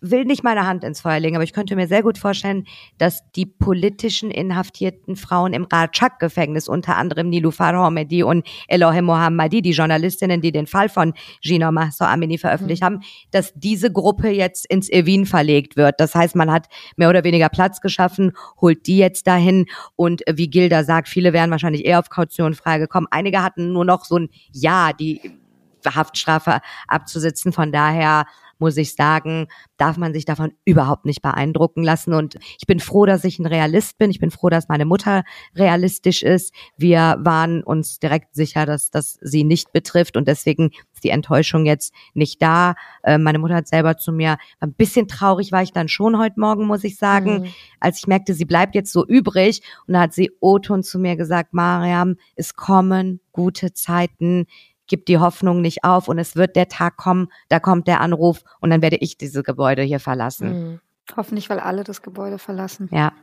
will 0.01 0.25
nicht 0.25 0.43
meine 0.43 0.65
Hand 0.65 0.83
ins 0.83 1.01
Feuer 1.01 1.19
legen, 1.19 1.35
aber 1.35 1.43
ich 1.43 1.53
könnte 1.53 1.75
mir 1.75 1.87
sehr 1.87 2.03
gut 2.03 2.17
vorstellen, 2.17 2.65
dass 2.97 3.23
die 3.31 3.45
politischen 3.45 4.31
inhaftierten 4.31 5.15
Frauen 5.15 5.53
im 5.53 5.65
Rajak-Gefängnis, 5.65 6.67
unter 6.67 6.97
anderem 6.97 7.29
Nilufar 7.29 7.75
Homedi 7.77 8.23
und 8.23 8.47
Elohe 8.67 9.01
Mohammadi, 9.01 9.61
die 9.61 9.71
Journalistinnen, 9.71 10.41
die 10.41 10.51
den 10.51 10.67
Fall 10.67 10.89
von 10.89 11.13
Gina 11.41 11.71
Mahsa 11.71 12.11
Amini 12.11 12.37
veröffentlicht 12.37 12.81
mhm. 12.81 12.85
haben, 12.85 12.99
dass 13.31 13.53
diese 13.55 13.91
Gruppe 13.91 14.29
jetzt 14.29 14.65
ins 14.65 14.89
Evin 14.89 15.25
verlegt 15.25 15.75
wird. 15.75 15.99
Das 15.99 16.15
heißt, 16.15 16.35
man 16.35 16.51
hat 16.51 16.67
mehr 16.95 17.09
oder 17.09 17.23
weniger 17.23 17.49
Platz 17.49 17.81
geschaffen, 17.81 18.33
holt 18.59 18.87
die 18.87 18.97
jetzt 18.97 19.27
dahin 19.27 19.65
und 19.95 20.21
wie 20.31 20.49
Gilda 20.49 20.83
sagt, 20.83 21.09
viele 21.09 21.33
wären 21.33 21.51
wahrscheinlich 21.51 21.85
eher 21.85 21.99
auf 21.99 22.09
Kaution 22.09 22.53
freigekommen. 22.53 23.07
Einige 23.11 23.43
hatten 23.43 23.73
nur 23.73 23.85
noch 23.85 24.05
so 24.05 24.17
ein 24.17 24.29
Ja, 24.51 24.93
die 24.93 25.39
Haftstrafe 25.85 26.59
abzusitzen. 26.87 27.53
Von 27.53 27.71
daher 27.71 28.25
muss 28.59 28.77
ich 28.77 28.93
sagen, 28.93 29.47
darf 29.77 29.97
man 29.97 30.13
sich 30.13 30.25
davon 30.25 30.51
überhaupt 30.65 31.05
nicht 31.05 31.21
beeindrucken 31.21 31.83
lassen. 31.83 32.13
Und 32.13 32.37
ich 32.59 32.67
bin 32.67 32.79
froh, 32.79 33.05
dass 33.05 33.23
ich 33.23 33.39
ein 33.39 33.45
Realist 33.45 33.97
bin. 33.97 34.11
Ich 34.11 34.19
bin 34.19 34.31
froh, 34.31 34.49
dass 34.49 34.67
meine 34.67 34.85
Mutter 34.85 35.23
realistisch 35.55 36.23
ist. 36.23 36.53
Wir 36.77 37.17
waren 37.19 37.63
uns 37.63 37.99
direkt 37.99 38.35
sicher, 38.35 38.65
dass 38.65 38.91
das 38.91 39.17
sie 39.21 39.43
nicht 39.43 39.71
betrifft. 39.71 40.17
Und 40.17 40.27
deswegen 40.27 40.71
ist 40.93 41.03
die 41.03 41.09
Enttäuschung 41.09 41.65
jetzt 41.65 41.93
nicht 42.13 42.41
da. 42.41 42.75
Äh, 43.03 43.17
meine 43.17 43.39
Mutter 43.39 43.55
hat 43.55 43.67
selber 43.67 43.97
zu 43.97 44.11
mir, 44.11 44.37
ein 44.59 44.73
bisschen 44.73 45.07
traurig 45.07 45.51
war 45.51 45.63
ich 45.63 45.71
dann 45.71 45.87
schon 45.87 46.19
heute 46.19 46.39
Morgen, 46.39 46.67
muss 46.67 46.83
ich 46.83 46.97
sagen, 46.97 47.41
mhm. 47.41 47.53
als 47.79 47.99
ich 47.99 48.07
merkte, 48.07 48.33
sie 48.33 48.45
bleibt 48.45 48.75
jetzt 48.75 48.91
so 48.91 49.05
übrig. 49.05 49.61
Und 49.87 49.93
da 49.93 50.01
hat 50.01 50.13
sie 50.13 50.31
O-Ton 50.39 50.83
zu 50.83 50.99
mir 50.99 51.15
gesagt, 51.15 51.53
Mariam, 51.53 52.15
es 52.35 52.55
kommen 52.55 53.21
gute 53.31 53.73
Zeiten 53.73 54.45
gib 54.89 55.05
die 55.05 55.19
Hoffnung 55.19 55.61
nicht 55.61 55.85
auf 55.85 56.09
und 56.09 56.19
es 56.19 56.35
wird 56.35 56.57
der 56.57 56.67
Tag 56.67 56.97
kommen, 56.97 57.29
da 57.47 57.61
kommt 57.61 57.87
der 57.87 58.01
Anruf 58.01 58.43
und 58.59 58.71
dann 58.71 58.81
werde 58.81 58.97
ich 58.97 59.17
diese 59.17 59.43
Gebäude 59.43 59.83
hier 59.83 60.01
verlassen. 60.01 60.49
Mhm. 60.49 60.79
Hoffentlich, 61.15 61.49
weil 61.49 61.59
alle 61.59 61.83
das 61.85 62.01
Gebäude 62.01 62.37
verlassen. 62.37 62.89
Ja. 62.91 63.13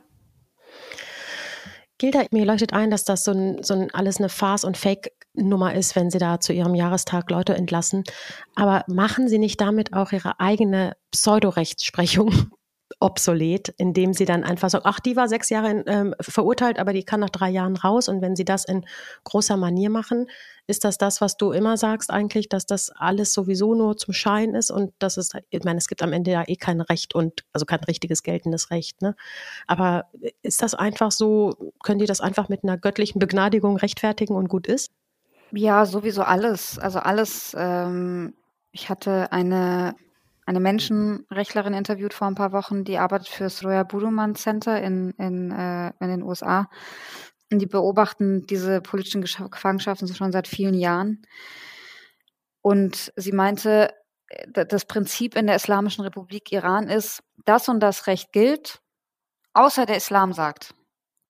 Gilda, 1.98 2.24
mir 2.30 2.44
leuchtet 2.44 2.74
ein, 2.74 2.90
dass 2.90 3.04
das 3.04 3.24
so 3.24 3.32
ein, 3.32 3.62
so 3.62 3.74
ein 3.74 3.92
alles 3.94 4.18
eine 4.18 4.28
Farce- 4.28 4.64
und 4.64 4.76
Fake-Nummer 4.76 5.74
ist, 5.74 5.96
wenn 5.96 6.10
Sie 6.10 6.18
da 6.18 6.40
zu 6.40 6.52
Ihrem 6.52 6.74
Jahrestag 6.74 7.30
Leute 7.30 7.54
entlassen. 7.54 8.04
Aber 8.54 8.84
machen 8.86 9.28
Sie 9.28 9.38
nicht 9.38 9.60
damit 9.60 9.94
auch 9.94 10.12
Ihre 10.12 10.38
eigene 10.38 10.96
Pseudorechtsprechung 11.10 12.50
obsolet, 13.00 13.70
indem 13.78 14.12
Sie 14.12 14.26
dann 14.26 14.44
einfach 14.44 14.68
sagen, 14.68 14.84
ach, 14.86 15.00
die 15.00 15.16
war 15.16 15.28
sechs 15.28 15.48
Jahre 15.48 15.70
in, 15.70 15.84
ähm, 15.86 16.14
verurteilt, 16.20 16.78
aber 16.78 16.92
die 16.92 17.02
kann 17.02 17.20
nach 17.20 17.30
drei 17.30 17.48
Jahren 17.48 17.76
raus. 17.76 18.08
Und 18.08 18.20
wenn 18.20 18.36
Sie 18.36 18.44
das 18.44 18.66
in 18.66 18.84
großer 19.24 19.56
Manier 19.56 19.88
machen, 19.88 20.26
ist 20.66 20.84
das 20.84 20.98
das, 20.98 21.20
was 21.20 21.36
du 21.36 21.52
immer 21.52 21.76
sagst 21.76 22.10
eigentlich, 22.10 22.48
dass 22.48 22.66
das 22.66 22.90
alles 22.90 23.32
sowieso 23.32 23.74
nur 23.74 23.96
zum 23.96 24.12
Schein 24.12 24.54
ist 24.54 24.70
und 24.70 24.92
dass 24.98 25.16
es, 25.16 25.30
ich 25.50 25.64
meine, 25.64 25.78
es 25.78 25.88
gibt 25.88 26.02
am 26.02 26.12
Ende 26.12 26.32
ja 26.32 26.44
eh 26.46 26.56
kein 26.56 26.80
Recht 26.80 27.14
und 27.14 27.44
also 27.52 27.66
kein 27.66 27.80
richtiges 27.84 28.22
geltendes 28.22 28.70
Recht, 28.70 29.00
ne? 29.02 29.14
Aber 29.66 30.06
ist 30.42 30.62
das 30.62 30.74
einfach 30.74 31.12
so, 31.12 31.72
können 31.82 32.00
die 32.00 32.06
das 32.06 32.20
einfach 32.20 32.48
mit 32.48 32.64
einer 32.64 32.78
göttlichen 32.78 33.18
Begnadigung 33.18 33.76
rechtfertigen 33.76 34.34
und 34.34 34.48
gut 34.48 34.66
ist? 34.66 34.90
Ja, 35.52 35.86
sowieso 35.86 36.22
alles. 36.22 36.78
Also 36.78 36.98
alles. 36.98 37.54
Ähm, 37.56 38.34
ich 38.72 38.88
hatte 38.88 39.30
eine, 39.32 39.94
eine 40.44 40.60
Menschenrechtlerin 40.60 41.74
interviewt 41.74 42.12
vor 42.12 42.26
ein 42.26 42.34
paar 42.34 42.52
Wochen, 42.52 42.84
die 42.84 42.98
arbeitet 42.98 43.28
für 43.28 43.44
das 43.44 43.64
Roya 43.64 43.84
Buduman 43.84 44.34
Center 44.34 44.82
in, 44.82 45.10
in, 45.12 45.50
äh, 45.52 45.92
in 46.00 46.08
den 46.08 46.22
USA. 46.22 46.68
Die 47.52 47.66
beobachten 47.66 48.46
diese 48.46 48.80
politischen 48.80 49.22
Gefangenschaften 49.22 50.12
schon 50.12 50.32
seit 50.32 50.48
vielen 50.48 50.74
Jahren. 50.74 51.22
Und 52.60 53.12
sie 53.14 53.32
meinte, 53.32 53.94
äh, 54.28 54.66
das 54.66 54.84
Prinzip 54.86 55.36
in 55.36 55.46
der 55.46 55.56
Islamischen 55.56 56.02
Republik 56.02 56.50
Iran 56.50 56.88
ist, 56.88 57.22
das 57.44 57.68
und 57.68 57.80
das 57.80 58.08
Recht 58.08 58.32
gilt, 58.32 58.80
außer 59.52 59.86
der 59.86 59.96
Islam 59.96 60.32
sagt. 60.32 60.74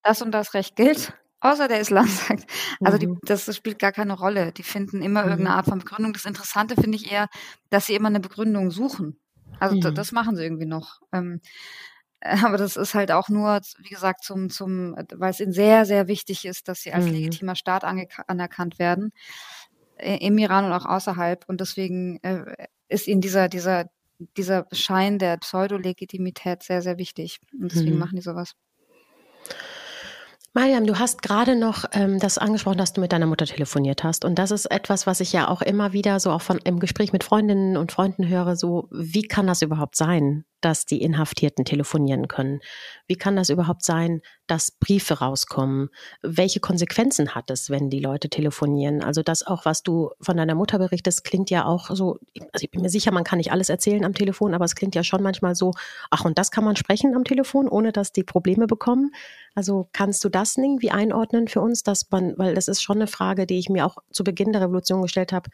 Das 0.02 0.22
und 0.22 0.32
das 0.32 0.54
Recht 0.54 0.76
gilt, 0.76 1.12
außer 1.40 1.68
der 1.68 1.80
Islam 1.80 2.06
sagt. 2.28 2.50
Also 2.80 2.96
die, 2.98 3.08
mhm. 3.08 3.18
das 3.22 3.54
spielt 3.54 3.78
gar 3.78 3.92
keine 3.92 4.14
Rolle. 4.14 4.52
Die 4.52 4.62
finden 4.62 5.02
immer 5.02 5.24
mhm. 5.24 5.30
irgendeine 5.30 5.56
Art 5.56 5.66
von 5.66 5.80
Begründung. 5.80 6.12
Das 6.12 6.24
Interessante 6.24 6.74
finde 6.74 6.96
ich 6.96 7.12
eher, 7.12 7.28
dass 7.70 7.86
sie 7.86 7.94
immer 7.94 8.08
eine 8.08 8.20
Begründung 8.20 8.70
suchen. 8.70 9.20
Also 9.60 9.76
mhm. 9.76 9.94
das 9.94 10.12
machen 10.12 10.36
sie 10.36 10.42
irgendwie 10.42 10.66
noch. 10.66 11.00
Ähm, 11.12 11.40
aber 12.20 12.56
das 12.56 12.76
ist 12.76 12.94
halt 12.94 13.12
auch 13.12 13.28
nur, 13.28 13.60
wie 13.78 13.88
gesagt, 13.88 14.24
zum, 14.24 14.50
zum, 14.50 14.96
weil 15.14 15.30
es 15.30 15.40
ihnen 15.40 15.52
sehr, 15.52 15.84
sehr 15.84 16.08
wichtig 16.08 16.44
ist, 16.44 16.68
dass 16.68 16.80
sie 16.80 16.92
als 16.92 17.06
mhm. 17.06 17.12
legitimer 17.12 17.56
Staat 17.56 17.84
anerkannt 17.84 18.78
werden 18.78 19.12
im 19.98 20.38
Iran 20.38 20.64
und 20.64 20.72
auch 20.72 20.86
außerhalb. 20.86 21.44
Und 21.48 21.60
deswegen 21.60 22.18
äh, 22.22 22.68
ist 22.88 23.06
ihnen 23.06 23.20
dieser, 23.20 23.48
dieser, 23.48 23.86
dieser 24.36 24.66
Schein 24.72 25.18
der 25.18 25.38
Pseudolegitimität 25.38 26.62
sehr, 26.62 26.82
sehr 26.82 26.98
wichtig. 26.98 27.40
Und 27.58 27.72
deswegen 27.72 27.94
mhm. 27.94 28.00
machen 28.00 28.16
die 28.16 28.22
sowas. 28.22 28.52
Mariam, 30.56 30.86
du 30.86 30.98
hast 30.98 31.20
gerade 31.20 31.54
noch 31.54 31.84
ähm, 31.92 32.18
das 32.18 32.38
angesprochen, 32.38 32.78
dass 32.78 32.94
du 32.94 33.02
mit 33.02 33.12
deiner 33.12 33.26
Mutter 33.26 33.44
telefoniert 33.44 34.04
hast. 34.04 34.24
Und 34.24 34.38
das 34.38 34.50
ist 34.50 34.64
etwas, 34.64 35.06
was 35.06 35.20
ich 35.20 35.30
ja 35.34 35.48
auch 35.48 35.60
immer 35.60 35.92
wieder 35.92 36.18
so 36.18 36.30
auch 36.30 36.40
von, 36.40 36.58
im 36.64 36.80
Gespräch 36.80 37.12
mit 37.12 37.24
Freundinnen 37.24 37.76
und 37.76 37.92
Freunden 37.92 38.26
höre, 38.26 38.56
so, 38.56 38.88
wie 38.90 39.24
kann 39.24 39.46
das 39.46 39.60
überhaupt 39.60 39.96
sein, 39.96 40.46
dass 40.66 40.84
die 40.84 41.00
Inhaftierten 41.00 41.64
telefonieren 41.64 42.26
können? 42.26 42.58
Wie 43.06 43.14
kann 43.14 43.36
das 43.36 43.50
überhaupt 43.50 43.84
sein, 43.84 44.20
dass 44.48 44.72
Briefe 44.72 45.20
rauskommen? 45.20 45.90
Welche 46.22 46.58
Konsequenzen 46.58 47.36
hat 47.36 47.52
es, 47.52 47.70
wenn 47.70 47.88
die 47.88 48.00
Leute 48.00 48.28
telefonieren? 48.28 49.00
Also 49.00 49.22
das 49.22 49.46
auch, 49.46 49.64
was 49.64 49.84
du 49.84 50.10
von 50.20 50.36
deiner 50.36 50.56
Mutter 50.56 50.80
berichtest, 50.80 51.22
klingt 51.22 51.50
ja 51.50 51.66
auch 51.66 51.90
so, 51.90 52.18
also 52.52 52.64
ich 52.64 52.70
bin 52.72 52.82
mir 52.82 52.88
sicher, 52.88 53.12
man 53.12 53.22
kann 53.22 53.38
nicht 53.38 53.52
alles 53.52 53.68
erzählen 53.68 54.04
am 54.04 54.12
Telefon, 54.12 54.54
aber 54.54 54.64
es 54.64 54.74
klingt 54.74 54.96
ja 54.96 55.04
schon 55.04 55.22
manchmal 55.22 55.54
so, 55.54 55.70
ach, 56.10 56.24
und 56.24 56.36
das 56.36 56.50
kann 56.50 56.64
man 56.64 56.74
sprechen 56.74 57.14
am 57.14 57.22
Telefon, 57.22 57.68
ohne 57.68 57.92
dass 57.92 58.10
die 58.10 58.24
Probleme 58.24 58.66
bekommen. 58.66 59.12
Also 59.54 59.88
kannst 59.92 60.24
du 60.24 60.28
das 60.28 60.56
irgendwie 60.56 60.90
einordnen 60.90 61.46
für 61.46 61.60
uns, 61.60 61.84
dass 61.84 62.10
man, 62.10 62.36
weil 62.38 62.56
das 62.56 62.66
ist 62.66 62.82
schon 62.82 62.96
eine 62.96 63.06
Frage, 63.06 63.46
die 63.46 63.60
ich 63.60 63.68
mir 63.68 63.86
auch 63.86 63.98
zu 64.10 64.24
Beginn 64.24 64.50
der 64.50 64.62
Revolution 64.62 65.02
gestellt 65.02 65.32
habe, 65.32 65.48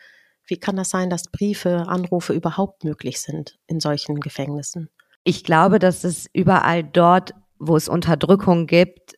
wie 0.47 0.59
kann 0.59 0.77
das 0.77 0.91
sein, 0.91 1.11
dass 1.11 1.31
Briefe, 1.31 1.87
Anrufe 1.87 2.33
überhaupt 2.33 2.85
möglich 2.85 3.21
sind 3.21 3.59
in 3.67 3.79
solchen 3.79 4.21
Gefängnissen? 4.21 4.89
Ich 5.25 5.45
glaube, 5.45 5.79
dass 5.79 6.05
es 6.05 6.29
überall 6.33 6.83
dort, 6.83 7.35
wo 7.59 7.77
es 7.77 7.89
Unterdrückung 7.89 8.67
gibt, 8.67 9.15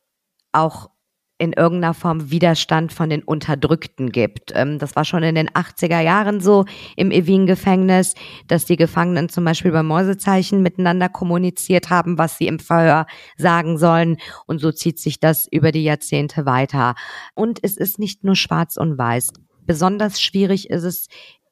auch 0.52 0.90
in 1.38 1.52
irgendeiner 1.52 1.94
Form 1.94 2.30
Widerstand 2.30 2.92
von 2.92 3.10
den 3.10 3.22
Unterdrückten 3.22 4.12
gibt. 4.12 4.52
Ähm, 4.54 4.78
das 4.78 4.94
war 4.94 5.04
schon 5.04 5.24
in 5.24 5.34
den 5.34 5.50
80er 5.50 6.00
Jahren 6.00 6.40
so 6.40 6.64
im 6.96 7.10
Evin-Gefängnis, 7.10 8.14
dass 8.46 8.66
die 8.66 8.76
Gefangenen 8.76 9.28
zum 9.28 9.44
Beispiel 9.44 9.72
bei 9.72 9.82
Morsezeichen 9.82 10.62
miteinander 10.62 11.08
kommuniziert 11.08 11.90
haben, 11.90 12.18
was 12.18 12.38
sie 12.38 12.46
im 12.46 12.60
Verhör 12.60 13.06
sagen 13.36 13.78
sollen. 13.78 14.18
Und 14.46 14.60
so 14.60 14.70
zieht 14.70 15.00
sich 15.00 15.18
das 15.18 15.48
über 15.50 15.72
die 15.72 15.82
Jahrzehnte 15.82 16.46
weiter. 16.46 16.94
Und 17.34 17.58
es 17.62 17.76
ist 17.76 17.98
nicht 17.98 18.22
nur 18.22 18.36
schwarz 18.36 18.76
und 18.76 18.96
weiß. 18.96 19.32
Besonders 19.66 20.20
schwierig 20.20 20.70
ist 20.70 20.84
es 20.84 21.08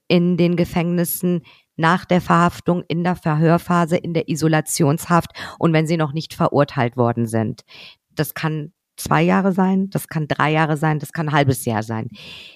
in 0.06 0.36
den 0.36 0.56
Gefängnissen 0.56 1.42
nach 1.76 2.04
der 2.04 2.20
Verhaftung, 2.20 2.82
in 2.88 3.04
der 3.04 3.16
Verhörphase, 3.16 3.96
in 3.96 4.14
der 4.14 4.28
Isolationshaft 4.28 5.30
und 5.58 5.72
wenn 5.72 5.86
sie 5.86 5.96
noch 5.96 6.12
nicht 6.12 6.34
verurteilt 6.34 6.96
worden 6.96 7.26
sind. 7.26 7.62
Das 8.14 8.34
kann 8.34 8.72
zwei 8.96 9.22
Jahre 9.22 9.52
sein, 9.52 9.88
das 9.90 10.08
kann 10.08 10.28
drei 10.28 10.52
Jahre 10.52 10.76
sein, 10.76 10.98
das 10.98 11.12
kann 11.12 11.28
ein 11.28 11.34
halbes 11.34 11.64
Jahr 11.64 11.82
sein. 11.82 12.08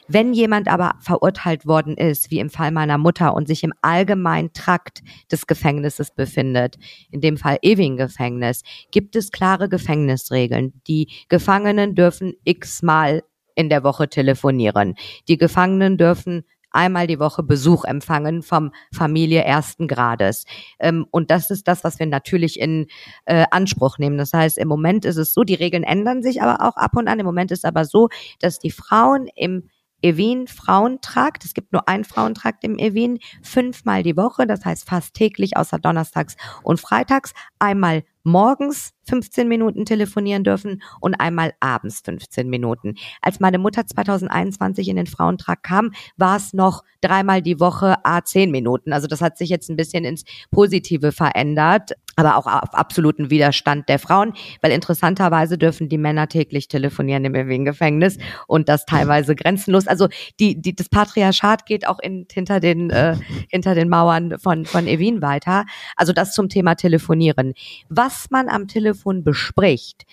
Wenn 0.06 0.32
jemand 0.32 0.68
aber 0.68 0.94
verurteilt 1.00 1.66
worden 1.66 1.96
ist, 1.96 2.30
wie 2.30 2.38
im 2.38 2.50
Fall 2.50 2.70
meiner 2.70 2.98
Mutter, 2.98 3.34
und 3.34 3.48
sich 3.48 3.64
im 3.64 3.72
allgemeinen 3.82 4.52
Trakt 4.52 5.00
des 5.30 5.46
Gefängnisses 5.46 6.10
befindet, 6.10 6.76
in 7.10 7.20
dem 7.20 7.36
Fall 7.36 7.58
Ewing-Gefängnis, 7.62 8.62
gibt 8.90 9.16
es 9.16 9.32
klare 9.32 9.68
Gefängnisregeln. 9.68 10.80
Die 10.86 11.08
Gefangenen 11.28 11.94
dürfen 11.94 12.34
x-mal 12.44 13.22
in 13.54 13.70
der 13.70 13.82
Woche 13.82 14.08
telefonieren. 14.08 14.94
Die 15.28 15.38
Gefangenen 15.38 15.96
dürfen 15.96 16.44
einmal 16.70 17.06
die 17.06 17.18
Woche 17.18 17.42
Besuch 17.42 17.84
empfangen 17.84 18.42
vom 18.42 18.72
Familie 18.92 19.42
ersten 19.42 19.88
Grades. 19.88 20.44
Ähm, 20.78 21.06
und 21.10 21.30
das 21.30 21.50
ist 21.50 21.68
das, 21.68 21.84
was 21.84 21.98
wir 21.98 22.06
natürlich 22.06 22.60
in 22.60 22.86
äh, 23.24 23.46
Anspruch 23.50 23.98
nehmen. 23.98 24.18
Das 24.18 24.32
heißt, 24.32 24.58
im 24.58 24.68
Moment 24.68 25.04
ist 25.04 25.16
es 25.16 25.32
so, 25.32 25.44
die 25.44 25.54
Regeln 25.54 25.82
ändern 25.82 26.22
sich 26.22 26.42
aber 26.42 26.66
auch 26.66 26.76
ab 26.76 26.96
und 26.96 27.08
an. 27.08 27.18
Im 27.18 27.26
Moment 27.26 27.50
ist 27.50 27.64
aber 27.64 27.84
so, 27.84 28.08
dass 28.40 28.58
die 28.58 28.70
Frauen 28.70 29.28
im 29.34 29.68
Evin 30.02 30.46
Frauentrakt. 30.46 31.44
Es 31.44 31.54
gibt 31.54 31.72
nur 31.72 31.88
einen 31.88 32.04
Frauentrakt 32.04 32.64
im 32.64 32.78
Evin, 32.78 33.18
fünfmal 33.42 34.02
die 34.02 34.16
Woche, 34.16 34.46
das 34.46 34.64
heißt 34.64 34.88
fast 34.88 35.14
täglich 35.14 35.56
außer 35.56 35.78
Donnerstags 35.78 36.36
und 36.62 36.80
Freitags, 36.80 37.32
einmal 37.58 38.04
morgens 38.26 38.92
15 39.08 39.48
Minuten 39.48 39.84
telefonieren 39.84 40.44
dürfen 40.44 40.82
und 41.00 41.14
einmal 41.14 41.54
abends 41.60 42.00
15 42.04 42.50
Minuten. 42.50 42.96
Als 43.22 43.40
meine 43.40 43.58
Mutter 43.58 43.86
2021 43.86 44.88
in 44.88 44.96
den 44.96 45.06
Frauentrag 45.06 45.62
kam, 45.62 45.92
war 46.16 46.36
es 46.36 46.52
noch 46.52 46.82
dreimal 47.00 47.40
die 47.40 47.60
Woche 47.60 48.04
a 48.04 48.22
10 48.22 48.50
Minuten. 48.50 48.92
Also 48.92 49.06
das 49.06 49.20
hat 49.20 49.38
sich 49.38 49.48
jetzt 49.48 49.70
ein 49.70 49.76
bisschen 49.76 50.04
ins 50.04 50.24
Positive 50.50 51.12
verändert, 51.12 51.92
aber 52.16 52.36
auch 52.36 52.46
auf 52.46 52.74
absoluten 52.74 53.30
Widerstand 53.30 53.88
der 53.88 53.98
Frauen, 53.98 54.32
weil 54.62 54.72
interessanterweise 54.72 55.56
dürfen 55.56 55.88
die 55.88 55.98
Männer 55.98 56.28
täglich 56.28 56.68
telefonieren 56.68 57.24
im 57.24 57.34
Wien-Gefängnis 57.48 58.18
und 58.46 58.68
das 58.68 58.84
teilweise 58.86 59.36
grenzenlos. 59.36 59.86
Also 59.86 60.08
die, 60.40 60.60
die, 60.60 60.74
das 60.74 60.88
Patriarchat 60.88 61.64
geht 61.66 61.86
auch 61.86 62.00
in, 62.00 62.26
hinter, 62.30 62.60
den, 62.60 62.90
äh, 62.90 63.16
hinter 63.50 63.74
den 63.74 63.88
Mauern 63.88 64.38
von, 64.38 64.66
von 64.66 64.86
Evin 64.86 65.22
weiter. 65.22 65.64
Also 65.94 66.12
das 66.12 66.34
zum 66.34 66.48
Thema 66.48 66.74
Telefonieren. 66.74 67.54
Was 67.88 68.16
was 68.16 68.30
man 68.30 68.48
am 68.48 68.66
Telefon 68.66 69.24
bespricht, 69.24 70.06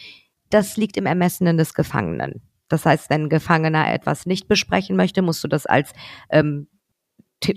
das 0.50 0.78
liegt 0.78 0.98
im 0.98 1.06
Ermessenen 1.06 1.58
des 1.58 1.74
Gefangenen. 1.74 2.42
Das 2.68 2.86
heißt, 2.86 3.10
wenn 3.10 3.24
ein 3.24 3.30
Gefangener 3.30 3.92
etwas 3.94 4.26
nicht 4.26 4.48
besprechen 4.48 4.96
möchte, 4.96 5.22
musst 5.22 5.44
du 5.44 5.48
das 5.48 5.66
als 5.66 5.94
ähm, 6.30 6.68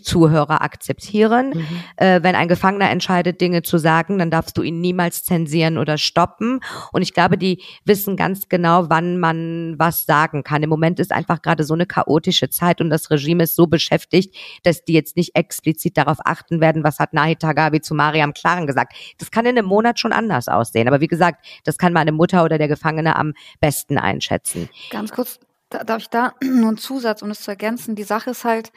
Zuhörer 0.03 0.63
akzeptieren. 0.63 1.51
Mhm. 1.51 1.67
Äh, 1.97 2.23
wenn 2.23 2.35
ein 2.35 2.49
Gefangener 2.49 2.91
entscheidet, 2.91 3.41
Dinge 3.41 3.63
zu 3.63 3.79
sagen, 3.79 4.19
dann 4.19 4.31
darfst 4.31 4.57
du 4.59 4.63
ihn 4.63 4.81
niemals 4.81 5.23
zensieren 5.23 5.79
oder 5.79 5.99
stoppen. 5.99 6.61
Und 6.93 7.03
ich 7.03 7.15
glaube, 7.15 7.39
die 7.39 7.63
wissen 7.85 8.17
ganz 8.17 8.49
genau, 8.49 8.91
wann 8.91 9.19
man 9.19 9.77
was 9.79 10.05
sagen 10.05 10.43
kann. 10.43 10.63
Im 10.63 10.71
Moment 10.71 10.99
ist 10.99 11.13
einfach 11.13 11.43
gerade 11.43 11.65
so 11.65 11.75
eine 11.75 11.87
chaotische 11.87 12.49
Zeit 12.49 12.81
und 12.81 12.91
das 12.91 13.11
Regime 13.11 13.45
ist 13.45 13.57
so 13.57 13.67
beschäftigt, 13.67 14.35
dass 14.65 14.85
die 14.85 14.93
jetzt 14.93 15.17
nicht 15.17 15.37
explizit 15.37 15.97
darauf 15.97 16.19
achten 16.25 16.61
werden, 16.61 16.85
was 16.85 16.99
hat 16.99 17.13
Nahi 17.13 17.37
Tagabi 17.37 17.81
zu 17.81 17.95
Mariam 17.95 18.33
Klaren 18.33 18.67
gesagt. 18.67 18.95
Das 19.19 19.31
kann 19.31 19.47
in 19.47 19.57
einem 19.57 19.69
Monat 19.69 20.01
schon 20.01 20.13
anders 20.13 20.49
aussehen. 20.49 20.89
Aber 20.89 21.01
wie 21.01 21.09
gesagt, 21.09 21.47
das 21.65 21.79
kann 21.79 21.93
meine 21.93 22.13
Mutter 22.13 22.45
oder 22.45 22.59
der 22.59 22.69
Gefangene 22.69 23.17
am 23.17 23.35
besten 23.61 23.99
einschätzen. 23.99 24.69
Ganz 24.91 25.13
kurz, 25.13 25.39
darf 25.69 26.03
ich 26.03 26.09
da 26.09 26.35
nur 26.43 26.69
einen 26.69 26.79
Zusatz, 26.79 27.23
um 27.23 27.31
es 27.31 27.43
zu 27.43 27.51
ergänzen? 27.51 27.95
Die 27.95 28.03
Sache 28.03 28.31
ist 28.31 28.45
halt, 28.45 28.73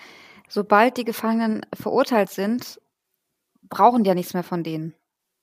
sobald 0.49 0.97
die 0.97 1.05
Gefangenen 1.05 1.65
verurteilt 1.73 2.29
sind, 2.29 2.81
brauchen 3.69 4.03
die 4.03 4.09
ja 4.09 4.15
nichts 4.15 4.33
mehr 4.33 4.43
von 4.43 4.63
denen. 4.63 4.93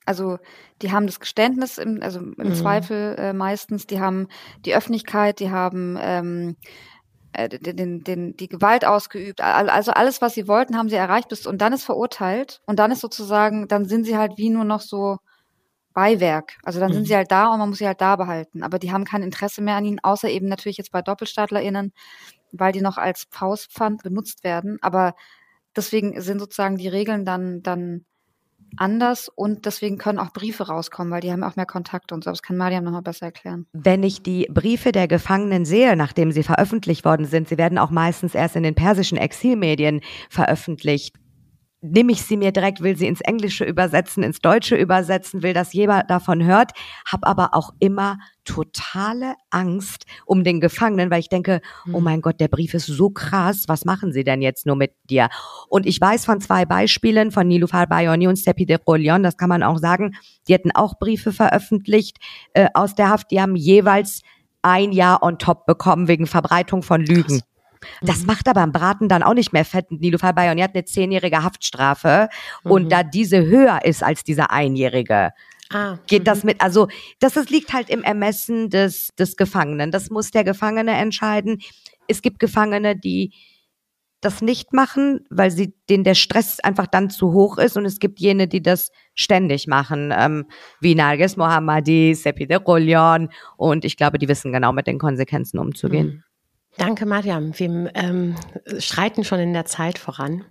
Also 0.04 0.38
die 0.82 0.92
haben 0.92 1.06
das 1.06 1.20
Geständnis, 1.20 1.78
im, 1.78 2.02
also 2.02 2.20
im 2.20 2.34
mhm. 2.36 2.54
Zweifel 2.54 3.16
äh, 3.18 3.32
meistens, 3.32 3.86
die 3.86 4.00
haben 4.00 4.28
die 4.64 4.74
Öffentlichkeit, 4.74 5.40
die 5.40 5.50
haben 5.50 5.98
ähm, 6.00 6.56
äh, 7.32 7.48
den, 7.48 8.04
den, 8.04 8.36
die 8.36 8.48
Gewalt 8.48 8.84
ausgeübt. 8.84 9.40
Also 9.40 9.92
alles, 9.92 10.22
was 10.22 10.34
sie 10.34 10.46
wollten, 10.46 10.76
haben 10.76 10.88
sie 10.88 10.96
erreicht 10.96 11.28
bis 11.28 11.46
und 11.46 11.60
dann 11.60 11.72
ist 11.72 11.84
verurteilt 11.84 12.60
und 12.66 12.78
dann 12.78 12.92
ist 12.92 13.00
sozusagen, 13.00 13.68
dann 13.68 13.84
sind 13.86 14.04
sie 14.04 14.16
halt 14.16 14.38
wie 14.38 14.50
nur 14.50 14.64
noch 14.64 14.80
so 14.80 15.18
Beiwerk. 15.92 16.58
Also 16.62 16.78
dann 16.78 16.90
mhm. 16.90 16.94
sind 16.94 17.08
sie 17.08 17.16
halt 17.16 17.32
da 17.32 17.52
und 17.52 17.58
man 17.58 17.70
muss 17.70 17.78
sie 17.78 17.86
halt 17.86 18.00
da 18.00 18.16
behalten. 18.16 18.62
Aber 18.62 18.78
die 18.78 18.92
haben 18.92 19.04
kein 19.04 19.22
Interesse 19.22 19.62
mehr 19.62 19.76
an 19.76 19.84
ihnen, 19.86 19.98
außer 20.02 20.28
eben 20.28 20.46
natürlich 20.46 20.76
jetzt 20.76 20.92
bei 20.92 21.02
DoppelstaatlerInnen, 21.02 21.92
weil 22.52 22.72
die 22.72 22.80
noch 22.80 22.98
als 22.98 23.26
Faustpfand 23.30 24.02
benutzt 24.02 24.44
werden. 24.44 24.78
Aber 24.80 25.14
deswegen 25.74 26.20
sind 26.20 26.38
sozusagen 26.38 26.76
die 26.76 26.88
Regeln 26.88 27.24
dann, 27.24 27.62
dann 27.62 28.04
anders 28.76 29.28
und 29.28 29.64
deswegen 29.66 29.98
können 29.98 30.18
auch 30.18 30.32
Briefe 30.32 30.66
rauskommen, 30.66 31.12
weil 31.12 31.20
die 31.20 31.32
haben 31.32 31.44
auch 31.44 31.56
mehr 31.56 31.66
Kontakt 31.66 32.12
und 32.12 32.24
so. 32.24 32.30
Das 32.30 32.42
kann 32.42 32.56
Mariam 32.56 32.84
nochmal 32.84 33.02
besser 33.02 33.26
erklären. 33.26 33.66
Wenn 33.72 34.02
ich 34.02 34.22
die 34.22 34.46
Briefe 34.50 34.92
der 34.92 35.08
Gefangenen 35.08 35.64
sehe, 35.64 35.96
nachdem 35.96 36.32
sie 36.32 36.42
veröffentlicht 36.42 37.04
worden 37.04 37.26
sind, 37.26 37.48
sie 37.48 37.58
werden 37.58 37.78
auch 37.78 37.90
meistens 37.90 38.34
erst 38.34 38.56
in 38.56 38.62
den 38.62 38.74
persischen 38.74 39.18
Exilmedien 39.18 40.00
veröffentlicht, 40.28 41.16
nehme 41.80 42.12
ich 42.12 42.22
sie 42.22 42.36
mir 42.36 42.52
direkt, 42.52 42.80
will 42.80 42.96
sie 42.96 43.06
ins 43.06 43.20
Englische 43.20 43.64
übersetzen, 43.64 44.22
ins 44.22 44.40
Deutsche 44.40 44.76
übersetzen, 44.76 45.42
will, 45.42 45.52
dass 45.52 45.72
jeder 45.72 46.02
davon 46.02 46.44
hört, 46.44 46.72
habe 47.10 47.26
aber 47.26 47.54
auch 47.54 47.70
immer 47.78 48.18
totale 48.44 49.34
Angst 49.50 50.06
um 50.24 50.44
den 50.44 50.60
Gefangenen, 50.60 51.10
weil 51.10 51.20
ich 51.20 51.28
denke, 51.28 51.60
oh 51.92 51.98
hm. 51.98 52.04
mein 52.04 52.20
Gott, 52.20 52.40
der 52.40 52.48
Brief 52.48 52.74
ist 52.74 52.86
so 52.86 53.10
krass, 53.10 53.64
was 53.66 53.84
machen 53.84 54.12
sie 54.12 54.24
denn 54.24 54.40
jetzt 54.40 54.66
nur 54.66 54.76
mit 54.76 54.92
dir? 55.04 55.28
Und 55.68 55.86
ich 55.86 56.00
weiß 56.00 56.24
von 56.24 56.40
zwei 56.40 56.64
Beispielen, 56.64 57.30
von 57.30 57.46
Nilufar 57.46 57.86
Bayoni 57.86 58.28
und 58.28 58.38
Seppi 58.38 58.66
de 58.66 58.78
Rolion, 58.86 59.22
das 59.22 59.36
kann 59.36 59.48
man 59.48 59.62
auch 59.62 59.78
sagen, 59.78 60.14
die 60.48 60.54
hätten 60.54 60.70
auch 60.72 60.98
Briefe 60.98 61.32
veröffentlicht 61.32 62.18
äh, 62.54 62.68
aus 62.74 62.94
der 62.94 63.10
Haft, 63.10 63.30
die 63.30 63.40
haben 63.40 63.56
jeweils 63.56 64.22
ein 64.62 64.92
Jahr 64.92 65.22
on 65.22 65.38
top 65.38 65.66
bekommen 65.66 66.08
wegen 66.08 66.26
Verbreitung 66.26 66.82
von 66.82 67.00
Lügen. 67.00 67.40
Krass. 67.40 67.55
Das 68.02 68.20
mhm. 68.20 68.26
macht 68.26 68.48
aber 68.48 68.60
am 68.60 68.72
Braten 68.72 69.08
dann 69.08 69.22
auch 69.22 69.34
nicht 69.34 69.52
mehr 69.52 69.64
fett. 69.64 69.90
Nilufar 69.90 70.32
Bayoni 70.32 70.62
hat 70.62 70.74
eine 70.74 70.84
zehnjährige 70.84 71.42
Haftstrafe 71.42 72.28
mhm. 72.64 72.70
und 72.70 72.92
da 72.92 73.02
diese 73.02 73.44
höher 73.44 73.84
ist 73.84 74.02
als 74.02 74.24
dieser 74.24 74.50
einjährige, 74.50 75.32
Ah, 75.70 75.98
geht 76.06 76.28
das 76.28 76.44
mhm. 76.44 76.50
mit, 76.50 76.60
also 76.60 76.88
das 77.18 77.36
ist, 77.36 77.50
liegt 77.50 77.72
halt 77.72 77.90
im 77.90 78.04
Ermessen 78.04 78.70
des, 78.70 79.08
des 79.18 79.36
Gefangenen. 79.36 79.90
Das 79.90 80.10
muss 80.10 80.30
der 80.30 80.44
Gefangene 80.44 80.92
entscheiden. 80.92 81.60
Es 82.06 82.22
gibt 82.22 82.38
Gefangene, 82.38 82.96
die 82.96 83.32
das 84.20 84.42
nicht 84.42 84.72
machen, 84.72 85.20
weil 85.28 85.50
sie 85.50 85.74
denen 85.90 86.04
der 86.04 86.14
Stress 86.14 86.60
einfach 86.60 86.86
dann 86.86 87.10
zu 87.10 87.32
hoch 87.32 87.58
ist 87.58 87.76
und 87.76 87.84
es 87.84 87.98
gibt 87.98 88.18
jene, 88.18 88.48
die 88.48 88.62
das 88.62 88.90
ständig 89.14 89.66
machen, 89.66 90.12
ähm, 90.16 90.46
wie 90.80 90.94
Narges 90.94 91.36
Mohammadi, 91.36 92.14
Sepi 92.14 92.46
de 92.46 92.56
Rollion 92.56 93.28
und 93.56 93.84
ich 93.84 93.96
glaube, 93.96 94.18
die 94.18 94.28
wissen 94.28 94.52
genau 94.52 94.72
mit 94.72 94.86
den 94.86 94.98
Konsequenzen 94.98 95.58
umzugehen. 95.58 96.06
Mhm. 96.06 96.22
Danke, 96.78 97.06
Mariam. 97.06 97.58
Wir 97.58 97.90
ähm, 97.94 98.36
schreiten 98.78 99.24
schon 99.24 99.40
in 99.40 99.52
der 99.52 99.64
Zeit 99.64 99.98
voran. 99.98 100.44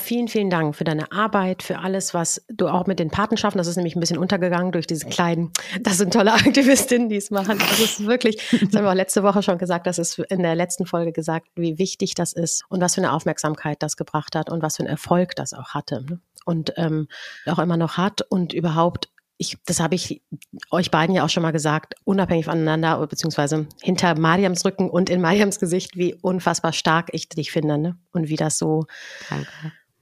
Vielen, 0.00 0.26
vielen 0.28 0.48
Dank 0.48 0.74
für 0.74 0.84
deine 0.84 1.12
Arbeit, 1.12 1.62
für 1.62 1.78
alles, 1.78 2.14
was 2.14 2.42
du 2.48 2.66
auch 2.66 2.86
mit 2.86 2.98
den 2.98 3.10
Patenschaften, 3.10 3.58
das 3.58 3.66
ist 3.66 3.76
nämlich 3.76 3.94
ein 3.94 4.00
bisschen 4.00 4.16
untergegangen 4.16 4.72
durch 4.72 4.86
diese 4.86 5.06
kleinen, 5.06 5.52
das 5.82 5.98
sind 5.98 6.14
tolle 6.14 6.32
Aktivistinnen, 6.32 7.10
die 7.10 7.16
es 7.16 7.30
machen. 7.30 7.58
Das 7.58 7.78
ist 7.78 8.06
wirklich, 8.06 8.36
das 8.50 8.74
haben 8.74 8.84
wir 8.84 8.90
auch 8.90 8.94
letzte 8.94 9.22
Woche 9.22 9.42
schon 9.42 9.58
gesagt, 9.58 9.86
das 9.86 9.98
ist 9.98 10.18
in 10.18 10.42
der 10.42 10.54
letzten 10.54 10.86
Folge 10.86 11.12
gesagt, 11.12 11.46
wie 11.56 11.78
wichtig 11.78 12.14
das 12.14 12.32
ist 12.32 12.64
und 12.70 12.80
was 12.80 12.94
für 12.94 13.02
eine 13.02 13.12
Aufmerksamkeit 13.12 13.82
das 13.82 13.96
gebracht 13.96 14.34
hat 14.34 14.50
und 14.50 14.62
was 14.62 14.76
für 14.76 14.82
einen 14.82 14.90
Erfolg 14.90 15.36
das 15.36 15.52
auch 15.52 15.68
hatte 15.68 16.02
ne? 16.08 16.20
und 16.46 16.72
ähm, 16.76 17.06
auch 17.46 17.58
immer 17.58 17.76
noch 17.76 17.98
hat 17.98 18.22
und 18.22 18.54
überhaupt 18.54 19.11
ich, 19.42 19.58
das 19.66 19.80
habe 19.80 19.94
ich 19.94 20.22
euch 20.70 20.90
beiden 20.90 21.14
ja 21.14 21.24
auch 21.24 21.28
schon 21.28 21.42
mal 21.42 21.50
gesagt, 21.50 21.94
unabhängig 22.04 22.46
voneinander, 22.46 23.04
beziehungsweise 23.06 23.66
hinter 23.82 24.18
Mariams 24.18 24.64
Rücken 24.64 24.88
und 24.88 25.10
in 25.10 25.20
Mariams 25.20 25.58
Gesicht, 25.58 25.96
wie 25.96 26.14
unfassbar 26.14 26.72
stark 26.72 27.10
ich 27.12 27.28
dich 27.28 27.52
finde, 27.52 27.76
ne? 27.76 27.98
Und 28.12 28.28
wie 28.28 28.36
das 28.36 28.56
so, 28.56 28.86
Danke. 29.28 29.50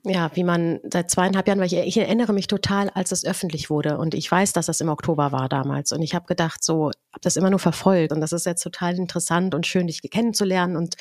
ja, 0.05 0.31
wie 0.35 0.45
man 0.45 0.81
seit 0.91 1.11
zweieinhalb 1.11 1.49
Jahren, 1.49 1.59
weil 1.59 1.67
ich, 1.67 1.77
ich 1.77 1.97
erinnere 1.97 2.33
mich 2.33 2.47
total, 2.47 2.91
als 2.91 3.13
es 3.13 3.25
öffentlich 3.25 3.71
wurde 3.71 3.99
und 3.99 4.15
ich 4.15 4.31
weiß, 4.31 4.53
dass 4.53 4.67
das 4.67 4.81
im 4.81 4.89
Oktober 4.89 5.33
war 5.33 5.49
damals 5.49 5.91
und 5.93 6.03
ich 6.03 6.15
habe 6.15 6.27
gedacht, 6.27 6.63
so, 6.63 6.87
habe 6.87 7.21
das 7.23 7.37
immer 7.37 7.51
nur 7.51 7.59
verfolgt 7.59 8.13
und 8.13 8.21
das 8.21 8.33
ist 8.33 8.47
jetzt 8.47 8.63
total 8.63 8.97
interessant 8.97 9.55
und 9.55 9.67
schön, 9.67 9.87
dich 9.87 10.03
kennenzulernen 10.03 10.77
und 10.77 10.97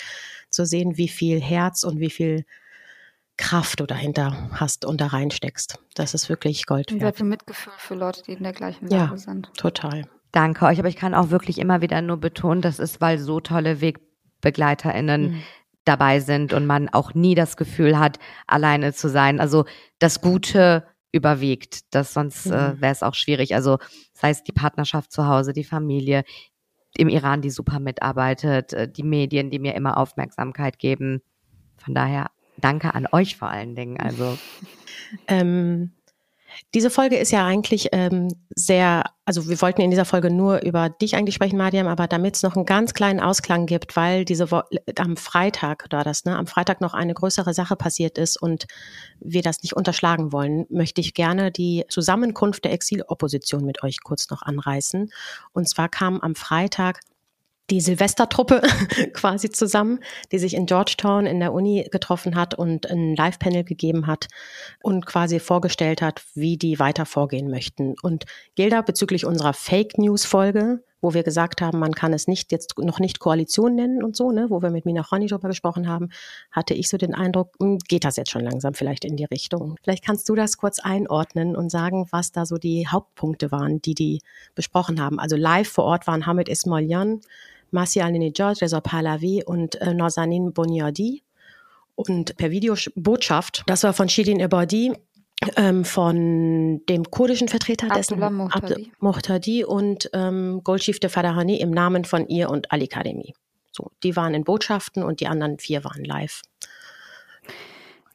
zu 0.49 0.65
sehen, 0.65 0.97
wie 0.97 1.09
viel 1.09 1.41
Herz 1.41 1.83
und 1.83 1.99
wie 1.99 2.09
viel 2.09 2.45
Kraft 3.39 3.79
du 3.79 3.85
dahinter 3.85 4.49
hast 4.51 4.83
und 4.83 4.99
da 4.99 5.07
reinsteckst. 5.07 5.79
Das 5.95 6.13
ist 6.13 6.27
wirklich 6.27 6.65
Gold 6.65 6.91
wert. 6.91 7.01
Sehr 7.01 7.13
viel 7.13 7.25
Mitgefühl 7.25 7.71
für 7.77 7.95
Leute, 7.95 8.21
die 8.23 8.33
in 8.33 8.43
der 8.43 8.51
gleichen 8.51 8.87
Lage 8.87 9.11
ja, 9.11 9.17
sind. 9.17 9.49
total. 9.55 10.03
Danke 10.33 10.65
euch, 10.65 10.77
aber 10.77 10.89
ich 10.89 10.97
kann 10.97 11.15
auch 11.15 11.29
wirklich 11.29 11.57
immer 11.57 11.81
wieder 11.81 12.01
nur 12.01 12.17
betonen, 12.17 12.61
das 12.61 12.79
ist, 12.79 12.99
weil 12.99 13.17
so 13.17 13.39
tolle 13.39 13.79
WegbegleiterInnen 13.79 15.21
mhm. 15.31 15.41
dabei 15.85 16.19
sind 16.19 16.53
und 16.53 16.67
man 16.67 16.89
auch 16.89 17.13
nie 17.13 17.33
das 17.33 17.55
Gefühl 17.55 17.97
hat, 17.97 18.19
alleine 18.45 18.91
zu 18.91 19.07
sein. 19.07 19.39
Also 19.39 19.63
das 19.99 20.19
Gute 20.19 20.85
überwiegt, 21.13 21.95
das 21.95 22.13
sonst 22.13 22.45
äh, 22.45 22.49
mhm. 22.49 22.55
äh, 22.55 22.81
wäre 22.81 22.91
es 22.91 23.03
auch 23.03 23.15
schwierig. 23.15 23.55
Also 23.55 23.77
sei 24.13 24.31
es 24.31 24.43
die 24.43 24.51
Partnerschaft 24.51 25.13
zu 25.13 25.27
Hause, 25.27 25.53
die 25.53 25.63
Familie, 25.63 26.25
im 26.97 27.07
Iran, 27.07 27.41
die 27.41 27.51
super 27.51 27.79
mitarbeitet, 27.79 28.73
äh, 28.73 28.91
die 28.91 29.03
Medien, 29.03 29.49
die 29.49 29.59
mir 29.59 29.75
immer 29.75 29.97
Aufmerksamkeit 29.97 30.77
geben. 30.77 31.21
Von 31.77 31.95
daher 31.95 32.31
danke 32.59 32.93
an 32.93 33.07
euch 33.11 33.37
vor 33.37 33.49
allen 33.49 33.75
Dingen. 33.75 33.99
Also 33.99 34.37
ähm, 35.27 35.91
diese 36.73 36.89
Folge 36.89 37.17
ist 37.17 37.31
ja 37.31 37.45
eigentlich 37.45 37.89
ähm, 37.91 38.29
sehr, 38.55 39.03
also 39.25 39.47
wir 39.47 39.61
wollten 39.61 39.81
in 39.81 39.89
dieser 39.89 40.05
Folge 40.05 40.29
nur 40.29 40.61
über 40.61 40.89
dich 40.89 41.15
eigentlich 41.15 41.35
sprechen, 41.35 41.57
Mariam, 41.57 41.87
aber 41.87 42.07
damit 42.07 42.35
es 42.35 42.43
noch 42.43 42.55
einen 42.55 42.65
ganz 42.65 42.93
kleinen 42.93 43.19
Ausklang 43.19 43.65
gibt, 43.65 43.95
weil 43.95 44.25
diese 44.25 44.51
Wo 44.51 44.61
am 44.97 45.17
Freitag 45.17 45.85
war 45.91 46.03
das, 46.03 46.25
ne, 46.25 46.37
am 46.37 46.47
Freitag 46.47 46.81
noch 46.81 46.93
eine 46.93 47.13
größere 47.13 47.53
Sache 47.53 47.75
passiert 47.75 48.17
ist 48.17 48.41
und 48.41 48.65
wir 49.19 49.41
das 49.41 49.63
nicht 49.63 49.75
unterschlagen 49.75 50.31
wollen, 50.31 50.65
möchte 50.69 51.01
ich 51.01 51.13
gerne 51.13 51.51
die 51.51 51.85
Zusammenkunft 51.89 52.65
der 52.65 52.73
Exilopposition 52.73 53.65
mit 53.65 53.83
euch 53.83 54.01
kurz 54.03 54.29
noch 54.29 54.41
anreißen. 54.41 55.11
Und 55.53 55.69
zwar 55.69 55.89
kam 55.89 56.19
am 56.21 56.35
Freitag 56.35 57.01
die 57.69 57.81
Silvestertruppe 57.81 58.61
quasi 59.13 59.49
zusammen, 59.49 59.99
die 60.31 60.39
sich 60.39 60.53
in 60.53 60.65
Georgetown 60.65 61.25
in 61.25 61.39
der 61.39 61.53
Uni 61.53 61.87
getroffen 61.91 62.35
hat 62.35 62.55
und 62.55 62.89
ein 62.89 63.15
Live-Panel 63.15 63.63
gegeben 63.63 64.07
hat 64.07 64.27
und 64.81 65.05
quasi 65.05 65.39
vorgestellt 65.39 66.01
hat, 66.01 66.23
wie 66.35 66.57
die 66.57 66.79
weiter 66.79 67.05
vorgehen 67.05 67.49
möchten. 67.49 67.95
Und 68.01 68.25
Gilda, 68.55 68.81
bezüglich 68.81 69.25
unserer 69.25 69.53
Fake 69.53 69.97
News-Folge, 69.97 70.83
wo 71.01 71.13
wir 71.13 71.23
gesagt 71.23 71.61
haben, 71.61 71.79
man 71.79 71.93
kann 71.93 72.13
es 72.13 72.27
nicht 72.27 72.51
jetzt 72.51 72.77
noch 72.77 72.99
nicht 72.99 73.19
Koalition 73.19 73.75
nennen 73.75 74.03
und 74.03 74.15
so, 74.15 74.31
ne, 74.31 74.47
wo 74.49 74.61
wir 74.61 74.69
mit 74.69 74.85
Mina 74.85 75.03
Choni 75.03 75.27
drüber 75.27 75.47
gesprochen 75.47 75.87
haben, 75.87 76.09
hatte 76.51 76.73
ich 76.73 76.89
so 76.89 76.97
den 76.97 77.13
Eindruck, 77.13 77.53
hm, 77.59 77.79
geht 77.87 78.03
das 78.03 78.17
jetzt 78.17 78.31
schon 78.31 78.43
langsam 78.43 78.73
vielleicht 78.73 79.05
in 79.05 79.15
die 79.15 79.25
Richtung. 79.25 79.75
Vielleicht 79.83 80.05
kannst 80.05 80.27
du 80.29 80.35
das 80.35 80.57
kurz 80.57 80.79
einordnen 80.79 81.55
und 81.55 81.69
sagen, 81.69 82.07
was 82.11 82.31
da 82.31 82.45
so 82.45 82.57
die 82.57 82.87
Hauptpunkte 82.87 83.51
waren, 83.51 83.81
die 83.81 83.95
die 83.95 84.21
besprochen 84.55 85.01
haben. 85.01 85.19
Also 85.19 85.35
live 85.35 85.69
vor 85.69 85.85
Ort 85.85 86.07
waren 86.07 86.25
Hamid 86.25 86.49
Ismailian, 86.49 87.21
Masi 87.71 88.01
Al-Nejad, 88.01 88.61
Reza 88.61 88.81
Pahlavi 88.81 89.43
und 89.45 89.79
äh, 89.81 89.93
Nazanin 89.93 90.53
Boniadi. 90.53 91.23
Und 91.95 92.37
per 92.37 92.49
Videobotschaft, 92.49 93.63
das 93.67 93.83
war 93.83 93.93
von 93.93 94.07
Shirin 94.07 94.39
Ebadi, 94.39 94.93
ähm, 95.57 95.83
von 95.85 96.85
dem 96.87 97.03
kurdischen 97.11 97.47
Vertreter 97.47 97.89
dessen 97.89 98.19
Muhtadi. 98.19 98.91
Muhtadi 98.99 99.63
und 99.63 100.09
ähm, 100.13 100.61
Golshifte 100.63 101.09
Farahani 101.09 101.57
im 101.57 101.71
Namen 101.71 102.05
von 102.05 102.27
ihr 102.27 102.49
und 102.49 102.71
Ali 102.71 102.87
Karemi. 102.87 103.33
So, 103.71 103.91
die 104.03 104.15
waren 104.15 104.33
in 104.33 104.43
Botschaften 104.43 105.03
und 105.03 105.19
die 105.19 105.27
anderen 105.27 105.59
vier 105.59 105.83
waren 105.83 106.03
live. 106.03 106.41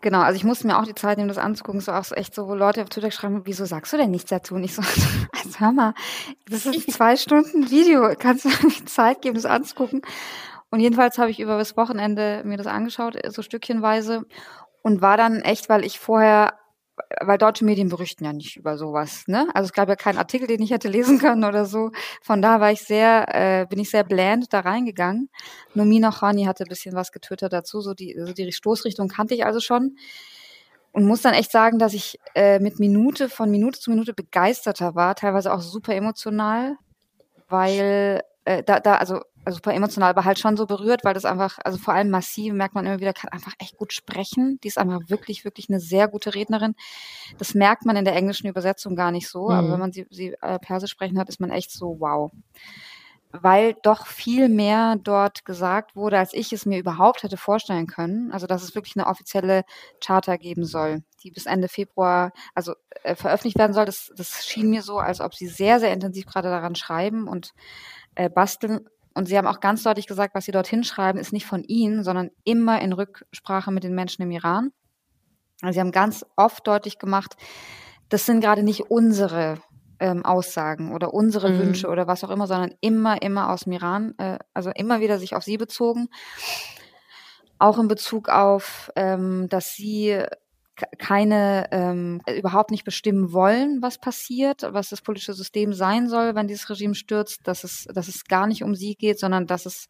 Genau, 0.05 0.21
also 0.21 0.37
ich 0.37 0.45
musste 0.45 0.67
mir 0.67 0.79
auch 0.79 0.85
die 0.85 0.95
Zeit 0.95 1.17
nehmen, 1.17 1.31
das 1.31 1.39
anzugucken. 1.39 1.81
So 1.81 1.91
auch 1.93 2.05
so 2.05 2.15
echt 2.15 2.35
so, 2.35 2.47
wo 2.47 2.55
Leute 2.55 2.83
auf 2.83 2.91
Twitter 2.91 3.11
schreiben, 3.11 3.41
wieso 3.47 3.65
sagst 3.65 3.91
du 3.91 3.97
denn 3.97 4.11
nichts 4.11 4.29
dazu? 4.29 4.55
Und 4.55 4.63
ich 4.63 4.75
so, 4.75 4.83
also 5.33 5.61
hör 5.61 5.73
mal, 5.73 5.95
das 6.47 6.67
ist 6.67 6.93
zwei 6.93 7.17
Stunden 7.17 7.71
Video. 7.71 8.13
Kannst 8.19 8.45
du 8.45 8.51
mir 8.51 8.85
Zeit 8.85 9.23
geben, 9.23 9.37
das 9.37 9.47
anzugucken? 9.47 10.03
Und 10.69 10.81
jedenfalls 10.81 11.17
habe 11.17 11.31
ich 11.31 11.41
über 11.41 11.57
das 11.57 11.79
Wochenende 11.79 12.43
mir 12.45 12.59
das 12.59 12.67
angeschaut, 12.67 13.17
so 13.29 13.41
stückchenweise. 13.41 14.27
Und 14.83 15.01
war 15.01 15.17
dann 15.17 15.41
echt, 15.41 15.71
weil 15.71 15.87
ich 15.87 15.99
vorher 15.99 16.53
weil 17.21 17.39
deutsche 17.39 17.65
Medien 17.65 17.89
berichten 17.89 18.25
ja 18.25 18.33
nicht 18.33 18.57
über 18.57 18.79
sowas, 18.79 19.25
ne? 19.27 19.49
Also 19.55 19.67
es 19.67 19.73
gab 19.73 19.89
ja 19.89 19.97
keinen 19.97 20.19
Artikel, 20.19 20.47
den 20.47 20.63
ich 20.63 20.71
hätte 20.71 20.89
lesen 20.89 21.19
können 21.19 21.45
oder 21.45 21.65
so. 21.65 21.91
Von 22.23 22.41
da 22.41 22.61
war 22.61 22.71
ich 22.71 22.83
sehr, 22.83 23.27
äh, 23.35 23.67
bin 23.67 23.81
ich 23.81 23.91
sehr 23.91 24.05
bland 24.05 24.53
da 24.53 24.61
reingegangen. 24.61 25.29
Nomina 25.75 26.11
Khani 26.11 26.45
hatte 26.45 26.65
ein 26.65 26.69
bisschen 26.69 26.95
was 26.95 27.13
getwittert 27.13 27.53
dazu, 27.53 27.81
so 27.81 27.95
die, 27.95 28.17
so 28.19 28.33
die 28.33 28.53
Stoßrichtung 28.53 29.09
kannte 29.09 29.35
ich 29.35 29.45
also 29.45 29.61
schon. 29.61 29.97
Und 30.93 31.07
muss 31.07 31.23
dann 31.23 31.35
echt 31.35 31.51
sagen, 31.51 31.81
dass 31.81 31.93
ich 31.93 32.21
äh, 32.37 32.61
mit 32.61 32.79
Minute, 32.79 33.29
von 33.29 33.51
Minute 33.51 33.81
zu 33.81 33.91
Minute 33.91 34.15
begeisterter 34.15 34.95
war, 34.95 35.17
teilweise 35.17 35.53
auch 35.53 35.61
super 35.61 35.95
emotional, 35.95 36.77
weil 37.49 38.23
äh, 38.45 38.63
da, 38.63 38.81
da, 38.81 38.97
also 38.97 39.21
also 39.45 39.57
super 39.57 39.75
emotional, 39.75 40.11
aber 40.11 40.25
halt 40.25 40.39
schon 40.39 40.57
so 40.57 40.67
berührt, 40.67 41.05
weil 41.05 41.15
das 41.15 41.25
einfach, 41.25 41.59
also 41.65 41.79
vor 41.79 41.95
allem 41.95 42.11
massiv 42.11 42.53
merkt 42.55 42.75
man 42.75 42.87
immer 42.87 43.01
wieder, 43.01 43.13
kann 43.13 43.31
einfach 43.31 43.53
echt 43.59 43.77
gut 43.77 43.93
sprechen. 43.93 44.59
Die 44.63 44.69
ist 44.69 44.79
einfach 44.79 45.01
wirklich, 45.09 45.45
wirklich 45.45 45.69
eine 45.69 45.81
sehr 45.81 46.09
gute 46.09 46.35
Rednerin. 46.35 46.75
Das 47.39 47.55
merkt 47.55 47.85
man 47.85 47.97
in 47.97 48.05
der 48.05 48.17
englischen 48.17 48.47
Übersetzung 48.47 48.97
gar 48.97 49.11
nicht 49.11 49.29
so, 49.29 49.49
mhm. 49.49 49.55
aber 49.55 49.73
wenn 49.73 49.81
man 49.81 49.93
sie, 49.93 50.07
sie 50.11 50.35
äh, 50.41 50.59
Persisch 50.59 50.91
sprechen 50.91 51.19
hat, 51.19 51.29
ist 51.29 51.41
man 51.41 51.51
echt 51.51 51.71
so, 51.71 51.97
wow. 52.01 52.33
Weil 53.37 53.75
doch 53.83 54.07
viel 54.07 54.49
mehr 54.49 54.95
dort 54.97 55.45
gesagt 55.45 55.97
wurde, 55.97 56.19
als 56.19 56.33
ich 56.33 56.53
es 56.53 56.67
mir 56.67 56.79
überhaupt 56.79 57.25
hätte 57.25 57.37
vorstellen 57.37 57.89
können. 57.89 58.31
Also, 58.31 58.47
dass 58.47 58.63
es 58.63 58.77
wirklich 58.77 58.97
eine 58.97 59.09
offizielle 59.09 59.65
Charta 60.01 60.37
geben 60.37 60.65
soll, 60.65 61.03
die 61.25 61.33
bis 61.33 61.47
Ende 61.47 61.67
Februar, 61.67 62.31
also 62.55 62.75
äh, 63.03 63.17
veröffentlicht 63.17 63.59
werden 63.59 63.73
soll. 63.73 63.87
Das, 63.87 64.13
das 64.17 64.47
schien 64.47 64.71
mir 64.71 64.83
so, 64.83 64.99
als 64.99 65.21
ob 65.21 65.35
sie 65.35 65.49
sehr, 65.49 65.81
sehr 65.81 65.93
intensiv 65.93 66.27
gerade 66.27 66.49
daran 66.49 66.77
schreiben 66.77 67.27
und 67.27 67.55
äh, 68.15 68.29
basteln 68.29 68.81
und 69.15 69.27
Sie 69.27 69.39
haben 69.39 69.47
auch 69.47 69.61
ganz 69.61 69.85
deutlich 69.85 70.07
gesagt, 70.07 70.35
was 70.35 70.45
Sie 70.45 70.53
dort 70.53 70.67
hinschreiben, 70.67 71.21
ist 71.21 71.33
nicht 71.33 71.47
von 71.47 71.63
Ihnen, 71.63 72.03
sondern 72.03 72.31
immer 72.43 72.83
in 72.83 72.93
Rücksprache 72.93 73.71
mit 73.71 73.85
den 73.85 73.95
Menschen 73.95 74.23
im 74.23 74.31
Iran. 74.33 74.73
Also 75.63 75.75
Sie 75.75 75.81
haben 75.81 75.93
ganz 75.93 76.27
oft 76.37 76.67
deutlich 76.67 76.99
gemacht, 76.99 77.37
das 78.09 78.27
sind 78.27 78.41
gerade 78.41 78.65
nicht 78.65 78.91
unsere 78.91 79.59
ähm, 80.01 80.25
Aussagen 80.25 80.93
oder 80.93 81.15
unsere 81.15 81.51
mhm. 81.51 81.59
Wünsche 81.61 81.89
oder 81.89 82.09
was 82.09 82.25
auch 82.25 82.31
immer, 82.31 82.49
sondern 82.49 82.75
immer, 82.81 83.23
immer 83.23 83.51
aus 83.51 83.63
dem 83.63 83.73
Iran, 83.73 84.15
äh, 84.19 84.39
also 84.53 84.71
immer 84.75 85.01
wieder 85.01 85.19
sich 85.19 85.37
auf 85.37 85.45
Sie 85.45 85.57
bezogen. 85.57 86.09
Auch 87.61 87.79
in 87.79 87.87
Bezug 87.87 88.29
auf, 88.29 88.91
ähm, 88.97 89.49
dass 89.49 89.75
Sie 89.75 90.21
keine 90.99 91.69
ähm, 91.71 92.21
überhaupt 92.37 92.71
nicht 92.71 92.85
bestimmen 92.85 93.33
wollen, 93.33 93.81
was 93.81 93.99
passiert, 93.99 94.63
was 94.71 94.89
das 94.89 95.03
politische 95.03 95.35
System 95.35 95.73
sein 95.73 96.09
soll, 96.09 96.35
wenn 96.35 96.49
dieses 96.49 96.69
Regime 96.69 96.95
stürzt, 96.95 97.47
dass 97.47 97.65
es, 97.65 97.87
dass 97.95 98.09
es 98.09 98.25
gar 98.25 98.47
nicht 98.47 98.65
um 98.65 98.75
sie 98.75 98.97
geht, 98.97 99.19
sondern 99.19 99.47
dass 99.47 99.67
es 99.67 99.89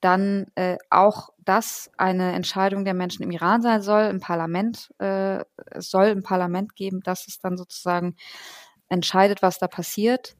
dann 0.00 0.46
äh, 0.54 0.76
auch 0.90 1.30
das 1.44 1.90
eine 1.96 2.32
Entscheidung 2.32 2.84
der 2.84 2.94
Menschen 2.94 3.22
im 3.22 3.30
Iran 3.30 3.62
sein 3.62 3.82
soll, 3.82 4.04
im 4.04 4.20
Parlament, 4.20 4.90
äh, 4.98 5.40
es 5.66 5.90
soll 5.90 6.06
im 6.06 6.22
Parlament 6.22 6.76
geben, 6.76 7.00
dass 7.00 7.26
es 7.26 7.38
dann 7.38 7.56
sozusagen 7.56 8.14
entscheidet, 8.88 9.42
was 9.42 9.58
da 9.58 9.66
passiert. 9.66 10.36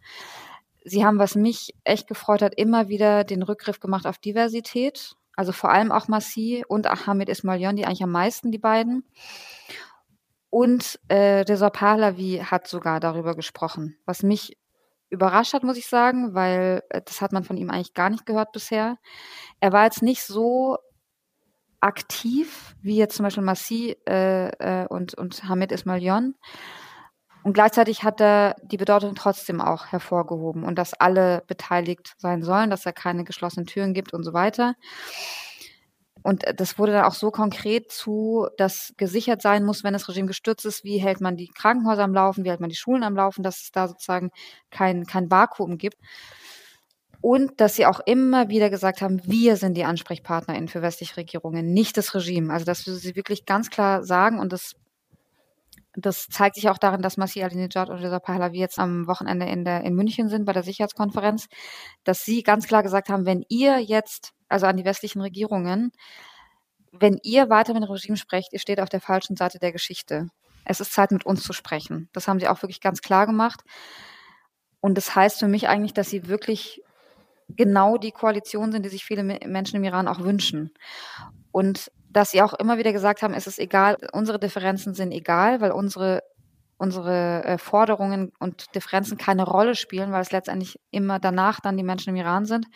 Sie 0.85 1.05
haben, 1.05 1.19
was 1.19 1.35
mich 1.35 1.75
echt 1.85 2.07
gefreut 2.07 2.41
hat, 2.41 2.55
immer 2.57 2.89
wieder 2.89 3.25
den 3.25 3.43
Rückgriff 3.43 3.81
gemacht 3.81 4.07
auf 4.07 4.19
Diversität. 4.19 5.17
Also 5.39 5.53
vor 5.53 5.71
allem 5.71 5.93
auch 5.93 6.09
Massi 6.09 6.65
und 6.67 6.89
Ahmed 6.89 7.29
Ismailion, 7.29 7.77
die 7.77 7.87
eigentlich 7.87 8.03
am 8.03 8.11
meisten, 8.11 8.51
die 8.51 8.59
beiden. 8.59 9.05
Und 10.51 10.99
äh, 11.07 11.45
Reza 11.49 11.71
Pahlavi 11.71 12.43
hat 12.45 12.67
sogar 12.67 12.99
darüber 12.99 13.37
gesprochen, 13.37 13.97
was 14.05 14.25
mich 14.25 14.59
überrascht 15.11 15.55
hat, 15.55 15.63
muss 15.63 15.77
ich 15.77 15.87
sagen, 15.87 16.35
weil 16.35 16.83
äh, 16.89 17.03
das 17.05 17.21
hat 17.21 17.31
man 17.31 17.45
von 17.45 17.57
ihm 17.57 17.71
eigentlich 17.71 17.95
gar 17.95 18.11
nicht 18.11 18.27
gehört 18.27 18.51
bisher. 18.51 18.99
Er 19.61 19.73
war 19.73 19.85
jetzt 19.85 20.03
nicht 20.03 20.25
so 20.25 20.79
aktiv 21.79 22.75
wie 22.83 22.97
jetzt 22.97 23.15
zum 23.15 23.23
Beispiel 23.23 23.45
Massi 23.45 23.97
äh, 24.09 24.49
äh, 24.49 24.89
und, 24.89 25.15
und 25.15 25.45
Hamid 25.45 25.71
Ismailion. 25.71 26.35
Und 27.49 27.55
gleichzeitig 27.55 28.05
hat 28.05 28.21
er 28.21 28.57
die 28.61 28.77
Bedeutung 28.77 29.15
trotzdem 29.15 29.63
auch 29.63 29.87
hervorgehoben 29.87 30.65
und 30.65 30.79
dass 30.79 30.93
alle 30.93 31.43
beteiligt 31.47 32.13
sein 32.19 32.43
sollen, 32.43 32.69
dass 32.69 32.85
er 32.85 32.93
keine 32.93 33.25
geschlossenen 33.25 33.65
Türen 33.65 33.95
gibt 33.95 34.13
und 34.13 34.23
so 34.23 34.35
weiter. 34.35 34.75
Und 36.23 36.45
das 36.57 36.79
wurde 36.79 36.93
dann 36.93 37.07
auch 37.07 37.15
so 37.15 37.31
konkret 37.31 37.91
zu, 37.91 38.49
dass 38.59 38.93
gesichert 38.99 39.41
sein 39.41 39.65
muss, 39.65 39.83
wenn 39.83 39.95
das 39.95 40.11
Regime 40.11 40.27
gestürzt 40.27 40.67
ist, 40.67 40.85
wie 40.85 40.99
hält 40.99 41.23
man 41.23 41.39
die 41.39 41.49
Krankenhäuser 41.49 42.05
am 42.05 42.13
Laufen, 42.13 42.45
wie 42.45 42.51
hält 42.51 42.61
man 42.61 42.69
die 42.69 42.77
Schulen 42.77 43.03
am 43.03 43.17
Laufen, 43.17 43.43
dass 43.43 43.63
es 43.63 43.71
da 43.73 43.89
sozusagen 43.89 44.29
kein, 44.71 45.07
kein 45.07 45.31
Vakuum 45.31 45.79
gibt. 45.79 45.97
Und 47.23 47.63
dass 47.63 47.77
sie 47.77 47.87
auch 47.87 48.01
immer 48.05 48.51
wieder 48.51 48.69
gesagt 48.69 49.01
haben, 49.01 49.23
wir 49.25 49.57
sind 49.57 49.75
die 49.75 49.87
AnsprechpartnerInnen 49.87 50.69
für 50.69 50.83
westliche 50.83 51.17
Regierungen, 51.17 51.73
nicht 51.73 51.97
das 51.97 52.15
Regime. 52.15 52.53
Also 52.53 52.67
dass 52.67 52.85
sie 52.85 53.17
wirklich 53.17 53.47
ganz 53.47 53.71
klar 53.71 54.05
sagen 54.05 54.39
und 54.39 54.53
das 54.53 54.75
das 56.05 56.27
zeigt 56.29 56.55
sich 56.55 56.69
auch 56.69 56.79
darin, 56.79 57.03
dass 57.03 57.17
Masih 57.17 57.43
Alinejad 57.43 57.91
und 57.91 57.99
Reza 57.99 58.21
Pahlavi 58.21 58.59
jetzt 58.59 58.79
am 58.79 59.07
Wochenende 59.07 59.47
in, 59.47 59.65
der, 59.65 59.83
in 59.83 59.95
München 59.95 60.29
sind 60.29 60.45
bei 60.45 60.53
der 60.53 60.63
Sicherheitskonferenz, 60.63 61.49
dass 62.05 62.25
sie 62.25 62.43
ganz 62.43 62.67
klar 62.67 62.83
gesagt 62.83 63.09
haben, 63.09 63.27
wenn 63.27 63.45
ihr 63.49 63.81
jetzt 63.81 64.33
also 64.49 64.67
an 64.67 64.77
die 64.77 64.85
westlichen 64.85 65.21
Regierungen, 65.21 65.93
wenn 66.93 67.19
ihr 67.23 67.51
weiter 67.51 67.75
mit 67.75 67.83
dem 67.83 67.91
Regime 67.91 68.17
sprecht, 68.17 68.53
ihr 68.53 68.59
steht 68.59 68.81
auf 68.81 68.89
der 68.89 69.01
falschen 69.01 69.37
Seite 69.37 69.59
der 69.59 69.73
Geschichte. 69.73 70.29
Es 70.65 70.81
ist 70.81 70.93
Zeit, 70.93 71.11
mit 71.11 71.27
uns 71.27 71.43
zu 71.43 71.53
sprechen. 71.53 72.09
Das 72.13 72.29
haben 72.29 72.41
sie 72.41 72.49
auch 72.49 72.63
wirklich 72.63 72.81
ganz 72.81 73.03
klar 73.03 73.27
gemacht. 73.27 73.63
Und 74.81 74.97
das 74.97 75.15
heißt 75.15 75.39
für 75.39 75.49
mich 75.49 75.69
eigentlich, 75.69 75.95
dass 75.95 76.11
sie 76.11 76.29
wirklich 76.29 76.83
genau 77.49 77.97
die 77.97 78.13
Koalition 78.13 78.73
sind, 78.73 78.85
die 78.85 78.91
sich 78.91 79.05
viele 79.05 79.23
Menschen 79.23 79.77
im 79.77 79.85
Iran 79.85 80.09
auch 80.09 80.21
wünschen. 80.21 80.73
Und 81.51 81.91
dass 82.11 82.31
sie 82.31 82.43
auch 82.43 82.55
immer 82.55 82.79
wieder 82.79 82.93
gesagt 82.93 83.23
haben, 83.23 83.35
es 83.35 83.47
ist 83.47 83.59
egal, 83.59 83.97
unsere 84.13 84.39
Differenzen 84.39 84.95
sind 84.95 85.13
egal, 85.13 85.61
weil 85.61 85.73
unsere 85.73 86.23
unsere 86.79 87.45
äh, 87.45 87.59
Forderungen 87.59 88.33
und 88.39 88.75
Differenzen 88.75 89.19
keine 89.19 89.43
Rolle 89.45 89.75
spielen, 89.75 90.13
weil 90.13 90.23
es 90.23 90.31
letztendlich 90.33 90.79
immer 90.91 91.19
danach 91.19 91.61
dann 91.61 91.77
die 91.77 91.83
Menschen 91.83 92.11
im 92.11 92.17
Iran 92.17 92.47
sind. 92.47 92.67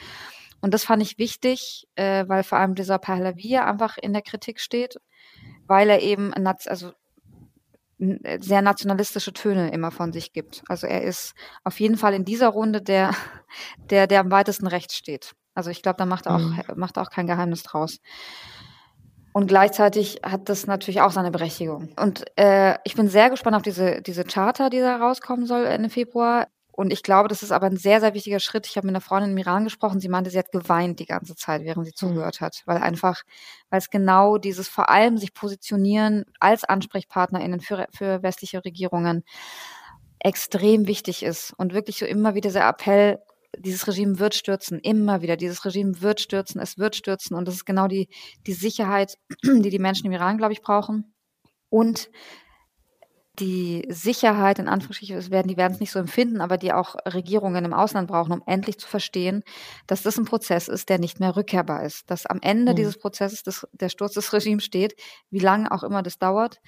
Und 0.60 0.74
das 0.74 0.84
fand 0.84 1.02
ich 1.02 1.18
wichtig, 1.18 1.86
äh, 1.94 2.24
weil 2.28 2.42
vor 2.42 2.58
allem 2.58 2.74
dieser 2.74 2.98
Pahlavi 2.98 3.58
einfach 3.58 3.98
in 3.98 4.12
der 4.12 4.22
Kritik 4.22 4.60
steht, 4.60 4.96
weil 5.66 5.88
er 5.88 6.02
eben 6.02 6.32
also 6.34 6.92
äh, 7.98 8.38
sehr 8.40 8.62
nationalistische 8.62 9.32
Töne 9.32 9.70
immer 9.72 9.90
von 9.90 10.12
sich 10.12 10.32
gibt. 10.32 10.62
Also 10.68 10.86
er 10.86 11.02
ist 11.02 11.34
auf 11.64 11.78
jeden 11.80 11.96
Fall 11.96 12.14
in 12.14 12.24
dieser 12.24 12.48
Runde 12.48 12.82
der, 12.82 13.12
der, 13.90 14.06
der 14.06 14.20
am 14.20 14.30
weitesten 14.30 14.66
rechts 14.66 14.96
steht. 14.96 15.32
Also 15.54 15.70
ich 15.70 15.82
glaube, 15.82 15.98
da 15.98 16.06
macht 16.06 16.26
er 16.26 16.36
auch, 16.36 16.40
mhm. 16.40 16.62
macht 16.76 16.96
er 16.96 17.02
auch 17.02 17.10
kein 17.10 17.26
Geheimnis 17.26 17.62
draus. 17.62 18.00
Und 19.32 19.46
gleichzeitig 19.46 20.20
hat 20.22 20.48
das 20.48 20.66
natürlich 20.66 21.00
auch 21.00 21.10
seine 21.10 21.30
Berechtigung. 21.30 21.88
Und 21.98 22.24
äh, 22.36 22.76
ich 22.84 22.94
bin 22.94 23.08
sehr 23.08 23.30
gespannt 23.30 23.56
auf 23.56 23.62
diese, 23.62 24.02
diese 24.02 24.24
Charter, 24.24 24.68
die 24.68 24.80
da 24.80 24.96
rauskommen 24.96 25.46
soll 25.46 25.64
Ende 25.64 25.88
Februar. 25.88 26.48
Und 26.74 26.92
ich 26.92 27.02
glaube, 27.02 27.28
das 27.28 27.42
ist 27.42 27.52
aber 27.52 27.66
ein 27.66 27.76
sehr, 27.76 28.00
sehr 28.00 28.14
wichtiger 28.14 28.40
Schritt. 28.40 28.66
Ich 28.66 28.76
habe 28.76 28.86
mit 28.86 28.94
einer 28.94 29.02
Freundin 29.02 29.32
im 29.32 29.38
Iran 29.38 29.64
gesprochen. 29.64 30.00
Sie 30.00 30.08
meinte, 30.08 30.30
sie 30.30 30.38
hat 30.38 30.52
geweint 30.52 31.00
die 31.00 31.06
ganze 31.06 31.34
Zeit, 31.36 31.64
während 31.64 31.84
sie 31.84 31.92
mhm. 31.92 31.96
zugehört 31.96 32.40
hat, 32.40 32.62
weil 32.66 32.78
einfach, 32.78 33.22
weil 33.70 33.78
es 33.78 33.90
genau 33.90 34.38
dieses 34.38 34.68
vor 34.68 34.88
allem 34.88 35.18
sich 35.18 35.34
positionieren 35.34 36.24
als 36.40 36.64
AnsprechpartnerInnen 36.64 37.60
für, 37.60 37.86
für 37.92 38.22
westliche 38.22 38.64
Regierungen 38.64 39.22
extrem 40.18 40.86
wichtig 40.86 41.22
ist 41.22 41.52
und 41.56 41.74
wirklich 41.74 41.98
so 41.98 42.06
immer 42.06 42.34
wieder 42.34 42.50
der 42.50 42.68
Appell, 42.68 43.18
dieses 43.58 43.86
Regime 43.86 44.18
wird 44.18 44.34
stürzen, 44.34 44.78
immer 44.78 45.22
wieder, 45.22 45.36
dieses 45.36 45.64
Regime 45.64 46.00
wird 46.00 46.20
stürzen, 46.20 46.60
es 46.60 46.78
wird 46.78 46.96
stürzen 46.96 47.36
und 47.36 47.46
das 47.46 47.56
ist 47.56 47.64
genau 47.64 47.88
die, 47.88 48.08
die 48.46 48.54
Sicherheit, 48.54 49.18
die 49.44 49.70
die 49.70 49.78
Menschen 49.78 50.06
im 50.06 50.12
Iran, 50.12 50.38
glaube 50.38 50.52
ich, 50.52 50.62
brauchen. 50.62 51.14
Und 51.68 52.10
die 53.38 53.86
Sicherheit, 53.88 54.58
in 54.58 54.68
Anführungsstrichen, 54.68 55.30
werden, 55.30 55.48
die 55.48 55.56
werden 55.56 55.72
es 55.72 55.80
nicht 55.80 55.90
so 55.90 55.98
empfinden, 55.98 56.42
aber 56.42 56.58
die 56.58 56.72
auch 56.72 56.96
Regierungen 57.06 57.64
im 57.64 57.72
Ausland 57.72 58.08
brauchen, 58.08 58.32
um 58.32 58.42
endlich 58.46 58.78
zu 58.78 58.86
verstehen, 58.86 59.42
dass 59.86 60.02
das 60.02 60.18
ein 60.18 60.26
Prozess 60.26 60.68
ist, 60.68 60.90
der 60.90 60.98
nicht 60.98 61.18
mehr 61.18 61.34
rückkehrbar 61.34 61.82
ist. 61.82 62.10
Dass 62.10 62.26
am 62.26 62.40
Ende 62.42 62.72
mhm. 62.72 62.76
dieses 62.76 62.98
Prozesses 62.98 63.42
des, 63.42 63.66
der 63.72 63.88
Sturz 63.88 64.12
des 64.12 64.32
Regimes 64.34 64.64
steht, 64.64 64.94
wie 65.30 65.38
lange 65.38 65.72
auch 65.72 65.82
immer 65.82 66.02
das 66.02 66.18
dauert. 66.18 66.60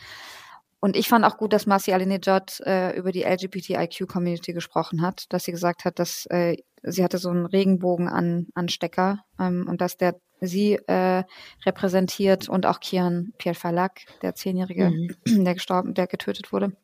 Und 0.80 0.97
ich 0.97 1.09
fand 1.09 1.24
auch 1.24 1.37
gut, 1.37 1.53
dass 1.53 1.66
Marci 1.66 1.93
Alinejad 1.93 2.61
äh, 2.61 2.97
über 2.97 3.12
die 3.12 3.24
LGBTIQ-Community 3.24 4.53
gesprochen 4.53 5.03
hat, 5.03 5.26
dass 5.30 5.45
sie 5.45 5.53
gesagt 5.53 5.85
hat, 5.85 5.99
dass 5.99 6.26
äh, 6.26 6.57
sie 6.85 7.03
hatte 7.03 7.18
so 7.18 7.30
einen 7.30 7.47
Regenbogen 7.47 8.09
an, 8.09 8.49
an 8.55 8.68
Stecker 8.68 9.24
ähm, 9.39 9.66
und 9.68 9.80
dass 9.80 9.97
der 9.97 10.20
sie 10.41 10.74
äh, 10.74 11.24
repräsentiert 11.64 12.49
und 12.49 12.66
auch 12.66 12.80
Kian 12.80 13.32
Pierre 13.39 13.55
Falak, 13.55 14.01
der 14.22 14.35
Zehnjährige, 14.35 14.91
mhm. 14.91 15.16
der 15.45 15.55
gestorben, 15.55 15.95
der 15.95 16.07
getötet 16.07 16.53
wurde. 16.53 16.76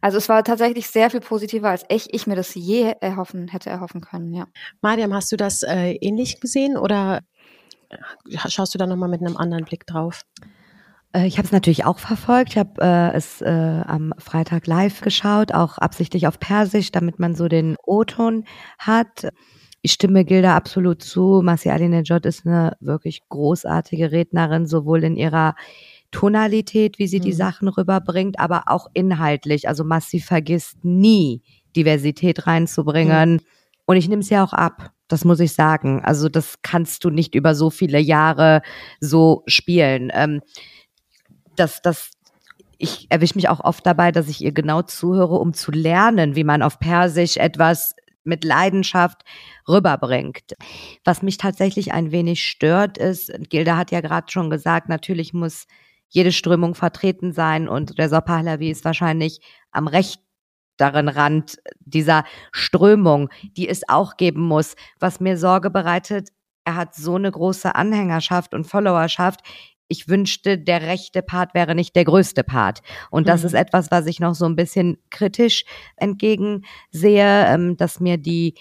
Also 0.00 0.18
es 0.18 0.28
war 0.28 0.42
tatsächlich 0.42 0.88
sehr 0.88 1.10
viel 1.10 1.20
positiver, 1.20 1.68
als 1.68 1.84
ich, 1.88 2.12
ich 2.12 2.26
mir 2.26 2.34
das 2.34 2.54
je 2.54 2.94
erhoffen, 3.00 3.48
hätte 3.48 3.70
erhoffen 3.70 4.00
können, 4.00 4.32
ja. 4.32 4.46
Mariam, 4.80 5.14
hast 5.14 5.30
du 5.30 5.36
das 5.36 5.62
äh, 5.62 5.92
ähnlich 6.00 6.40
gesehen 6.40 6.76
oder 6.76 7.20
schaust 8.48 8.74
du 8.74 8.78
da 8.78 8.86
nochmal 8.86 9.08
mit 9.08 9.20
einem 9.20 9.36
anderen 9.36 9.64
Blick 9.64 9.86
drauf? 9.86 10.22
Äh, 11.12 11.26
ich 11.26 11.38
habe 11.38 11.46
es 11.46 11.52
natürlich 11.52 11.84
auch 11.84 11.98
verfolgt. 11.98 12.50
Ich 12.50 12.58
habe 12.58 12.80
äh, 12.80 13.16
es 13.16 13.40
äh, 13.42 13.82
am 13.86 14.12
Freitag 14.18 14.66
live 14.66 15.00
geschaut, 15.00 15.52
auch 15.52 15.78
absichtlich 15.78 16.26
auf 16.26 16.38
Persisch, 16.38 16.92
damit 16.92 17.18
man 17.18 17.34
so 17.34 17.48
den 17.48 17.76
O-Ton 17.84 18.44
hat. 18.78 19.28
Ich 19.82 19.92
stimme 19.92 20.24
Gilda 20.24 20.56
absolut 20.56 21.02
zu. 21.02 21.40
Masi 21.42 21.68
Alinejad 21.70 22.24
ist 22.24 22.46
eine 22.46 22.76
wirklich 22.80 23.22
großartige 23.28 24.12
Rednerin, 24.12 24.66
sowohl 24.66 25.02
in 25.04 25.16
ihrer 25.16 25.54
Tonalität, 26.12 26.98
wie 26.98 27.08
sie 27.08 27.18
mhm. 27.18 27.24
die 27.24 27.32
Sachen 27.32 27.68
rüberbringt, 27.68 28.38
aber 28.38 28.64
auch 28.66 28.86
inhaltlich. 28.94 29.66
Also 29.66 29.82
Massi 29.82 30.20
vergisst 30.20 30.84
nie, 30.84 31.42
Diversität 31.74 32.46
reinzubringen. 32.46 33.32
Mhm. 33.32 33.40
Und 33.86 33.96
ich 33.96 34.08
nehme 34.08 34.22
es 34.22 34.30
ja 34.30 34.44
auch 34.44 34.52
ab. 34.52 34.92
Das 35.08 35.24
muss 35.24 35.40
ich 35.40 35.52
sagen. 35.52 36.00
Also 36.04 36.28
das 36.28 36.62
kannst 36.62 37.04
du 37.04 37.10
nicht 37.10 37.34
über 37.34 37.54
so 37.54 37.68
viele 37.68 37.98
Jahre 37.98 38.62
so 39.00 39.42
spielen. 39.46 40.10
Ähm, 40.14 40.40
das, 41.56 41.82
das, 41.82 42.10
ich 42.78 43.06
erwische 43.10 43.36
mich 43.36 43.48
auch 43.48 43.60
oft 43.60 43.86
dabei, 43.86 44.12
dass 44.12 44.28
ich 44.28 44.40
ihr 44.42 44.52
genau 44.52 44.82
zuhöre, 44.82 45.36
um 45.36 45.54
zu 45.54 45.70
lernen, 45.72 46.36
wie 46.36 46.44
man 46.44 46.62
auf 46.62 46.78
Persisch 46.78 47.36
etwas 47.36 47.94
mit 48.24 48.44
Leidenschaft 48.44 49.22
rüberbringt. 49.68 50.54
Was 51.04 51.22
mich 51.22 51.38
tatsächlich 51.38 51.92
ein 51.92 52.12
wenig 52.12 52.44
stört, 52.44 52.98
ist, 52.98 53.32
Gilda 53.48 53.76
hat 53.76 53.90
ja 53.90 54.00
gerade 54.00 54.30
schon 54.30 54.50
gesagt, 54.50 54.88
natürlich 54.88 55.32
muss 55.32 55.66
jede 56.08 56.32
Strömung 56.32 56.74
vertreten 56.74 57.32
sein 57.32 57.68
und 57.68 57.98
Reza 57.98 58.20
Pahlavi 58.20 58.70
ist 58.70 58.84
wahrscheinlich 58.84 59.40
am 59.70 59.88
rechteren 59.88 61.08
Rand 61.08 61.58
dieser 61.80 62.24
Strömung, 62.52 63.30
die 63.56 63.68
es 63.68 63.88
auch 63.88 64.16
geben 64.16 64.42
muss. 64.42 64.76
Was 65.00 65.20
mir 65.20 65.38
Sorge 65.38 65.70
bereitet, 65.70 66.28
er 66.64 66.76
hat 66.76 66.94
so 66.94 67.16
eine 67.16 67.30
große 67.30 67.74
Anhängerschaft 67.74 68.54
und 68.54 68.66
Followerschaft, 68.66 69.40
ich 69.92 70.08
wünschte, 70.08 70.58
der 70.58 70.82
rechte 70.82 71.22
Part 71.22 71.54
wäre 71.54 71.74
nicht 71.74 71.94
der 71.94 72.04
größte 72.04 72.42
Part. 72.42 72.80
Und 73.10 73.28
das 73.28 73.42
mhm. 73.42 73.48
ist 73.48 73.54
etwas, 73.54 73.90
was 73.90 74.06
ich 74.06 74.18
noch 74.18 74.34
so 74.34 74.46
ein 74.46 74.56
bisschen 74.56 74.98
kritisch 75.10 75.64
entgegensehe, 75.96 77.46
ähm, 77.46 77.76
dass 77.76 78.00
mir 78.00 78.16
die 78.16 78.54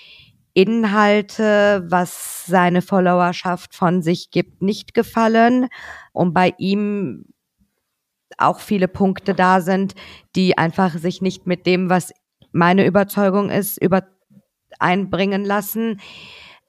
Inhalte, 0.53 1.85
was 1.87 2.45
seine 2.45 2.81
Followerschaft 2.81 3.73
von 3.73 4.01
sich 4.01 4.29
gibt, 4.31 4.61
nicht 4.61 4.93
gefallen. 4.93 5.69
Und 6.11 6.33
bei 6.33 6.53
ihm 6.57 7.25
auch 8.37 8.59
viele 8.59 8.89
Punkte 8.89 9.33
da 9.33 9.61
sind, 9.61 9.95
die 10.35 10.57
einfach 10.57 10.97
sich 10.97 11.21
nicht 11.21 11.47
mit 11.47 11.65
dem, 11.65 11.89
was 11.89 12.11
meine 12.51 12.85
Überzeugung 12.85 13.49
ist, 13.49 13.81
über 13.81 14.03
einbringen 14.79 15.45
lassen. 15.45 16.01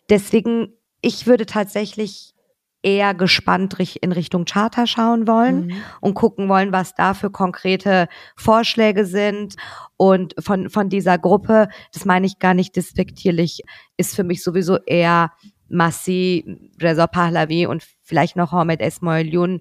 Deswegen, 0.08 0.74
ich 1.00 1.26
würde 1.26 1.46
tatsächlich 1.46 2.34
eher 2.82 3.14
gespannt 3.14 3.76
in 4.00 4.12
Richtung 4.12 4.44
Charter 4.44 4.86
schauen 4.86 5.26
wollen 5.26 5.66
mhm. 5.66 5.72
und 6.00 6.14
gucken 6.14 6.48
wollen, 6.48 6.72
was 6.72 6.94
da 6.94 7.14
für 7.14 7.30
konkrete 7.30 8.08
Vorschläge 8.36 9.06
sind. 9.06 9.54
Und 9.96 10.34
von, 10.38 10.68
von 10.68 10.88
dieser 10.88 11.18
Gruppe, 11.18 11.68
das 11.92 12.04
meine 12.04 12.26
ich 12.26 12.38
gar 12.38 12.54
nicht 12.54 12.76
despektierlich, 12.76 13.62
ist 13.96 14.16
für 14.16 14.24
mich 14.24 14.42
sowieso 14.42 14.78
eher 14.84 15.32
Massi, 15.68 16.72
Reza 16.80 17.06
Pahlavi 17.06 17.66
und 17.66 17.84
vielleicht 18.02 18.36
noch 18.36 18.52
Ahmed 18.52 18.80
Esmail 18.80 19.60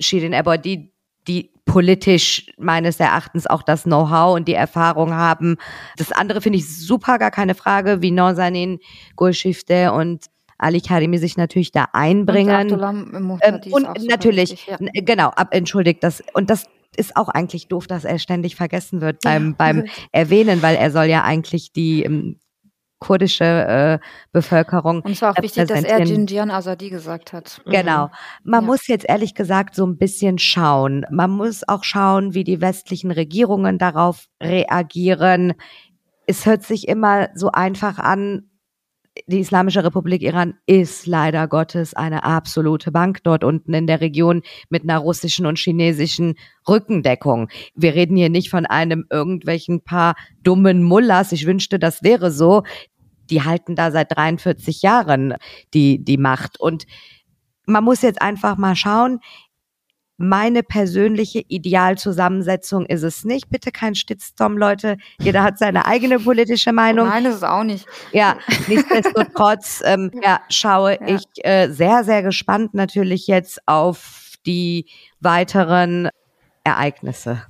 Shirin 0.00 0.32
Ebadi, 0.32 0.92
die 1.28 1.52
politisch 1.64 2.46
meines 2.58 2.98
Erachtens 2.98 3.46
auch 3.46 3.62
das 3.62 3.84
Know-how 3.84 4.34
und 4.34 4.48
die 4.48 4.54
Erfahrung 4.54 5.14
haben. 5.14 5.56
Das 5.96 6.10
andere 6.10 6.40
finde 6.40 6.58
ich 6.58 6.76
super, 6.76 7.18
gar 7.18 7.30
keine 7.30 7.54
Frage, 7.54 8.02
wie 8.02 8.10
Norsanin, 8.10 8.80
Gulshifte 9.14 9.92
und 9.92 10.26
Ali 10.62 10.80
Karimi 10.80 11.18
sich 11.18 11.36
natürlich 11.36 11.72
da 11.72 11.88
einbringen. 11.92 12.72
Und, 12.72 13.40
ähm, 13.42 13.70
und 13.70 14.08
natürlich, 14.08 14.52
wichtig, 14.52 14.66
ja. 14.68 15.02
genau, 15.02 15.28
ab, 15.28 15.48
entschuldigt 15.50 16.02
das. 16.02 16.22
Und 16.32 16.50
das 16.50 16.66
ist 16.96 17.16
auch 17.16 17.28
eigentlich 17.28 17.68
doof, 17.68 17.86
dass 17.86 18.04
er 18.04 18.18
ständig 18.18 18.56
vergessen 18.56 19.00
wird 19.00 19.20
beim, 19.22 19.54
beim 19.56 19.84
Erwähnen, 20.12 20.62
weil 20.62 20.76
er 20.76 20.90
soll 20.90 21.06
ja 21.06 21.22
eigentlich 21.24 21.72
die 21.72 22.02
ähm, 22.02 22.38
kurdische 23.02 23.44
äh, 23.44 23.98
Bevölkerung. 24.30 25.00
Und 25.00 25.12
es 25.12 25.22
war 25.22 25.32
auch 25.32 25.42
wichtig, 25.42 25.66
dass 25.66 25.82
er 25.82 26.04
Jinjian 26.04 26.50
Azadi 26.50 26.88
gesagt 26.88 27.32
hat. 27.32 27.60
Genau. 27.66 28.10
Man 28.44 28.62
ja. 28.62 28.66
muss 28.66 28.86
jetzt 28.86 29.06
ehrlich 29.08 29.34
gesagt 29.34 29.74
so 29.74 29.84
ein 29.84 29.96
bisschen 29.96 30.38
schauen. 30.38 31.04
Man 31.10 31.30
muss 31.30 31.66
auch 31.66 31.82
schauen, 31.82 32.34
wie 32.34 32.44
die 32.44 32.60
westlichen 32.60 33.10
Regierungen 33.10 33.78
darauf 33.78 34.26
reagieren. 34.40 35.54
Es 36.26 36.46
hört 36.46 36.62
sich 36.62 36.86
immer 36.86 37.30
so 37.34 37.50
einfach 37.50 37.98
an, 37.98 38.48
die 39.26 39.40
Islamische 39.40 39.84
Republik 39.84 40.22
Iran 40.22 40.54
ist 40.66 41.06
leider 41.06 41.46
Gottes 41.46 41.94
eine 41.94 42.24
absolute 42.24 42.90
Bank 42.90 43.22
dort 43.22 43.44
unten 43.44 43.74
in 43.74 43.86
der 43.86 44.00
Region 44.00 44.42
mit 44.70 44.84
einer 44.84 44.98
russischen 44.98 45.44
und 45.44 45.58
chinesischen 45.58 46.34
Rückendeckung. 46.66 47.48
Wir 47.74 47.94
reden 47.94 48.16
hier 48.16 48.30
nicht 48.30 48.50
von 48.50 48.64
einem 48.64 49.04
irgendwelchen 49.10 49.82
paar 49.82 50.14
dummen 50.42 50.82
Mullahs. 50.82 51.32
Ich 51.32 51.46
wünschte, 51.46 51.78
das 51.78 52.02
wäre 52.02 52.30
so. 52.30 52.62
Die 53.30 53.42
halten 53.42 53.76
da 53.76 53.90
seit 53.90 54.16
43 54.16 54.82
Jahren 54.82 55.34
die, 55.74 56.02
die 56.02 56.18
Macht. 56.18 56.58
Und 56.58 56.86
man 57.66 57.84
muss 57.84 58.02
jetzt 58.02 58.22
einfach 58.22 58.56
mal 58.56 58.76
schauen, 58.76 59.20
meine 60.22 60.62
persönliche 60.62 61.40
Idealzusammensetzung 61.48 62.86
ist 62.86 63.02
es 63.02 63.24
nicht. 63.24 63.50
Bitte 63.50 63.72
kein 63.72 63.94
Stitstorm, 63.94 64.56
Leute. 64.56 64.96
Jeder 65.20 65.42
hat 65.42 65.58
seine 65.58 65.84
eigene 65.84 66.18
politische 66.18 66.72
Meinung. 66.72 67.08
Nein, 67.08 67.24
das 67.24 67.36
ist 67.36 67.44
auch 67.44 67.64
nicht. 67.64 67.86
Ja, 68.12 68.38
nichtsdestotrotz 68.68 69.82
ähm, 69.84 70.10
ja, 70.22 70.40
schaue 70.48 70.98
ja. 71.00 71.16
ich 71.16 71.24
äh, 71.44 71.68
sehr, 71.68 72.04
sehr 72.04 72.22
gespannt 72.22 72.74
natürlich 72.74 73.26
jetzt 73.26 73.60
auf 73.66 74.36
die 74.46 74.86
weiteren 75.20 76.08
Ereignisse. 76.64 77.42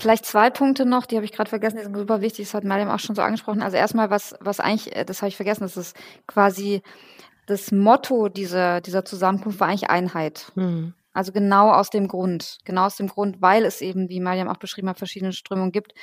Vielleicht 0.00 0.26
zwei 0.26 0.50
Punkte 0.50 0.84
noch, 0.84 1.06
die 1.06 1.16
habe 1.16 1.24
ich 1.24 1.32
gerade 1.32 1.48
vergessen, 1.48 1.76
die 1.76 1.84
sind 1.84 1.96
super 1.96 2.20
wichtig, 2.20 2.46
das 2.46 2.54
hat 2.54 2.64
Mariam 2.64 2.88
auch 2.88 2.98
schon 2.98 3.16
so 3.16 3.22
angesprochen. 3.22 3.62
Also 3.62 3.76
erstmal, 3.76 4.10
was, 4.10 4.34
was 4.40 4.60
eigentlich, 4.60 4.94
äh, 4.94 5.04
das 5.04 5.22
habe 5.22 5.28
ich 5.28 5.36
vergessen, 5.36 5.62
das 5.62 5.76
ist 5.76 5.96
quasi 6.26 6.82
das 7.46 7.72
Motto 7.72 8.28
dieser, 8.28 8.80
dieser 8.80 9.04
Zusammenkunft 9.04 9.58
war 9.60 9.68
eigentlich 9.68 9.90
Einheit. 9.90 10.52
Mhm. 10.54 10.94
Also 11.12 11.32
genau 11.32 11.72
aus 11.72 11.90
dem 11.90 12.06
Grund, 12.08 12.58
genau 12.64 12.86
aus 12.86 12.96
dem 12.96 13.08
Grund, 13.08 13.40
weil 13.40 13.64
es 13.64 13.80
eben, 13.80 14.08
wie 14.08 14.20
Mariam 14.20 14.48
auch 14.48 14.58
beschrieben 14.58 14.88
hat, 14.88 14.98
verschiedene 14.98 15.32
Strömungen 15.32 15.72
gibt 15.72 15.94